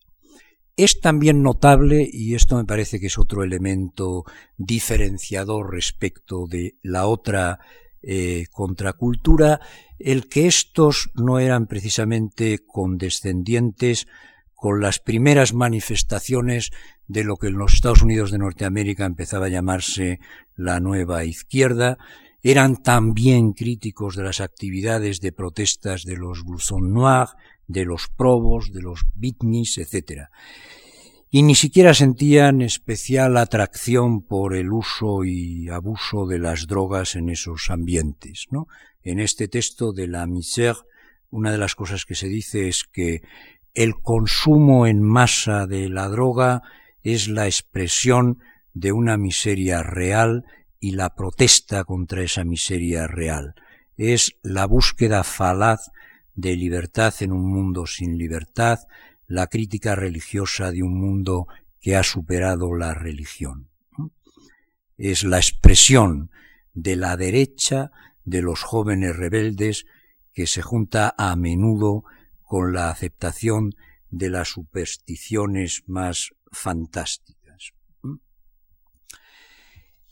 Es 0.77 1.01
también 1.01 1.43
notable, 1.43 2.09
y 2.11 2.35
esto 2.35 2.57
me 2.57 2.64
parece 2.64 2.99
que 2.99 3.07
es 3.07 3.18
otro 3.18 3.45
elemento 3.45 4.25
diferenciador 4.57 5.73
respecto 5.73 6.47
de 6.47 6.79
la 6.83 7.07
otra 7.07 7.61
eh, 8.03 8.47
contracultura, 8.51 9.61
el 9.99 10.29
que 10.29 10.47
estos 10.47 11.11
no 11.14 11.39
eran 11.39 11.66
precisamente 11.66 12.59
condescendientes 12.66 14.09
con 14.55 14.81
las 14.81 14.99
primeras 14.99 15.55
manifestaciones 15.55 16.70
de 17.12 17.24
lo 17.24 17.36
que 17.36 17.48
en 17.48 17.58
los 17.58 17.74
Estados 17.74 18.02
Unidos 18.02 18.30
de 18.30 18.38
Norteamérica 18.38 19.04
empezaba 19.04 19.46
a 19.46 19.50
llamarse 19.50 20.18
la 20.56 20.80
nueva 20.80 21.24
izquierda, 21.24 21.98
eran 22.42 22.82
también 22.82 23.52
críticos 23.52 24.16
de 24.16 24.24
las 24.24 24.40
actividades 24.40 25.20
de 25.20 25.32
protestas 25.32 26.04
de 26.04 26.16
los 26.16 26.42
Blouson 26.42 26.92
Noirs, 26.92 27.32
de 27.68 27.84
los 27.84 28.08
Probos, 28.08 28.72
de 28.72 28.80
los 28.80 29.04
Bitnis, 29.14 29.78
etc. 29.78 30.28
Y 31.30 31.42
ni 31.42 31.54
siquiera 31.54 31.94
sentían 31.94 32.62
especial 32.62 33.36
atracción 33.36 34.22
por 34.22 34.56
el 34.56 34.72
uso 34.72 35.24
y 35.24 35.68
abuso 35.68 36.26
de 36.26 36.38
las 36.38 36.66
drogas 36.66 37.14
en 37.14 37.28
esos 37.28 37.70
ambientes. 37.70 38.46
¿no? 38.50 38.66
En 39.02 39.20
este 39.20 39.48
texto 39.48 39.92
de 39.92 40.08
la 40.08 40.26
Misère, 40.26 40.78
una 41.30 41.52
de 41.52 41.58
las 41.58 41.74
cosas 41.74 42.04
que 42.06 42.14
se 42.14 42.28
dice 42.28 42.68
es 42.68 42.84
que 42.84 43.22
el 43.74 43.94
consumo 44.02 44.86
en 44.86 45.02
masa 45.02 45.66
de 45.66 45.88
la 45.88 46.08
droga 46.08 46.62
es 47.03 47.28
la 47.28 47.46
expresión 47.46 48.38
de 48.74 48.92
una 48.92 49.16
miseria 49.16 49.82
real 49.82 50.44
y 50.80 50.92
la 50.92 51.14
protesta 51.14 51.84
contra 51.84 52.22
esa 52.22 52.44
miseria 52.44 53.07
real. 53.07 53.55
Es 53.96 54.36
la 54.42 54.66
búsqueda 54.66 55.24
falaz 55.24 55.90
de 56.34 56.57
libertad 56.57 57.14
en 57.20 57.32
un 57.32 57.46
mundo 57.46 57.86
sin 57.86 58.16
libertad, 58.18 58.80
la 59.26 59.46
crítica 59.46 59.94
religiosa 59.94 60.70
de 60.70 60.82
un 60.82 60.98
mundo 60.98 61.46
que 61.80 61.96
ha 61.96 62.03
superado 62.03 62.74
la 62.74 62.94
religión. 62.94 63.68
Es 64.96 65.24
la 65.24 65.38
expresión 65.38 66.30
de 66.74 66.96
la 66.96 67.16
derecha 67.16 67.90
de 68.24 68.40
los 68.40 68.62
jóvenes 68.62 69.16
rebeldes 69.16 69.84
que 70.32 70.46
se 70.46 70.62
junta 70.62 71.14
a 71.18 71.36
menudo 71.36 72.05
con 72.42 72.72
la 72.72 72.90
aceptación 72.90 73.74
de 74.11 74.30
las 74.30 74.48
supersticiones 74.48 75.82
más 75.86 76.32
fantásticas. 76.53 77.72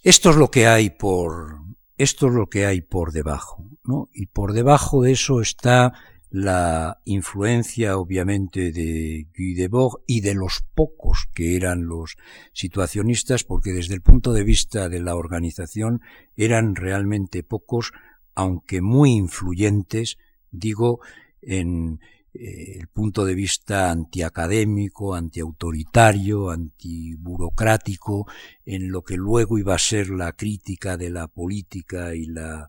Esto 0.02 0.30
es 0.30 0.36
lo 0.36 0.50
que 0.50 0.66
hay 0.66 0.90
por 0.90 1.60
esto 2.00 2.28
es 2.28 2.32
lo 2.32 2.46
que 2.46 2.64
hay 2.64 2.80
por 2.80 3.12
debajo, 3.12 3.68
¿no? 3.84 4.08
Y 4.14 4.24
por 4.24 4.54
debajo 4.54 5.02
de 5.02 5.12
eso 5.12 5.42
está 5.42 5.92
la 6.30 7.02
influencia 7.04 7.98
obviamente 7.98 8.72
de 8.72 9.26
Guy 9.36 9.52
Debord 9.52 10.00
y 10.06 10.22
de 10.22 10.32
los 10.32 10.64
pocos 10.74 11.28
que 11.34 11.56
eran 11.56 11.84
los 11.84 12.16
situacionistas, 12.54 13.44
porque 13.44 13.72
desde 13.72 13.92
el 13.92 14.00
punto 14.00 14.32
de 14.32 14.44
vista 14.44 14.88
de 14.88 15.00
la 15.00 15.14
organización 15.14 16.00
eran 16.36 16.74
realmente 16.74 17.42
pocos, 17.42 17.92
aunque 18.34 18.80
muy 18.80 19.10
influyentes, 19.10 20.16
digo, 20.50 21.00
en 21.42 22.00
eh, 22.32 22.76
el 22.78 22.86
punto 22.88 23.24
de 23.24 23.34
vista 23.34 23.90
antiacadémico, 23.90 25.14
antiautoritario, 25.14 26.50
antiburocrático, 26.50 28.26
en 28.64 28.90
lo 28.90 29.02
que 29.02 29.16
luego 29.16 29.58
iba 29.58 29.74
a 29.74 29.78
ser 29.78 30.10
la 30.10 30.32
crítica 30.32 30.96
de 30.96 31.10
la 31.10 31.26
política 31.26 32.14
y 32.14 32.26
la 32.26 32.68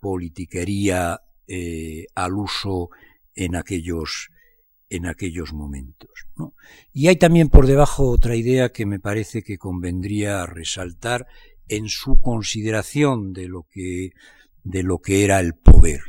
politiquería 0.00 1.20
eh, 1.46 2.06
al 2.14 2.34
uso 2.34 2.90
en 3.34 3.56
aquellos, 3.56 4.30
en 4.90 5.06
aquellos 5.06 5.54
momentos. 5.54 6.10
Y 6.92 7.08
hay 7.08 7.16
también 7.16 7.48
por 7.48 7.66
debajo 7.66 8.10
otra 8.10 8.36
idea 8.36 8.70
que 8.70 8.84
me 8.84 9.00
parece 9.00 9.42
que 9.42 9.56
convendría 9.56 10.44
resaltar 10.44 11.26
en 11.68 11.88
su 11.88 12.20
consideración 12.20 13.32
de 13.32 13.48
lo 13.48 13.62
que, 13.62 14.10
de 14.62 14.82
lo 14.82 14.98
que 14.98 15.24
era 15.24 15.40
el 15.40 15.54
poder. 15.54 16.00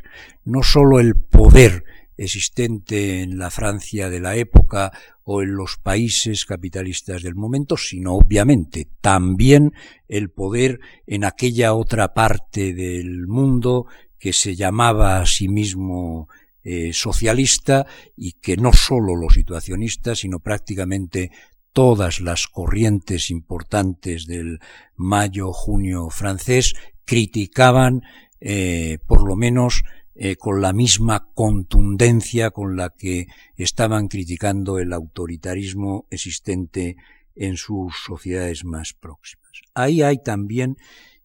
No 0.44 0.62
sólo 0.64 1.00
el 1.00 1.16
poder 1.16 1.86
existente 2.24 3.22
en 3.22 3.40
la 3.40 3.50
Francia 3.50 4.10
de 4.10 4.20
la 4.20 4.36
época 4.36 4.92
o 5.24 5.42
en 5.42 5.56
los 5.56 5.78
países 5.78 6.46
capitalistas 6.46 7.24
del 7.24 7.36
momento, 7.36 7.78
sino 7.78 8.14
obviamente 8.14 8.88
también 9.02 9.74
el 10.08 10.30
poder 10.30 10.80
en 11.08 11.24
aquella 11.24 11.74
otra 11.74 12.14
parte 12.14 12.74
del 12.74 13.28
mundo 13.28 13.88
que 14.20 14.34
se 14.34 14.56
llamaba 14.56 15.20
a 15.20 15.26
sí 15.26 15.48
mismo 15.48 16.30
eh, 16.64 16.94
socialista 16.94 17.88
y 18.16 18.34
que 18.34 18.56
no 18.56 18.72
sólo 18.72 19.16
los 19.16 19.34
situacionistas, 19.34 20.20
sino 20.20 20.40
prácticamente 20.40 21.32
todas 21.74 22.22
las 22.22 22.46
corrientes 22.46 23.32
importantes 23.32 24.28
del 24.28 24.60
mayo-junio 24.96 26.10
francés 26.12 26.76
criticaban, 27.04 28.04
eh, 28.40 29.00
por 29.08 29.28
lo 29.28 29.36
menos 29.36 29.84
eh, 30.16 30.36
con 30.36 30.62
la 30.62 30.74
misma 30.74 31.30
contundencia 31.34 32.52
con 32.52 32.76
la 32.76 32.90
que 32.90 33.28
estaban 33.56 34.08
criticando 34.08 34.78
el 34.78 34.92
autoritarismo 34.94 36.06
existente 36.10 36.98
en 37.36 37.56
sus 37.56 37.96
sociedades 38.06 38.66
más 38.66 38.94
próximas. 38.94 39.52
Ahí 39.74 40.02
hay 40.02 40.22
también 40.22 40.78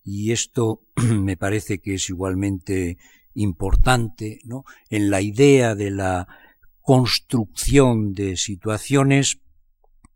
y 0.05 0.32
esto 0.32 0.82
me 0.97 1.37
parece 1.37 1.80
que 1.80 1.95
es 1.95 2.09
igualmente 2.09 2.97
importante, 3.34 4.39
¿no? 4.45 4.64
En 4.89 5.11
la 5.11 5.20
idea 5.20 5.74
de 5.74 5.91
la 5.91 6.26
construcción 6.80 8.12
de 8.12 8.37
situaciones, 8.37 9.41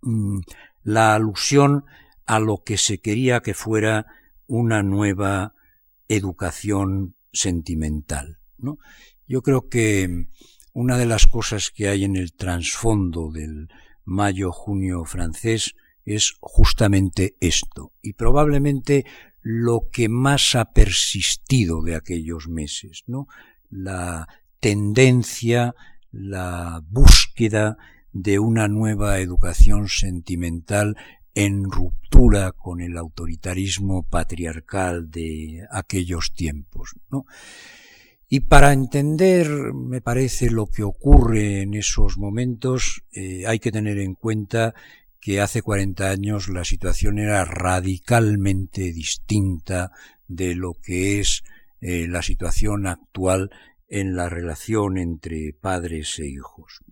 mm, 0.03 0.39
la 0.85 1.15
alusión 1.15 1.85
a 2.25 2.39
lo 2.39 2.63
que 2.65 2.79
se 2.79 2.99
quería 2.99 3.41
que 3.41 3.55
fuera 3.55 4.07
una 4.47 4.83
nueva 4.83 5.55
educación 6.09 7.17
sentimental. 7.33 8.40
¿No? 8.63 8.79
Yo 9.27 9.43
creo 9.43 9.69
que 9.69 10.27
una 10.73 10.99
de 10.99 11.07
las 11.07 11.27
cosas 11.27 11.71
que 11.71 11.89
hay 11.89 12.05
en 12.05 12.17
el 12.17 12.33
trasfondo 12.33 13.31
del 13.31 13.69
mayo-junio 14.05 15.05
francés 15.05 15.75
es 16.05 16.35
justamente 16.41 17.37
esto, 17.41 17.93
y 18.03 18.15
probablemente 18.15 19.05
lo 19.43 19.89
que 19.91 20.09
más 20.09 20.55
ha 20.55 20.73
persistido 20.73 21.83
de 21.83 21.95
aquellos 21.95 22.49
meses, 22.49 23.05
¿no? 23.07 23.27
La 23.71 24.29
tendencia, 24.61 25.75
la 26.11 26.83
búsqueda 26.89 27.77
de 28.13 28.39
una 28.39 28.69
nueva 28.69 29.21
educación 29.21 29.89
sentimental 29.89 30.97
en 31.35 31.71
ruptura 31.71 32.53
con 32.53 32.81
el 32.81 32.97
autoritarismo 32.99 34.03
patriarcal 34.03 35.11
de 35.11 35.67
aquellos 35.71 36.35
tiempos, 36.35 36.95
¿no? 37.11 37.25
Y 38.33 38.41
para 38.41 38.73
entender, 38.73 39.49
me 39.75 40.01
parece, 40.01 40.51
lo 40.51 40.67
que 40.67 40.85
ocurre 40.85 41.63
en 41.63 41.75
esos 41.75 42.17
momentos, 42.17 43.03
eh, 43.11 43.43
hay 43.45 43.59
que 43.59 43.73
tener 43.73 43.99
en 43.99 44.15
cuenta 44.15 44.73
que 45.19 45.41
hace 45.41 45.63
40 45.63 46.09
años 46.09 46.49
la 46.49 46.65
situación 46.65 47.19
era 47.19 47.45
radicalmente 47.45 48.93
distinta 48.93 49.91
de 50.29 50.55
lo 50.55 50.75
que 50.75 51.19
es 51.19 51.43
eh, 51.81 52.07
la 52.07 52.23
situación 52.23 52.87
actual 52.87 53.51
en 53.89 54.15
la 54.15 54.29
relación 54.29 54.97
entre 54.97 55.53
padres 55.53 56.17
e 56.21 56.29
hijos. 56.29 56.85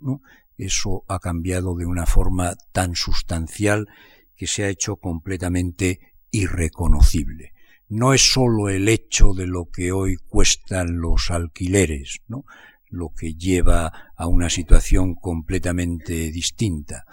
Eso 0.57 1.05
ha 1.07 1.21
cambiado 1.21 1.77
de 1.77 1.87
una 1.87 2.07
forma 2.07 2.57
tan 2.73 2.97
sustancial 2.97 3.87
que 4.35 4.49
se 4.49 4.65
ha 4.65 4.69
hecho 4.69 4.97
completamente 4.97 6.01
irreconocible 6.33 7.53
no 7.89 8.13
es 8.13 8.33
sólo 8.33 8.69
el 8.69 8.89
hecho 8.89 9.33
de 9.35 9.47
lo 9.47 9.71
que 9.71 9.93
hoy 9.93 10.17
cuestan 10.17 11.01
los 11.01 11.31
alquileres, 11.31 12.21
¿no? 12.29 12.45
lo 12.91 13.11
que 13.11 13.35
lleva 13.35 14.13
a 14.17 14.27
una 14.27 14.51
situación 14.51 15.15
completamente 15.15 16.31
distinta. 16.31 17.05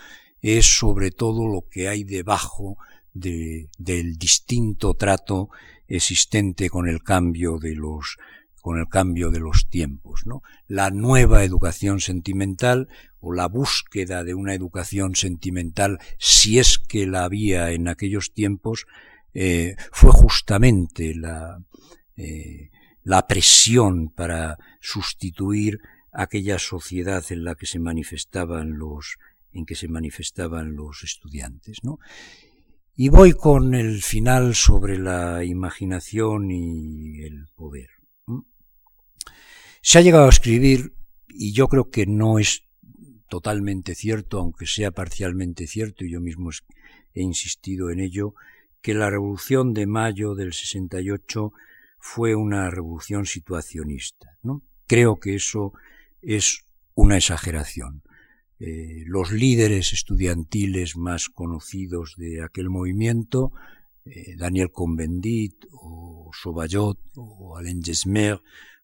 Es 0.41 0.65
sobre 0.77 1.11
todo 1.11 1.47
lo 1.47 1.65
que 1.69 1.87
hay 1.87 2.03
debajo 2.03 2.77
de, 3.13 3.69
del 3.77 4.17
distinto 4.17 4.93
trato 4.93 5.49
existente 5.87 6.69
con 6.69 6.87
el 6.87 7.03
cambio 7.03 7.57
de 7.57 7.75
los 7.75 8.17
con 8.61 8.79
el 8.79 8.87
cambio 8.87 9.29
de 9.29 9.39
los 9.39 9.69
tiempos, 9.69 10.23
¿no? 10.25 10.41
La 10.67 10.89
nueva 10.89 11.43
educación 11.43 11.99
sentimental 11.99 12.87
o 13.19 13.31
la 13.31 13.47
búsqueda 13.47 14.23
de 14.23 14.33
una 14.33 14.55
educación 14.55 15.15
sentimental, 15.15 15.99
si 16.17 16.57
es 16.57 16.79
que 16.79 17.05
la 17.05 17.25
había 17.25 17.69
en 17.69 17.87
aquellos 17.87 18.33
tiempos, 18.33 18.87
eh, 19.35 19.75
fue 19.91 20.11
justamente 20.11 21.13
la, 21.13 21.61
eh, 22.15 22.71
la 23.03 23.27
presión 23.27 24.09
para 24.09 24.57
sustituir 24.79 25.79
aquella 26.11 26.57
sociedad 26.57 27.23
en 27.29 27.43
la 27.43 27.55
que 27.55 27.65
se 27.65 27.79
manifestaban 27.79 28.79
los 28.79 29.17
en 29.51 29.65
que 29.65 29.75
se 29.75 29.87
manifestaban 29.87 30.75
los 30.75 31.03
estudiantes, 31.03 31.77
¿no? 31.83 31.97
Y 32.95 33.09
voy 33.09 33.33
con 33.33 33.73
el 33.73 34.01
final 34.01 34.55
sobre 34.55 34.97
la 34.97 35.43
imaginación 35.43 36.51
y 36.51 37.21
el 37.23 37.47
poder. 37.55 37.89
Se 39.81 39.97
ha 39.97 40.01
llegado 40.01 40.25
a 40.25 40.29
escribir, 40.29 40.95
y 41.27 41.53
yo 41.53 41.67
creo 41.67 41.89
que 41.89 42.05
no 42.05 42.39
es 42.39 42.63
totalmente 43.29 43.95
cierto, 43.95 44.39
aunque 44.39 44.65
sea 44.65 44.91
parcialmente 44.91 45.67
cierto, 45.67 46.03
y 46.03 46.11
yo 46.11 46.21
mismo 46.21 46.49
he 47.13 47.21
insistido 47.21 47.89
en 47.91 47.99
ello, 47.99 48.33
que 48.85 48.93
la 48.93 49.09
revolución 49.09 49.73
de 49.73 49.87
mayo 49.87 50.35
del 50.35 50.53
68 50.53 51.51
fue 51.97 52.35
una 52.35 52.69
revolución 52.69 53.25
situacionista. 53.25 54.37
¿no? 54.43 54.61
Creo 54.85 55.19
que 55.19 55.33
eso 55.33 55.73
es 56.21 56.67
una 56.93 57.17
exageración. 57.17 58.03
Eh, 58.59 59.01
los 59.07 59.31
líderes 59.31 59.91
estudiantiles 59.91 60.97
más 60.97 61.29
conocidos 61.29 62.13
de 62.15 62.43
aquel 62.43 62.69
movimiento, 62.69 63.53
eh, 64.05 64.35
Daniel 64.37 64.69
Cohn-Bendit 64.71 65.65
o 65.71 66.29
Sauvaillot 66.39 66.99
o 67.15 67.57
Alain 67.57 67.81
Gesmer 67.83 68.39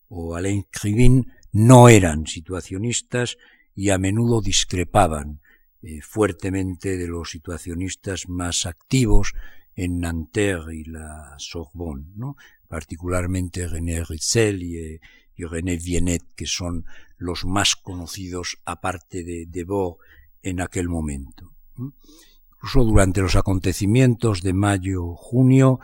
o 0.08 0.34
Alain 0.34 0.66
Krivin, 0.72 1.32
no 1.52 1.90
eran 1.90 2.26
situacionistas 2.26 3.38
y 3.76 3.92
a 3.92 4.00
menudo 4.00 4.42
discrepaban 4.42 5.42
eh, 5.84 6.02
fuertemente 6.02 6.98
de 6.98 7.08
los 7.08 7.30
situacionistas 7.30 8.28
más 8.30 8.66
activos 8.66 9.36
en 9.76 10.00
Nanterre 10.00 10.76
y 10.76 10.84
la 10.84 11.36
Sorbonne, 11.38 12.06
¿no? 12.16 12.36
particularmente 12.68 13.68
René 13.68 14.04
Ritzel 14.04 14.64
y, 14.64 15.00
René 15.38 15.78
Viennet, 15.78 16.22
que 16.36 16.46
son 16.46 16.86
los 17.18 17.46
más 17.46 17.76
conocidos 17.76 18.60
aparte 18.64 19.24
de 19.24 19.48
Debord 19.48 19.98
en 20.44 20.62
aquel 20.62 20.88
momento. 20.88 21.52
Incluso 21.78 22.84
durante 22.84 23.22
los 23.22 23.36
acontecimientos 23.36 24.44
de 24.44 24.54
mayo-junio, 24.54 25.80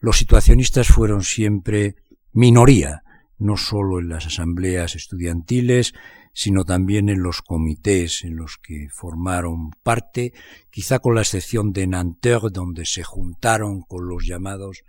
los 0.00 0.18
situacionistas 0.18 0.88
fueron 0.88 1.22
siempre 1.22 1.94
minoría, 2.32 3.04
no 3.38 3.56
solo 3.56 4.00
en 4.00 4.08
las 4.08 4.26
asambleas 4.26 4.96
estudiantiles, 4.96 5.94
sino 6.38 6.64
también 6.64 7.08
en 7.08 7.20
los 7.20 7.42
comités 7.42 8.22
en 8.22 8.36
los 8.36 8.58
que 8.58 8.86
formaron 8.92 9.72
parte, 9.82 10.32
quizá 10.70 11.00
con 11.00 11.16
la 11.16 11.22
excepción 11.22 11.72
de 11.72 11.88
Nanterre, 11.88 12.50
donde 12.52 12.86
se 12.86 13.02
juntaron 13.02 13.80
con 13.80 14.06
los 14.06 14.24
llamados. 14.24 14.84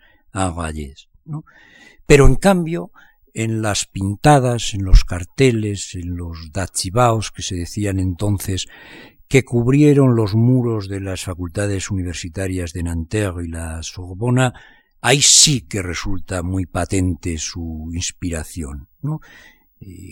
¿no? 1.25 1.45
Pero 2.05 2.27
en 2.27 2.35
cambio, 2.35 2.91
en 3.33 3.63
las 3.63 3.87
pintadas, 3.87 4.75
en 4.75 4.83
los 4.83 5.03
carteles, 5.03 5.95
en 5.95 6.15
los 6.15 6.51
dachibaos 6.53 7.31
que 7.31 7.41
se 7.41 7.55
decían 7.55 7.97
entonces, 7.97 8.67
que 9.27 9.43
cubrieron 9.43 10.15
los 10.15 10.35
muros 10.35 10.87
de 10.87 10.99
las 10.99 11.23
facultades 11.23 11.89
universitarias 11.89 12.73
de 12.73 12.83
Nanterre 12.83 13.45
y 13.45 13.47
la 13.47 13.81
Sorbona, 13.81 14.53
ahí 15.01 15.23
sí 15.23 15.61
que 15.61 15.81
resulta 15.81 16.43
muy 16.43 16.67
patente 16.67 17.39
su 17.39 17.89
inspiración. 17.91 18.87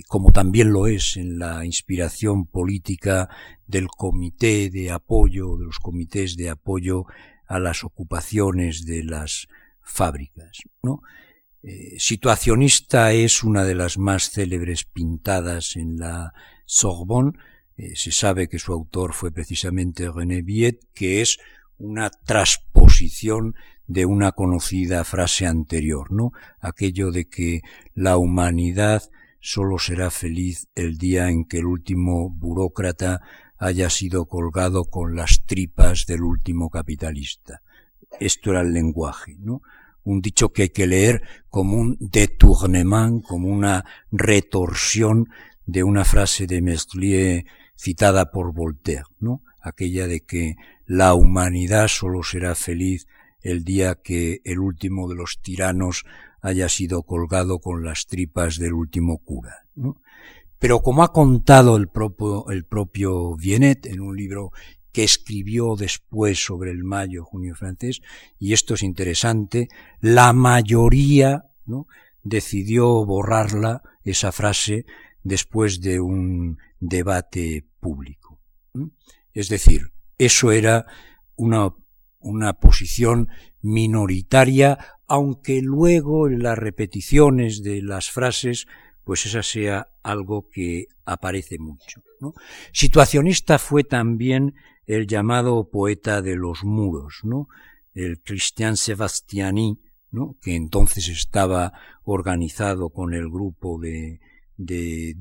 Como 0.08 0.32
también 0.32 0.72
lo 0.72 0.88
es 0.88 1.18
en 1.18 1.40
la 1.40 1.66
inspiración 1.66 2.46
política 2.46 3.30
del 3.66 3.88
comité 3.88 4.70
de 4.70 4.92
apoyo, 4.92 5.58
de 5.58 5.66
los 5.66 5.80
comités 5.80 6.38
de 6.38 6.50
apoyo 6.50 7.06
a 7.48 7.60
las 7.60 7.84
ocupaciones 7.84 8.86
de 8.86 9.04
las 9.04 9.48
fábricas. 9.82 10.60
¿no? 10.84 11.02
Eh, 11.64 11.96
situacionista 11.98 13.12
es 13.12 13.44
una 13.44 13.64
de 13.66 13.76
las 13.76 13.98
más 13.98 14.30
célebres 14.30 14.86
pintadas 14.86 15.76
en 15.76 15.98
la 15.98 16.34
Sorbonne. 16.66 17.34
Eh, 17.78 17.96
se 17.96 18.12
sabe 18.12 18.48
que 18.48 18.60
su 18.60 18.74
autor 18.74 19.14
fue 19.14 19.32
precisamente 19.32 20.10
René 20.10 20.44
Viet, 20.44 20.80
que 20.94 21.22
es 21.22 21.40
una 21.78 22.10
transposición 22.10 23.56
de 23.86 24.06
una 24.06 24.34
conocida 24.34 25.04
frase 25.04 25.46
anterior, 25.46 26.12
¿no? 26.12 26.32
Aquello 26.60 27.12
de 27.12 27.26
que 27.26 27.62
la 27.94 28.18
humanidad 28.18 29.04
solo 29.40 29.80
será 29.80 30.10
feliz 30.10 30.68
el 30.76 30.98
día 30.98 31.30
en 31.30 31.46
que 31.46 31.60
el 31.60 31.66
último 31.66 32.30
burócrata 32.30 33.22
haya 33.58 33.90
sido 33.90 34.26
colgado 34.26 34.86
con 34.86 35.16
las 35.16 35.46
tripas 35.46 36.06
del 36.06 36.22
último 36.24 36.70
capitalista. 36.70 37.62
Esto 38.20 38.52
era 38.52 38.62
el 38.62 38.74
lenguaje, 38.74 39.36
¿no? 39.40 39.62
Un 40.04 40.22
dicho 40.22 40.50
que 40.50 40.64
hay 40.64 40.70
que 40.70 40.88
leer 40.88 41.22
como 41.50 41.76
un 41.76 41.98
détournement, 42.00 43.24
como 43.24 43.50
una 43.50 43.84
retorsión 44.12 45.30
de 45.66 45.84
una 45.84 46.06
frase 46.06 46.48
de 46.48 46.62
Meslier 46.62 47.46
citada 47.76 48.32
por 48.32 48.54
Voltaire, 48.54 49.04
¿no? 49.20 49.42
Aquella 49.62 50.08
de 50.08 50.22
que 50.22 50.56
la 50.86 51.14
humanidad 51.14 51.90
solo 51.90 52.24
será 52.24 52.56
feliz 52.56 53.08
el 53.42 53.64
día 53.64 53.96
que 53.96 54.42
el 54.46 54.60
último 54.60 55.10
de 55.10 55.16
los 55.16 55.40
tiranos 55.42 56.06
haya 56.48 56.70
sido 56.70 57.04
colgado 57.04 57.60
con 57.60 57.84
las 57.84 58.06
tripas 58.06 58.58
del 58.58 58.72
último 58.72 59.18
cura. 59.18 59.68
Pero 60.60 60.82
como 60.82 61.04
ha 61.04 61.12
contado 61.12 61.76
el 61.76 61.90
propio, 61.90 62.50
el 62.50 62.64
propio 62.64 63.36
Viennet 63.36 63.86
en 63.86 64.00
un 64.00 64.16
libro 64.16 64.52
que 64.94 65.04
escribió 65.04 65.76
después 65.76 66.42
sobre 66.44 66.72
el 66.72 66.86
mayo-junio 66.86 67.54
francés, 67.54 68.02
y 68.40 68.54
esto 68.54 68.76
es 68.76 68.84
interesante, 68.84 69.68
la 70.00 70.32
mayoría 70.32 71.44
decidió 72.24 73.06
borrarla, 73.06 73.82
esa 74.06 74.32
frase, 74.32 74.86
después 75.24 75.82
de 75.82 76.00
un 76.00 76.58
debate 76.80 77.66
público. 77.82 78.40
Es 79.34 79.50
decir, 79.50 79.92
eso 80.18 80.54
era 80.54 80.86
una, 81.36 81.76
una 82.20 82.54
posición 82.54 83.28
minoritaria, 83.68 84.78
aunque 85.08 85.62
luego 85.62 86.28
en 86.28 86.42
las 86.42 86.58
repeticiones 86.58 87.64
de 87.64 87.82
las 87.82 88.10
frases, 88.10 88.66
pues 89.04 89.26
esa 89.26 89.44
sea 89.44 89.90
algo 90.04 90.50
que 90.50 90.88
aparece 91.06 91.60
mucho. 91.60 92.02
Situacionista 92.72 93.60
fue 93.60 93.84
también 93.84 94.56
el 94.86 95.06
llamado 95.06 95.70
poeta 95.70 96.22
de 96.22 96.36
los 96.36 96.64
muros, 96.64 97.20
¿no? 97.24 97.48
el 97.94 98.22
Christian 98.22 98.78
Sebastiani, 98.78 99.80
¿no? 100.12 100.38
que 100.42 100.56
entonces 100.56 101.10
estaba 101.10 101.74
organizado 102.04 102.90
con 102.90 103.14
el 103.14 103.30
grupo 103.30 103.80
de, 103.80 104.20
de 104.58 105.16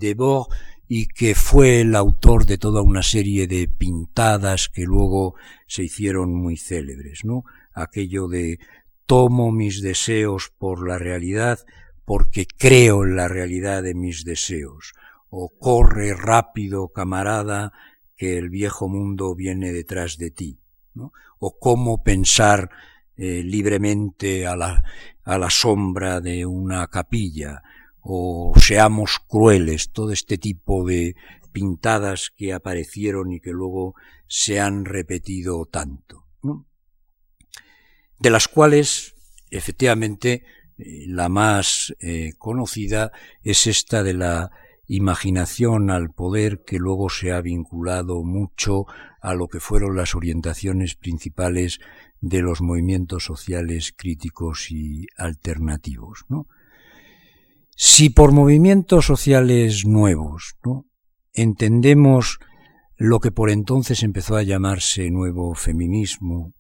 y 0.88 1.06
que 1.06 1.34
fue 1.34 1.80
el 1.80 1.96
autor 1.96 2.46
de 2.46 2.58
toda 2.58 2.82
una 2.82 3.02
serie 3.02 3.46
de 3.48 3.66
pintadas 3.66 4.68
que 4.68 4.84
luego 4.84 5.34
se 5.66 5.82
hicieron 5.82 6.32
muy 6.32 6.56
célebres, 6.56 7.24
¿no? 7.24 7.44
Aquello 7.76 8.26
de 8.26 8.58
tomo 9.06 9.52
mis 9.52 9.82
deseos 9.82 10.50
por 10.58 10.88
la 10.88 10.98
realidad 10.98 11.60
porque 12.06 12.46
creo 12.46 13.04
en 13.04 13.16
la 13.16 13.28
realidad 13.28 13.82
de 13.82 13.94
mis 13.94 14.24
deseos, 14.24 14.94
o 15.28 15.50
corre 15.58 16.14
rápido, 16.14 16.88
camarada, 16.88 17.72
que 18.16 18.38
el 18.38 18.48
viejo 18.48 18.88
mundo 18.88 19.34
viene 19.34 19.72
detrás 19.72 20.16
de 20.16 20.30
ti, 20.30 20.60
o 21.38 21.58
cómo 21.58 22.02
pensar 22.04 22.70
eh, 23.16 23.42
libremente 23.42 24.46
a 24.46 24.56
la, 24.56 24.84
a 25.24 25.36
la 25.36 25.50
sombra 25.50 26.20
de 26.20 26.46
una 26.46 26.86
capilla, 26.86 27.62
o 28.00 28.52
seamos 28.56 29.18
crueles, 29.26 29.90
todo 29.90 30.12
este 30.12 30.38
tipo 30.38 30.86
de 30.86 31.16
pintadas 31.50 32.30
que 32.36 32.52
aparecieron 32.52 33.32
y 33.32 33.40
que 33.40 33.50
luego 33.50 33.96
se 34.28 34.60
han 34.60 34.84
repetido 34.84 35.66
tanto, 35.66 36.25
de 38.18 38.30
las 38.30 38.48
cuales 38.48 39.14
efectivamente 39.50 40.44
eh, 40.78 41.04
la 41.08 41.28
más 41.28 41.94
eh, 42.00 42.32
conocida 42.38 43.12
es 43.42 43.66
esta 43.66 44.02
de 44.02 44.14
la 44.14 44.50
imaginación 44.88 45.90
al 45.90 46.10
poder 46.10 46.62
que 46.64 46.78
luego 46.78 47.10
se 47.10 47.32
ha 47.32 47.40
vinculado 47.40 48.22
mucho 48.22 48.86
a 49.20 49.34
lo 49.34 49.48
que 49.48 49.58
fueron 49.58 49.96
las 49.96 50.14
orientaciones 50.14 50.94
principales 50.94 51.80
de 52.20 52.40
los 52.40 52.60
movimientos 52.60 53.24
sociales 53.24 53.92
críticos 53.96 54.70
y 54.70 55.06
alternativos. 55.16 56.24
¿no? 56.28 56.46
Si 57.74 58.10
por 58.10 58.32
movimientos 58.32 59.06
sociales 59.06 59.84
nuevos 59.86 60.56
entendemos 61.34 62.38
lo 62.96 63.20
que 63.20 63.30
por 63.30 63.50
entonces 63.50 64.02
empezó 64.02 64.36
a 64.36 64.42
llamarse 64.42 65.10
nuevo 65.10 65.54
feminismo 65.54 66.54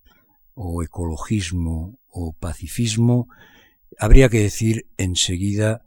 o 0.56 0.82
ecologismo 0.82 2.00
o 2.08 2.32
pacifismo, 2.32 3.28
habría 3.98 4.28
que 4.28 4.40
decir 4.40 4.88
enseguida 4.96 5.84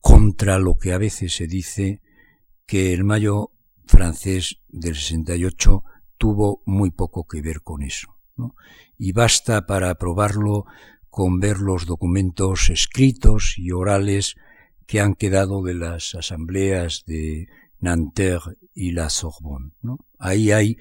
contra 0.00 0.58
lo 0.58 0.76
que 0.76 0.92
a 0.92 0.98
veces 0.98 1.34
se 1.34 1.46
dice 1.46 2.00
que 2.66 2.92
el 2.92 3.04
mayo 3.04 3.52
francés 3.86 4.56
del 4.68 4.94
68 4.94 5.84
tuvo 6.16 6.62
muy 6.64 6.90
poco 6.90 7.26
que 7.26 7.42
ver 7.42 7.60
con 7.60 7.82
eso. 7.82 8.16
Y 8.96 9.12
basta 9.12 9.66
para 9.66 9.94
probarlo 9.96 10.64
con 11.10 11.38
ver 11.38 11.58
los 11.58 11.84
documentos 11.84 12.70
escritos 12.70 13.54
y 13.58 13.72
orales 13.72 14.36
que 14.86 15.00
han 15.00 15.14
quedado 15.14 15.62
de 15.62 15.74
las 15.74 16.14
asambleas 16.14 17.04
de 17.06 17.48
Nanterre 17.80 18.56
y 18.74 18.92
la 18.92 19.10
Sorbonne. 19.10 19.72
Ahí 20.18 20.52
hay 20.52 20.78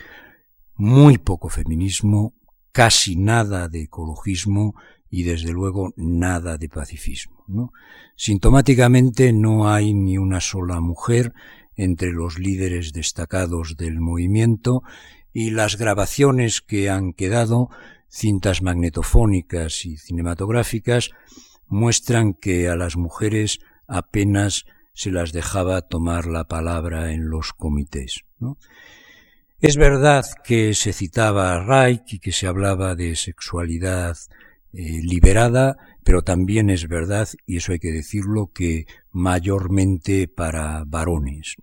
muy 0.75 1.17
poco 1.17 1.49
feminismo, 1.49 2.33
casi 2.71 3.15
nada 3.15 3.67
de 3.67 3.83
ecologismo 3.83 4.75
y 5.09 5.23
desde 5.23 5.51
luego 5.51 5.93
nada 5.95 6.57
de 6.57 6.69
pacifismo. 6.69 7.73
Sintomáticamente 8.15 9.33
no 9.33 9.69
hay 9.69 9.93
ni 9.93 10.17
una 10.17 10.39
sola 10.39 10.79
mujer 10.79 11.33
entre 11.75 12.11
los 12.11 12.37
líderes 12.37 12.91
destacados 12.93 13.77
del 13.77 13.99
movimiento 13.99 14.83
y 15.33 15.51
las 15.51 15.77
grabaciones 15.77 16.61
que 16.61 16.89
han 16.89 17.13
quedado, 17.13 17.69
cintas 18.09 18.61
magnetofónicas 18.61 19.85
y 19.85 19.97
cinematográficas, 19.97 21.11
muestran 21.67 22.33
que 22.33 22.67
a 22.67 22.75
las 22.75 22.97
mujeres 22.97 23.59
apenas 23.87 24.65
se 24.93 25.11
las 25.11 25.31
dejaba 25.31 25.81
tomar 25.81 26.25
la 26.25 26.45
palabra 26.45 27.13
en 27.13 27.29
los 27.29 27.53
comités. 27.53 28.25
Es 29.61 29.75
verdad 29.75 30.25
que 30.45 30.73
se 30.73 30.93
citaba 30.93 31.53
a 31.53 31.61
Reich 31.61 32.13
y 32.13 32.19
que 32.19 32.31
se 32.31 32.47
hablaba 32.47 32.95
de 32.95 33.17
sexualidad 33.17 34.15
eh, 34.71 35.01
liberada, 35.03 35.75
pero 36.05 36.21
también 36.21 36.69
es 36.69 36.87
verdad, 36.87 37.27
y 37.45 37.57
eso 37.57 37.73
hay 37.73 37.79
que 37.79 37.91
decirlo, 37.91 38.51
que 38.53 38.85
mayormente 39.11 40.29
para 40.29 40.85
varones. 40.87 41.57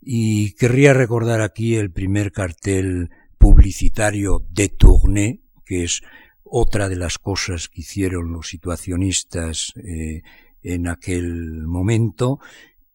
Y 0.00 0.52
querría 0.52 0.94
recordar 0.94 1.42
aquí 1.42 1.74
el 1.74 1.90
primer 1.90 2.32
cartel 2.32 3.10
publicitario 3.36 4.46
de 4.50 4.70
Tournai, 4.70 5.42
que 5.66 5.84
es 5.84 6.00
otra 6.44 6.88
de 6.88 6.96
las 6.96 7.18
cosas 7.18 7.68
que 7.68 7.82
hicieron 7.82 8.32
los 8.32 8.48
situacionistas 8.48 9.74
eh, 9.76 10.22
en 10.62 10.88
aquel 10.88 11.66
momento, 11.66 12.40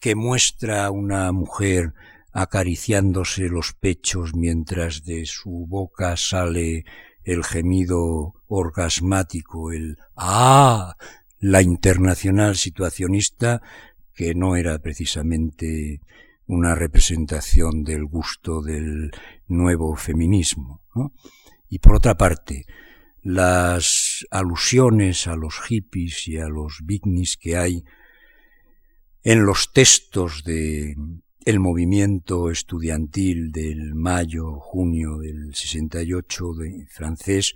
que 0.00 0.16
muestra 0.16 0.86
a 0.86 0.90
una 0.90 1.30
mujer 1.30 1.94
acariciándose 2.32 3.48
los 3.48 3.74
pechos 3.74 4.34
mientras 4.34 5.04
de 5.04 5.26
su 5.26 5.66
boca 5.68 6.16
sale 6.16 6.84
el 7.24 7.44
gemido 7.44 8.34
orgasmático, 8.48 9.72
el 9.72 9.98
¡ah! 10.16 10.96
la 11.38 11.62
internacional 11.62 12.56
situacionista, 12.56 13.62
que 14.14 14.34
no 14.34 14.56
era 14.56 14.78
precisamente 14.78 16.00
una 16.46 16.74
representación 16.74 17.82
del 17.84 18.04
gusto 18.04 18.62
del 18.62 19.10
nuevo 19.46 19.96
feminismo. 19.96 20.82
Y 21.68 21.78
por 21.78 21.96
otra 21.96 22.16
parte, 22.16 22.66
las 23.22 24.26
alusiones 24.30 25.26
a 25.26 25.36
los 25.36 25.60
hippies 25.60 26.28
y 26.28 26.38
a 26.38 26.48
los 26.48 26.80
beatniks 26.84 27.36
que 27.36 27.56
hay 27.56 27.84
en 29.22 29.46
los 29.46 29.72
textos 29.72 30.42
de 30.44 30.96
el 31.44 31.60
movimiento 31.60 32.50
estudiantil 32.50 33.52
del 33.52 33.94
mayo, 33.94 34.60
junio 34.60 35.18
del 35.18 35.54
68 35.54 36.54
de 36.54 36.86
francés 36.88 37.54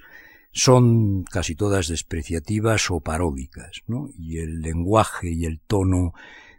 son 0.52 1.24
casi 1.24 1.54
todas 1.54 1.88
despreciativas 1.88 2.90
o 2.90 3.00
paródicas, 3.00 3.82
¿no? 3.86 4.08
Y 4.18 4.38
el 4.38 4.60
lenguaje 4.60 5.30
y 5.30 5.44
el 5.44 5.60
tono 5.60 6.14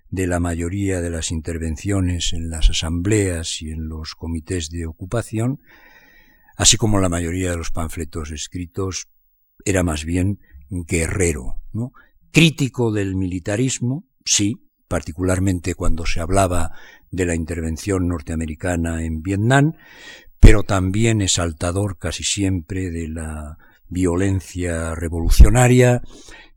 de 0.10 0.28
la 0.28 0.40
mayoría 0.40 1.02
de 1.02 1.10
las 1.10 1.32
intervenciones 1.32 2.34
en 2.34 2.50
las 2.50 2.70
asambleas 2.70 3.62
y 3.62 3.72
en 3.72 3.90
los 3.90 4.16
comités 4.16 4.70
de 4.70 4.86
ocupación 4.86 5.60
así 6.58 6.76
como 6.76 7.00
la 7.00 7.08
mayoría 7.08 7.52
de 7.52 7.58
los 7.58 7.72
panfletos 7.72 8.32
escritos, 8.32 9.08
era 9.64 9.84
más 9.84 10.04
bien 10.04 10.40
guerrero, 10.70 11.62
¿no? 11.72 11.94
Crítico 12.32 12.92
del 12.92 13.16
militarismo, 13.16 14.06
sí, 14.26 14.67
particularmente 14.88 15.76
cuando 15.76 16.06
se 16.06 16.20
hablaba 16.20 16.72
de 17.12 17.26
la 17.26 17.36
intervención 17.36 18.08
norteamericana 18.08 19.04
en 19.04 19.22
Vietnam, 19.22 19.74
pero 20.40 20.64
también 20.64 21.22
exaltador 21.22 21.98
casi 21.98 22.24
siempre 22.24 22.90
de 22.90 23.08
la 23.10 23.58
violencia 23.90 24.96
revolucionaria, 24.96 26.02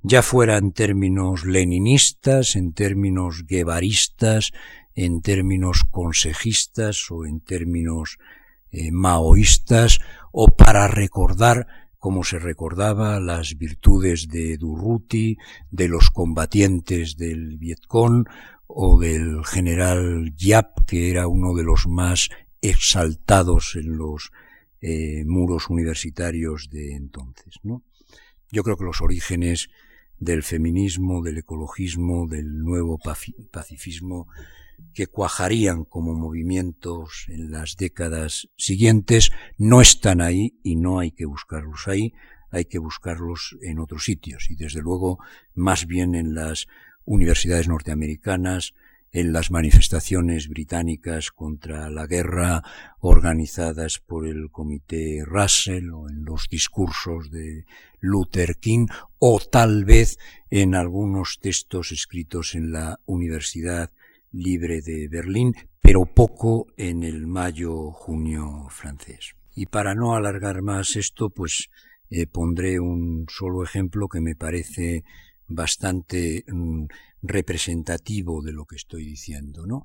ya 0.03 0.23
fuera 0.23 0.57
en 0.57 0.73
términos 0.73 1.45
leninistas, 1.45 2.57
en 2.57 2.73
términos 2.73 3.45
guevaristas, 3.47 4.53
en 4.95 5.23
términos 5.23 5.85
consejistas 5.91 7.11
o 7.11 7.27
en 7.27 7.41
términos 7.41 8.19
eh, 8.73 8.91
maoístas 8.93 10.01
o 10.33 10.49
para 10.49 10.89
recordar 10.89 11.67
como 12.01 12.25
se 12.25 12.39
recordaba 12.39 13.21
las 13.21 13.57
virtudes 13.59 14.27
de 14.29 14.57
Durruti, 14.57 15.37
de 15.71 15.87
los 15.87 16.11
combatientes 16.11 17.17
del 17.17 17.59
Vietcong 17.59 18.27
o 18.67 18.99
del 18.99 19.45
general 19.45 20.35
Yap, 20.35 20.87
que 20.87 21.11
era 21.11 21.29
uno 21.29 21.55
de 21.55 21.63
los 21.63 21.87
más 21.87 22.31
exaltados 22.63 23.77
en 23.77 23.99
los 23.99 24.33
eh, 24.81 25.25
muros 25.27 25.69
universitarios 25.69 26.71
de 26.71 26.95
entonces. 26.95 27.61
Yo 28.51 28.63
creo 28.63 28.79
que 28.79 28.85
los 28.85 29.03
orígenes 29.03 29.69
del 30.19 30.43
feminismo, 30.43 31.23
del 31.23 31.39
ecologismo, 31.39 32.27
del 32.27 32.61
nuevo 32.61 32.99
pacifismo 33.51 34.27
que 34.95 35.07
cuajarían 35.07 35.85
como 35.85 36.15
movimientos 36.15 37.27
en 37.29 37.51
las 37.51 37.77
décadas 37.77 38.49
siguientes 38.57 39.31
no 39.59 39.81
están 39.81 40.21
ahí 40.21 40.59
y 40.63 40.77
no 40.77 40.99
hay 40.99 41.13
que 41.13 41.27
buscarlos 41.27 41.89
ahí, 41.89 42.15
hay 42.51 42.65
que 42.65 42.79
buscarlos 42.79 43.57
en 43.63 43.79
otros 43.79 44.05
sitios 44.05 44.51
y 44.51 44.57
desde 44.57 44.81
luego 44.81 45.19
más 45.55 45.87
bien 45.87 46.15
en 46.15 46.35
las 46.35 46.67
universidades 47.05 47.69
norteamericanas, 47.69 48.75
en 49.13 49.33
las 49.33 49.51
manifestaciones 49.51 50.49
británicas 50.49 51.31
contra 51.31 51.91
la 51.91 52.07
guerra 52.07 52.63
organizadas 53.01 53.99
por 53.99 54.27
el 54.27 54.51
Comité 54.51 55.25
Russell 55.25 55.91
o 55.91 56.09
en 56.09 56.25
los 56.25 56.49
discursos 56.49 57.31
de 57.31 57.65
Luther 57.99 58.57
King 58.57 58.87
o 59.19 59.41
tal 59.41 59.85
vez 59.85 60.19
en 60.51 60.75
algunos 60.75 61.39
textos 61.41 61.91
escritos 61.91 62.55
en 62.55 62.71
la 62.73 63.01
Universidad 63.05 63.91
libre 64.33 64.81
de 64.83 65.09
Berlín, 65.09 65.55
pero 65.81 66.07
poco 66.07 66.67
en 66.77 67.03
el 67.03 67.27
mayo-junio 67.27 68.69
francés. 68.71 69.35
Y 69.55 69.67
para 69.67 69.95
no 69.95 70.15
alargar 70.15 70.63
más 70.63 70.97
esto, 70.97 71.31
pues 71.31 71.69
eh, 72.11 72.27
pondré 72.27 72.81
un 72.81 73.27
solo 73.29 73.65
ejemplo 73.65 74.09
que 74.09 74.21
me 74.21 74.37
parece 74.37 75.05
bastante 75.47 76.45
mm, 76.47 76.85
representativo 77.23 78.43
de 78.43 78.53
lo 78.53 78.65
que 78.65 78.77
estoy 78.77 79.05
diciendo, 79.05 79.67
¿no? 79.67 79.83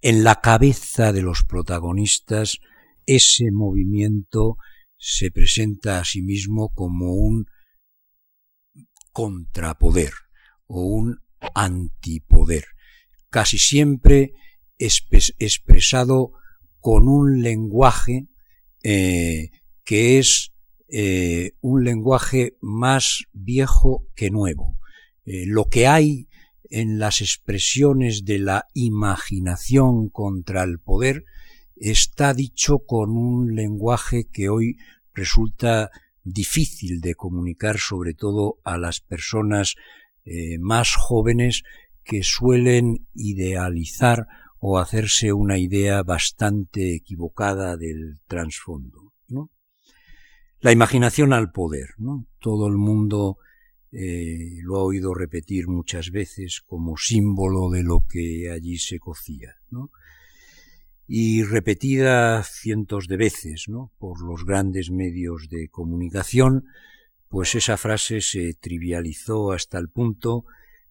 en 0.00 0.24
la 0.24 0.40
cabeza 0.40 1.12
de 1.12 1.22
los 1.22 1.42
protagonistas 1.42 2.58
ese 3.06 3.50
movimiento 3.50 4.56
se 4.96 5.30
presenta 5.30 5.98
a 5.98 6.04
sí 6.04 6.22
mismo 6.22 6.68
como 6.74 7.14
un 7.14 7.46
contrapoder 9.12 10.12
o 10.66 10.82
un 10.82 11.20
antipoder, 11.54 12.66
casi 13.30 13.58
siempre 13.58 14.32
expresado 14.78 16.32
con 16.80 17.08
un 17.08 17.42
lenguaje 17.42 18.28
eh, 18.82 19.50
que 19.84 20.18
es 20.18 20.52
eh, 20.88 21.52
un 21.60 21.84
lenguaje 21.84 22.56
más 22.60 23.24
viejo 23.32 24.06
que 24.14 24.30
nuevo. 24.30 24.78
Eh, 25.24 25.44
lo 25.46 25.64
que 25.64 25.86
hay 25.88 26.28
en 26.70 26.98
las 26.98 27.20
expresiones 27.20 28.24
de 28.24 28.38
la 28.38 28.66
imaginación 28.74 30.08
contra 30.08 30.62
el 30.62 30.78
poder 30.78 31.24
está 31.76 32.34
dicho 32.34 32.80
con 32.86 33.16
un 33.16 33.54
lenguaje 33.54 34.28
que 34.32 34.48
hoy 34.48 34.76
resulta 35.12 35.90
difícil 36.22 37.00
de 37.00 37.14
comunicar 37.14 37.78
sobre 37.78 38.14
todo 38.14 38.58
a 38.64 38.78
las 38.78 39.00
personas 39.00 39.74
más 40.58 40.96
jóvenes 40.96 41.62
que 42.06 42.22
suelen 42.22 43.06
idealizar 43.14 44.26
o 44.58 44.78
hacerse 44.78 45.32
una 45.32 45.58
idea 45.58 46.02
bastante 46.02 46.94
equivocada 46.94 47.76
del 47.76 48.20
trasfondo. 48.26 49.12
La 50.60 50.72
imaginación 50.72 51.32
al 51.32 51.52
poder. 51.52 51.90
¿no? 51.98 52.26
Todo 52.40 52.66
el 52.66 52.76
mundo 52.76 53.36
eh, 53.92 54.58
lo 54.62 54.76
ha 54.76 54.82
oído 54.82 55.12
repetir 55.12 55.68
muchas 55.68 56.10
veces 56.10 56.62
como 56.66 56.96
símbolo 56.96 57.68
de 57.70 57.82
lo 57.82 58.04
que 58.08 58.50
allí 58.50 58.78
se 58.78 58.98
cocía. 58.98 59.56
¿no? 59.70 59.90
y 61.08 61.44
repetida 61.44 62.42
cientos 62.42 63.06
de 63.06 63.16
veces 63.16 63.66
¿no? 63.68 63.92
por 63.98 64.20
los 64.22 64.44
grandes 64.44 64.90
medios 64.90 65.48
de 65.48 65.68
comunicación, 65.68 66.64
pues 67.28 67.54
esa 67.54 67.76
frase 67.76 68.20
se 68.20 68.54
trivializó 68.54 69.52
hasta 69.52 69.78
el 69.78 69.88
punto 69.88 70.44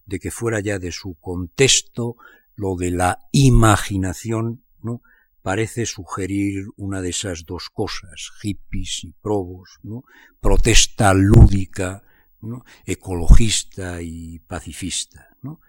de 0.06 0.20
que 0.20 0.32
fuera 0.32 0.60
ya 0.60 0.80
de 0.80 0.91
su 0.91 1.16
contexto 1.16 2.18
lo 2.56 2.76
de 2.76 2.91
la 2.91 3.20
imaginación, 3.32 4.64
¿no? 4.82 5.01
parece 5.41 5.86
sugerir 5.86 6.66
una 6.76 7.01
de 7.01 7.10
esas 7.10 7.45
dos 7.45 7.70
cosas, 7.70 8.32
hippies 8.41 9.03
y 9.03 9.14
probos, 9.14 9.78
¿no? 9.84 10.03
protesta 10.39 11.14
lúdica, 11.14 12.03
¿no? 12.41 12.66
ecologista 12.86 14.01
y 14.01 14.39
pacifista. 14.39 15.36
¿no? 15.41 15.60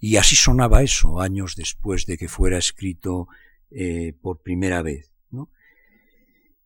Y 0.00 0.16
así 0.16 0.34
sonaba 0.34 0.82
eso 0.82 1.20
años 1.20 1.54
después 1.56 2.06
de 2.06 2.18
que 2.18 2.28
fuera 2.28 2.58
escrito 2.58 3.28
eh, 3.70 4.14
por 4.20 4.42
primera 4.42 4.82
vez. 4.82 5.12
¿no? 5.30 5.50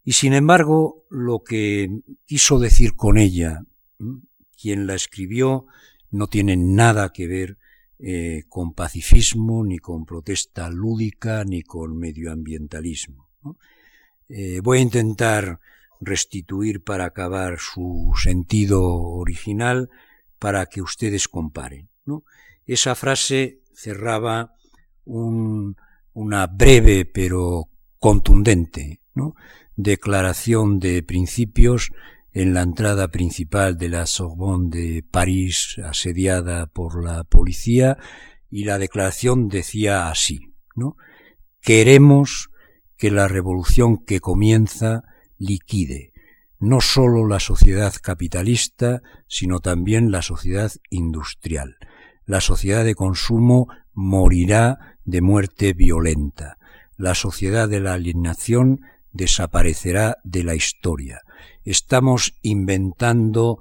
Y 0.05 0.13
sin 0.13 0.33
embargo, 0.33 1.05
lo 1.11 1.43
que 1.45 1.91
quiso 2.25 2.59
decir 2.59 2.97
con 2.97 3.19
ella, 3.19 3.63
quien 4.61 4.87
la 4.87 4.95
escribió, 4.95 5.67
no 6.11 6.27
tiene 6.27 6.57
nada 6.57 7.13
que 7.13 7.27
ver 7.27 7.59
eh, 7.99 8.45
con 8.49 8.75
pacifismo, 8.75 9.65
ni 9.65 9.79
con 9.79 10.05
protesta 10.05 10.71
lúdica, 10.71 11.45
ni 11.45 11.63
con 11.63 11.99
medioambientalismo. 11.99 13.29
Eh, 14.29 14.61
voy 14.63 14.79
a 14.79 14.83
intentar 14.83 15.61
restituir 16.01 16.83
para 16.83 17.07
acabar 17.07 17.59
su 17.59 18.13
sentido 18.23 18.85
original 18.85 19.91
para 20.39 20.67
que 20.67 20.83
ustedes 20.83 21.29
comparen. 21.29 21.89
Esa 22.67 22.95
frase 22.95 23.63
cerraba 23.73 24.55
un, 25.05 25.77
una 26.13 26.47
breve 26.47 27.05
pero 27.07 27.69
contundente 27.99 29.01
declaración 29.79 30.81
de 30.81 31.03
principios 31.05 31.93
en 32.33 32.55
la 32.55 32.63
entrada 32.63 33.09
principal 33.09 33.77
de 33.79 33.89
la 33.89 34.07
Sorbonne 34.07 34.71
de 34.71 35.03
París 35.03 35.77
asediada 35.85 36.67
por 36.67 37.03
la 37.03 37.25
policía 37.25 37.99
y 38.51 38.65
la 38.65 38.79
declaración 38.79 39.49
decía 39.49 40.09
así, 40.11 40.55
¿no? 40.75 40.97
Queremos 41.61 42.51
que 42.97 43.11
la 43.11 43.29
revolución 43.29 43.99
que 44.05 44.21
comienza 44.21 45.05
liquide 45.39 46.13
no 46.61 46.81
sólo 46.81 47.27
la 47.27 47.41
sociedad 47.41 47.95
capitalista, 48.03 49.03
sino 49.29 49.61
también 49.61 50.11
la 50.11 50.23
sociedad 50.23 50.73
industrial. 50.91 51.77
La 52.25 52.41
sociedad 52.41 52.85
de 52.85 52.95
consumo 52.95 53.69
morirá 53.95 54.97
de 55.05 55.21
muerte 55.21 55.73
violenta. 55.73 56.59
La 56.97 57.15
sociedad 57.15 57.69
de 57.69 57.81
la 57.81 57.95
alienación 57.95 58.81
desaparecerá 59.19 60.17
de 60.23 60.45
la 60.45 60.55
historia. 60.55 61.21
Estamos 61.65 62.35
inventando 62.41 63.59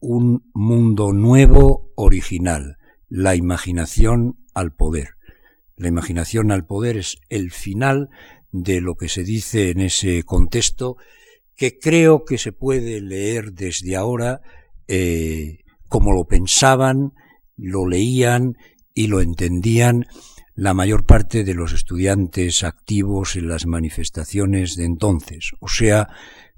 un 0.00 0.50
mundo 0.52 1.12
nuevo, 1.12 1.92
original, 1.94 2.78
la 3.08 3.36
imaginación 3.36 4.38
al 4.54 4.74
poder. 4.74 5.10
La 5.76 5.86
imaginación 5.86 6.50
al 6.50 6.66
poder 6.66 6.96
es 6.96 7.16
el 7.28 7.52
final 7.52 8.08
de 8.50 8.80
lo 8.80 8.96
que 8.96 9.08
se 9.08 9.22
dice 9.22 9.70
en 9.70 9.80
ese 9.80 10.24
contexto 10.24 10.96
que 11.54 11.78
creo 11.78 12.24
que 12.24 12.36
se 12.36 12.50
puede 12.52 13.00
leer 13.00 13.52
desde 13.52 13.94
ahora 13.94 14.40
eh, 14.88 15.58
como 15.88 16.12
lo 16.12 16.24
pensaban, 16.24 17.12
lo 17.56 17.86
leían 17.86 18.56
y 18.94 19.06
lo 19.06 19.20
entendían 19.20 20.06
la 20.58 20.74
mayor 20.74 21.06
parte 21.06 21.44
de 21.44 21.54
los 21.54 21.72
estudiantes 21.72 22.64
activos 22.64 23.36
en 23.36 23.48
las 23.48 23.64
manifestaciones 23.64 24.74
de 24.74 24.86
entonces, 24.86 25.52
o 25.60 25.68
sea, 25.68 26.08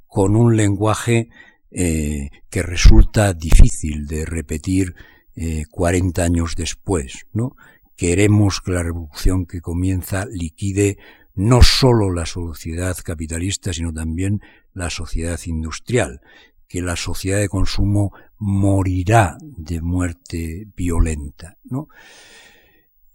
con 0.06 0.36
un 0.36 0.56
lenguaje 0.56 1.28
eh, 1.70 2.30
que 2.48 2.62
resulta 2.62 3.34
difícil 3.34 4.06
de 4.06 4.24
repetir 4.24 4.94
eh, 5.36 5.64
cuarenta 5.70 6.24
años 6.24 6.54
después, 6.56 7.26
¿no? 7.34 7.56
Queremos 7.94 8.62
que 8.62 8.72
la 8.72 8.82
revolución 8.82 9.44
que 9.44 9.60
comienza 9.60 10.24
liquide 10.24 10.96
no 11.34 11.60
sólo 11.62 12.10
la 12.10 12.24
sociedad 12.24 12.96
capitalista, 13.04 13.74
sino 13.74 13.92
también 13.92 14.40
la 14.72 14.88
sociedad 14.88 15.38
industrial, 15.44 16.22
que 16.68 16.80
la 16.80 16.96
sociedad 16.96 17.38
de 17.38 17.50
consumo 17.50 18.14
morirá 18.38 19.36
de 19.42 19.82
muerte 19.82 20.68
violenta, 20.74 21.58
¿no? 21.64 21.88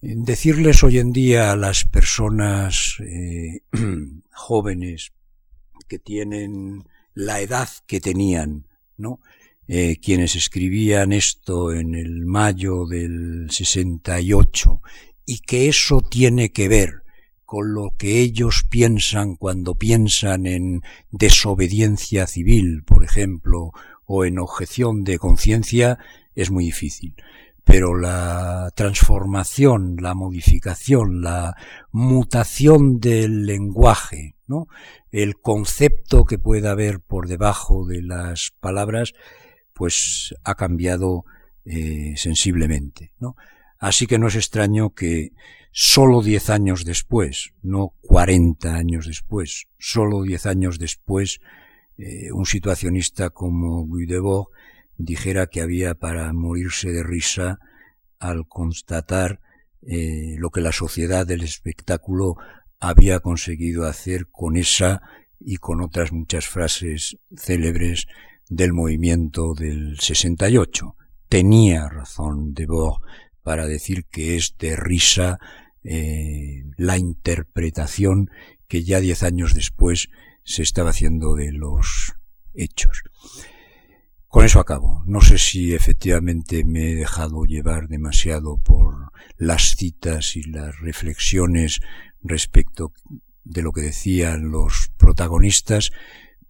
Decirles 0.08 0.84
hoy 0.84 0.99
en 0.99 1.12
día 1.12 1.51
a 1.51 1.56
las 1.56 1.84
personas 1.84 2.97
eh, 2.99 3.62
jóvenes 4.32 5.14
que 5.88 5.97
tienen 5.97 6.84
la 7.16 7.41
edad 7.41 7.68
que 7.88 7.99
tenían, 7.99 8.68
¿no? 8.97 9.20
Eh, 9.68 9.97
quienes 9.99 10.36
escribían 10.36 11.12
esto 11.12 11.74
en 11.74 11.95
el 11.95 12.24
mayo 12.28 12.86
del 12.86 13.47
68 13.49 14.80
y 15.26 15.39
que 15.39 15.70
eso 15.70 16.01
tiene 16.01 16.51
que 16.51 16.68
ver 16.68 17.01
con 17.43 17.74
lo 17.74 17.95
que 17.97 18.20
ellos 18.20 18.64
piensan 18.70 19.36
cuando 19.36 19.74
piensan 19.74 20.45
en 20.45 20.84
desobediencia 21.10 22.28
civil, 22.28 22.84
por 22.84 23.03
ejemplo, 23.03 23.72
o 24.06 24.24
en 24.24 24.38
objeción 24.38 25.03
de 25.03 25.18
conciencia, 25.18 25.97
es 26.36 26.51
muy 26.51 26.66
difícil 26.66 27.16
pero 27.66 27.97
la 27.97 28.72
transformación, 28.76 29.97
la 29.99 30.13
modificación, 30.13 31.22
la 31.22 31.55
mutación 31.91 32.99
del 32.99 33.45
lenguaje, 33.47 34.36
¿no? 34.47 34.68
el 35.11 35.36
concepto 35.36 36.26
que 36.26 36.38
pueda 36.38 36.72
haber 36.72 36.99
por 36.99 37.28
debajo 37.28 37.86
de 37.88 38.03
las 38.03 38.51
palabras, 38.59 39.13
pues 39.74 40.36
ha 40.43 40.53
cambiado 40.53 41.26
eh, 41.66 42.13
sensiblemente. 42.18 43.11
¿no? 43.20 43.36
Así 43.80 44.05
que 44.05 44.20
no 44.20 44.28
es 44.28 44.36
extraño 44.36 44.91
que 44.91 45.32
solo 45.72 46.22
diez 46.22 46.51
años 46.51 46.86
después, 46.86 47.49
no 47.63 47.93
cuarenta 48.01 48.76
años 48.76 49.07
después, 49.07 49.66
solo 49.80 50.22
diez 50.22 50.45
años 50.45 50.78
después, 50.78 51.39
eh, 51.97 52.32
un 52.32 52.45
situacionista 52.45 53.32
como 53.32 53.86
Guy 53.88 54.05
Debord 54.05 54.49
dijera 54.98 55.48
que 55.48 55.62
había 55.62 55.96
para 55.96 56.32
morirse 56.34 56.91
de 56.91 57.04
risa 57.04 57.60
al 58.20 58.48
constatar 58.48 59.39
eh, 59.82 60.36
lo 60.38 60.50
que 60.50 60.62
la 60.62 60.72
sociedad 60.72 61.28
del 61.28 61.43
espectáculo 61.43 62.36
había 62.80 63.20
conseguido 63.20 63.86
hacer 63.86 64.28
con 64.32 64.58
esa 64.58 65.02
y 65.39 65.58
con 65.58 65.82
otras 65.82 66.12
muchas 66.12 66.48
frases 66.48 67.18
célebres 67.36 68.08
del 68.50 68.74
movimiento 68.74 69.54
del 69.54 70.00
68. 70.00 70.96
Tenía 71.30 71.88
razón 71.89 72.54
Debord 72.54 73.02
para 73.43 73.68
decir 73.68 74.06
que 74.06 74.36
es 74.36 74.56
de 74.58 74.76
risa 74.76 75.39
eh, 75.84 76.64
la 76.78 76.98
interpretación 76.98 78.30
que 78.68 78.84
ya 78.84 79.00
diez 79.00 79.24
años 79.24 79.54
después 79.54 80.10
se 80.43 80.64
estaba 80.64 80.91
haciendo 80.91 81.36
de 81.36 81.52
los 81.52 82.14
hechos. 82.54 83.04
Con 84.36 84.43
eso 84.43 84.59
acabo. 84.59 85.01
No 85.05 85.21
sé 85.21 85.38
si 85.38 85.73
efectivamente 85.73 86.65
me 86.65 86.91
he 86.91 86.95
dejado 86.95 87.45
llevar 87.45 87.88
demasiado 87.88 88.57
por 88.57 89.13
las 89.38 89.77
citas 89.77 90.36
y 90.36 90.43
las 90.43 90.77
reflexiones 90.81 91.79
respecto 92.21 92.91
de 93.45 93.61
lo 93.61 93.71
que 93.71 93.79
decían 93.79 94.51
los 94.51 94.91
protagonistas, 94.97 95.91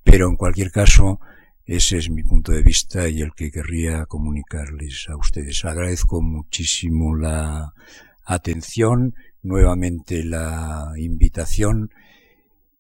pero 0.04 0.28
en 0.28 0.36
cualquier 0.36 0.72
caso, 0.72 1.20
ese 1.66 2.00
es 2.00 2.10
mi 2.10 2.24
punto 2.24 2.54
de 2.54 2.64
vista 2.64 3.08
y 3.08 3.22
el 3.22 3.36
que 3.36 3.52
querría 3.52 4.08
comunicarles 4.08 5.06
a 5.08 5.16
ustedes. 5.16 5.64
Agradezco 5.64 6.24
muchísimo 6.24 7.16
la 7.16 7.76
atención, 8.26 9.14
nuevamente 9.44 10.24
la 10.24 10.92
invitación, 10.98 11.92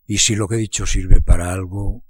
y 0.07 0.17
si 0.17 0.35
lo 0.35 0.47
que 0.47 0.55
he 0.55 0.57
dicho 0.57 0.87
sirve 0.87 1.21
para 1.21 1.53
algo, 1.53 2.01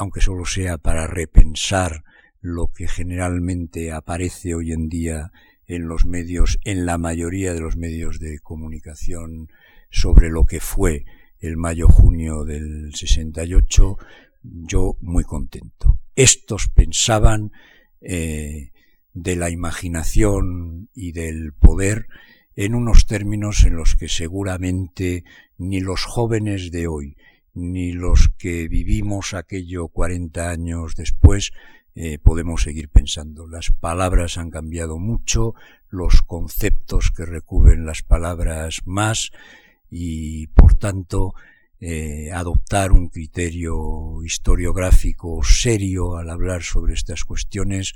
aunque 0.00 0.20
solo 0.20 0.44
sea 0.44 0.78
para 0.78 1.06
repensar 1.06 2.02
lo 2.44 2.66
que 2.66 2.88
generalmente 2.88 3.90
aparece 3.90 4.54
hoy 4.54 4.72
en 4.72 4.90
día 4.90 5.32
en 5.66 5.88
los 5.88 6.04
medios, 6.04 6.58
en 6.64 6.84
la 6.84 6.98
mayoría 6.98 7.54
de 7.54 7.60
los 7.60 7.78
medios 7.78 8.20
de 8.20 8.38
comunicación 8.40 9.48
sobre 9.90 10.28
lo 10.28 10.44
que 10.44 10.60
fue 10.60 11.06
el 11.40 11.56
mayo-junio 11.56 12.44
del 12.44 12.94
68, 12.94 13.96
yo 14.42 14.98
muy 15.00 15.24
contento. 15.24 15.98
Estos 16.16 16.68
pensaban 16.68 17.50
eh, 18.02 18.72
de 19.14 19.36
la 19.36 19.48
imaginación 19.48 20.90
y 20.92 21.12
del 21.12 21.54
poder 21.54 22.08
en 22.56 22.74
unos 22.74 23.06
términos 23.06 23.64
en 23.64 23.74
los 23.74 23.94
que 23.94 24.08
seguramente 24.08 25.24
ni 25.56 25.80
los 25.80 26.04
jóvenes 26.04 26.70
de 26.70 26.88
hoy, 26.88 27.16
ni 27.54 27.92
los 27.92 28.28
que 28.36 28.68
vivimos 28.68 29.32
aquello 29.32 29.88
40 29.88 30.50
años 30.50 30.94
después, 30.94 31.52
eh, 31.94 32.18
podemos 32.18 32.62
seguir 32.62 32.88
pensando. 32.88 33.46
Las 33.46 33.70
palabras 33.70 34.38
han 34.38 34.50
cambiado 34.50 34.98
mucho, 34.98 35.54
los 35.88 36.22
conceptos 36.22 37.10
que 37.10 37.24
recubren 37.24 37.86
las 37.86 38.02
palabras 38.02 38.80
más, 38.84 39.30
y 39.90 40.48
por 40.48 40.74
tanto 40.74 41.34
eh, 41.80 42.32
adoptar 42.32 42.92
un 42.92 43.08
criterio 43.08 44.24
historiográfico 44.24 45.42
serio 45.44 46.16
al 46.16 46.30
hablar 46.30 46.62
sobre 46.62 46.94
estas 46.94 47.24
cuestiones, 47.24 47.94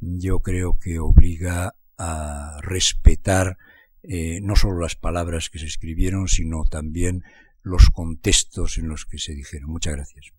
yo 0.00 0.40
creo 0.40 0.78
que 0.78 0.98
obliga 0.98 1.74
a 1.96 2.58
respetar 2.62 3.56
eh, 4.02 4.40
no 4.42 4.56
solo 4.56 4.80
las 4.80 4.96
palabras 4.96 5.48
que 5.48 5.58
se 5.58 5.66
escribieron, 5.66 6.26
sino 6.28 6.64
también 6.64 7.22
los 7.62 7.90
contextos 7.90 8.78
en 8.78 8.88
los 8.88 9.06
que 9.06 9.18
se 9.18 9.34
dijeron. 9.34 9.70
Muchas 9.70 9.94
gracias. 9.94 10.32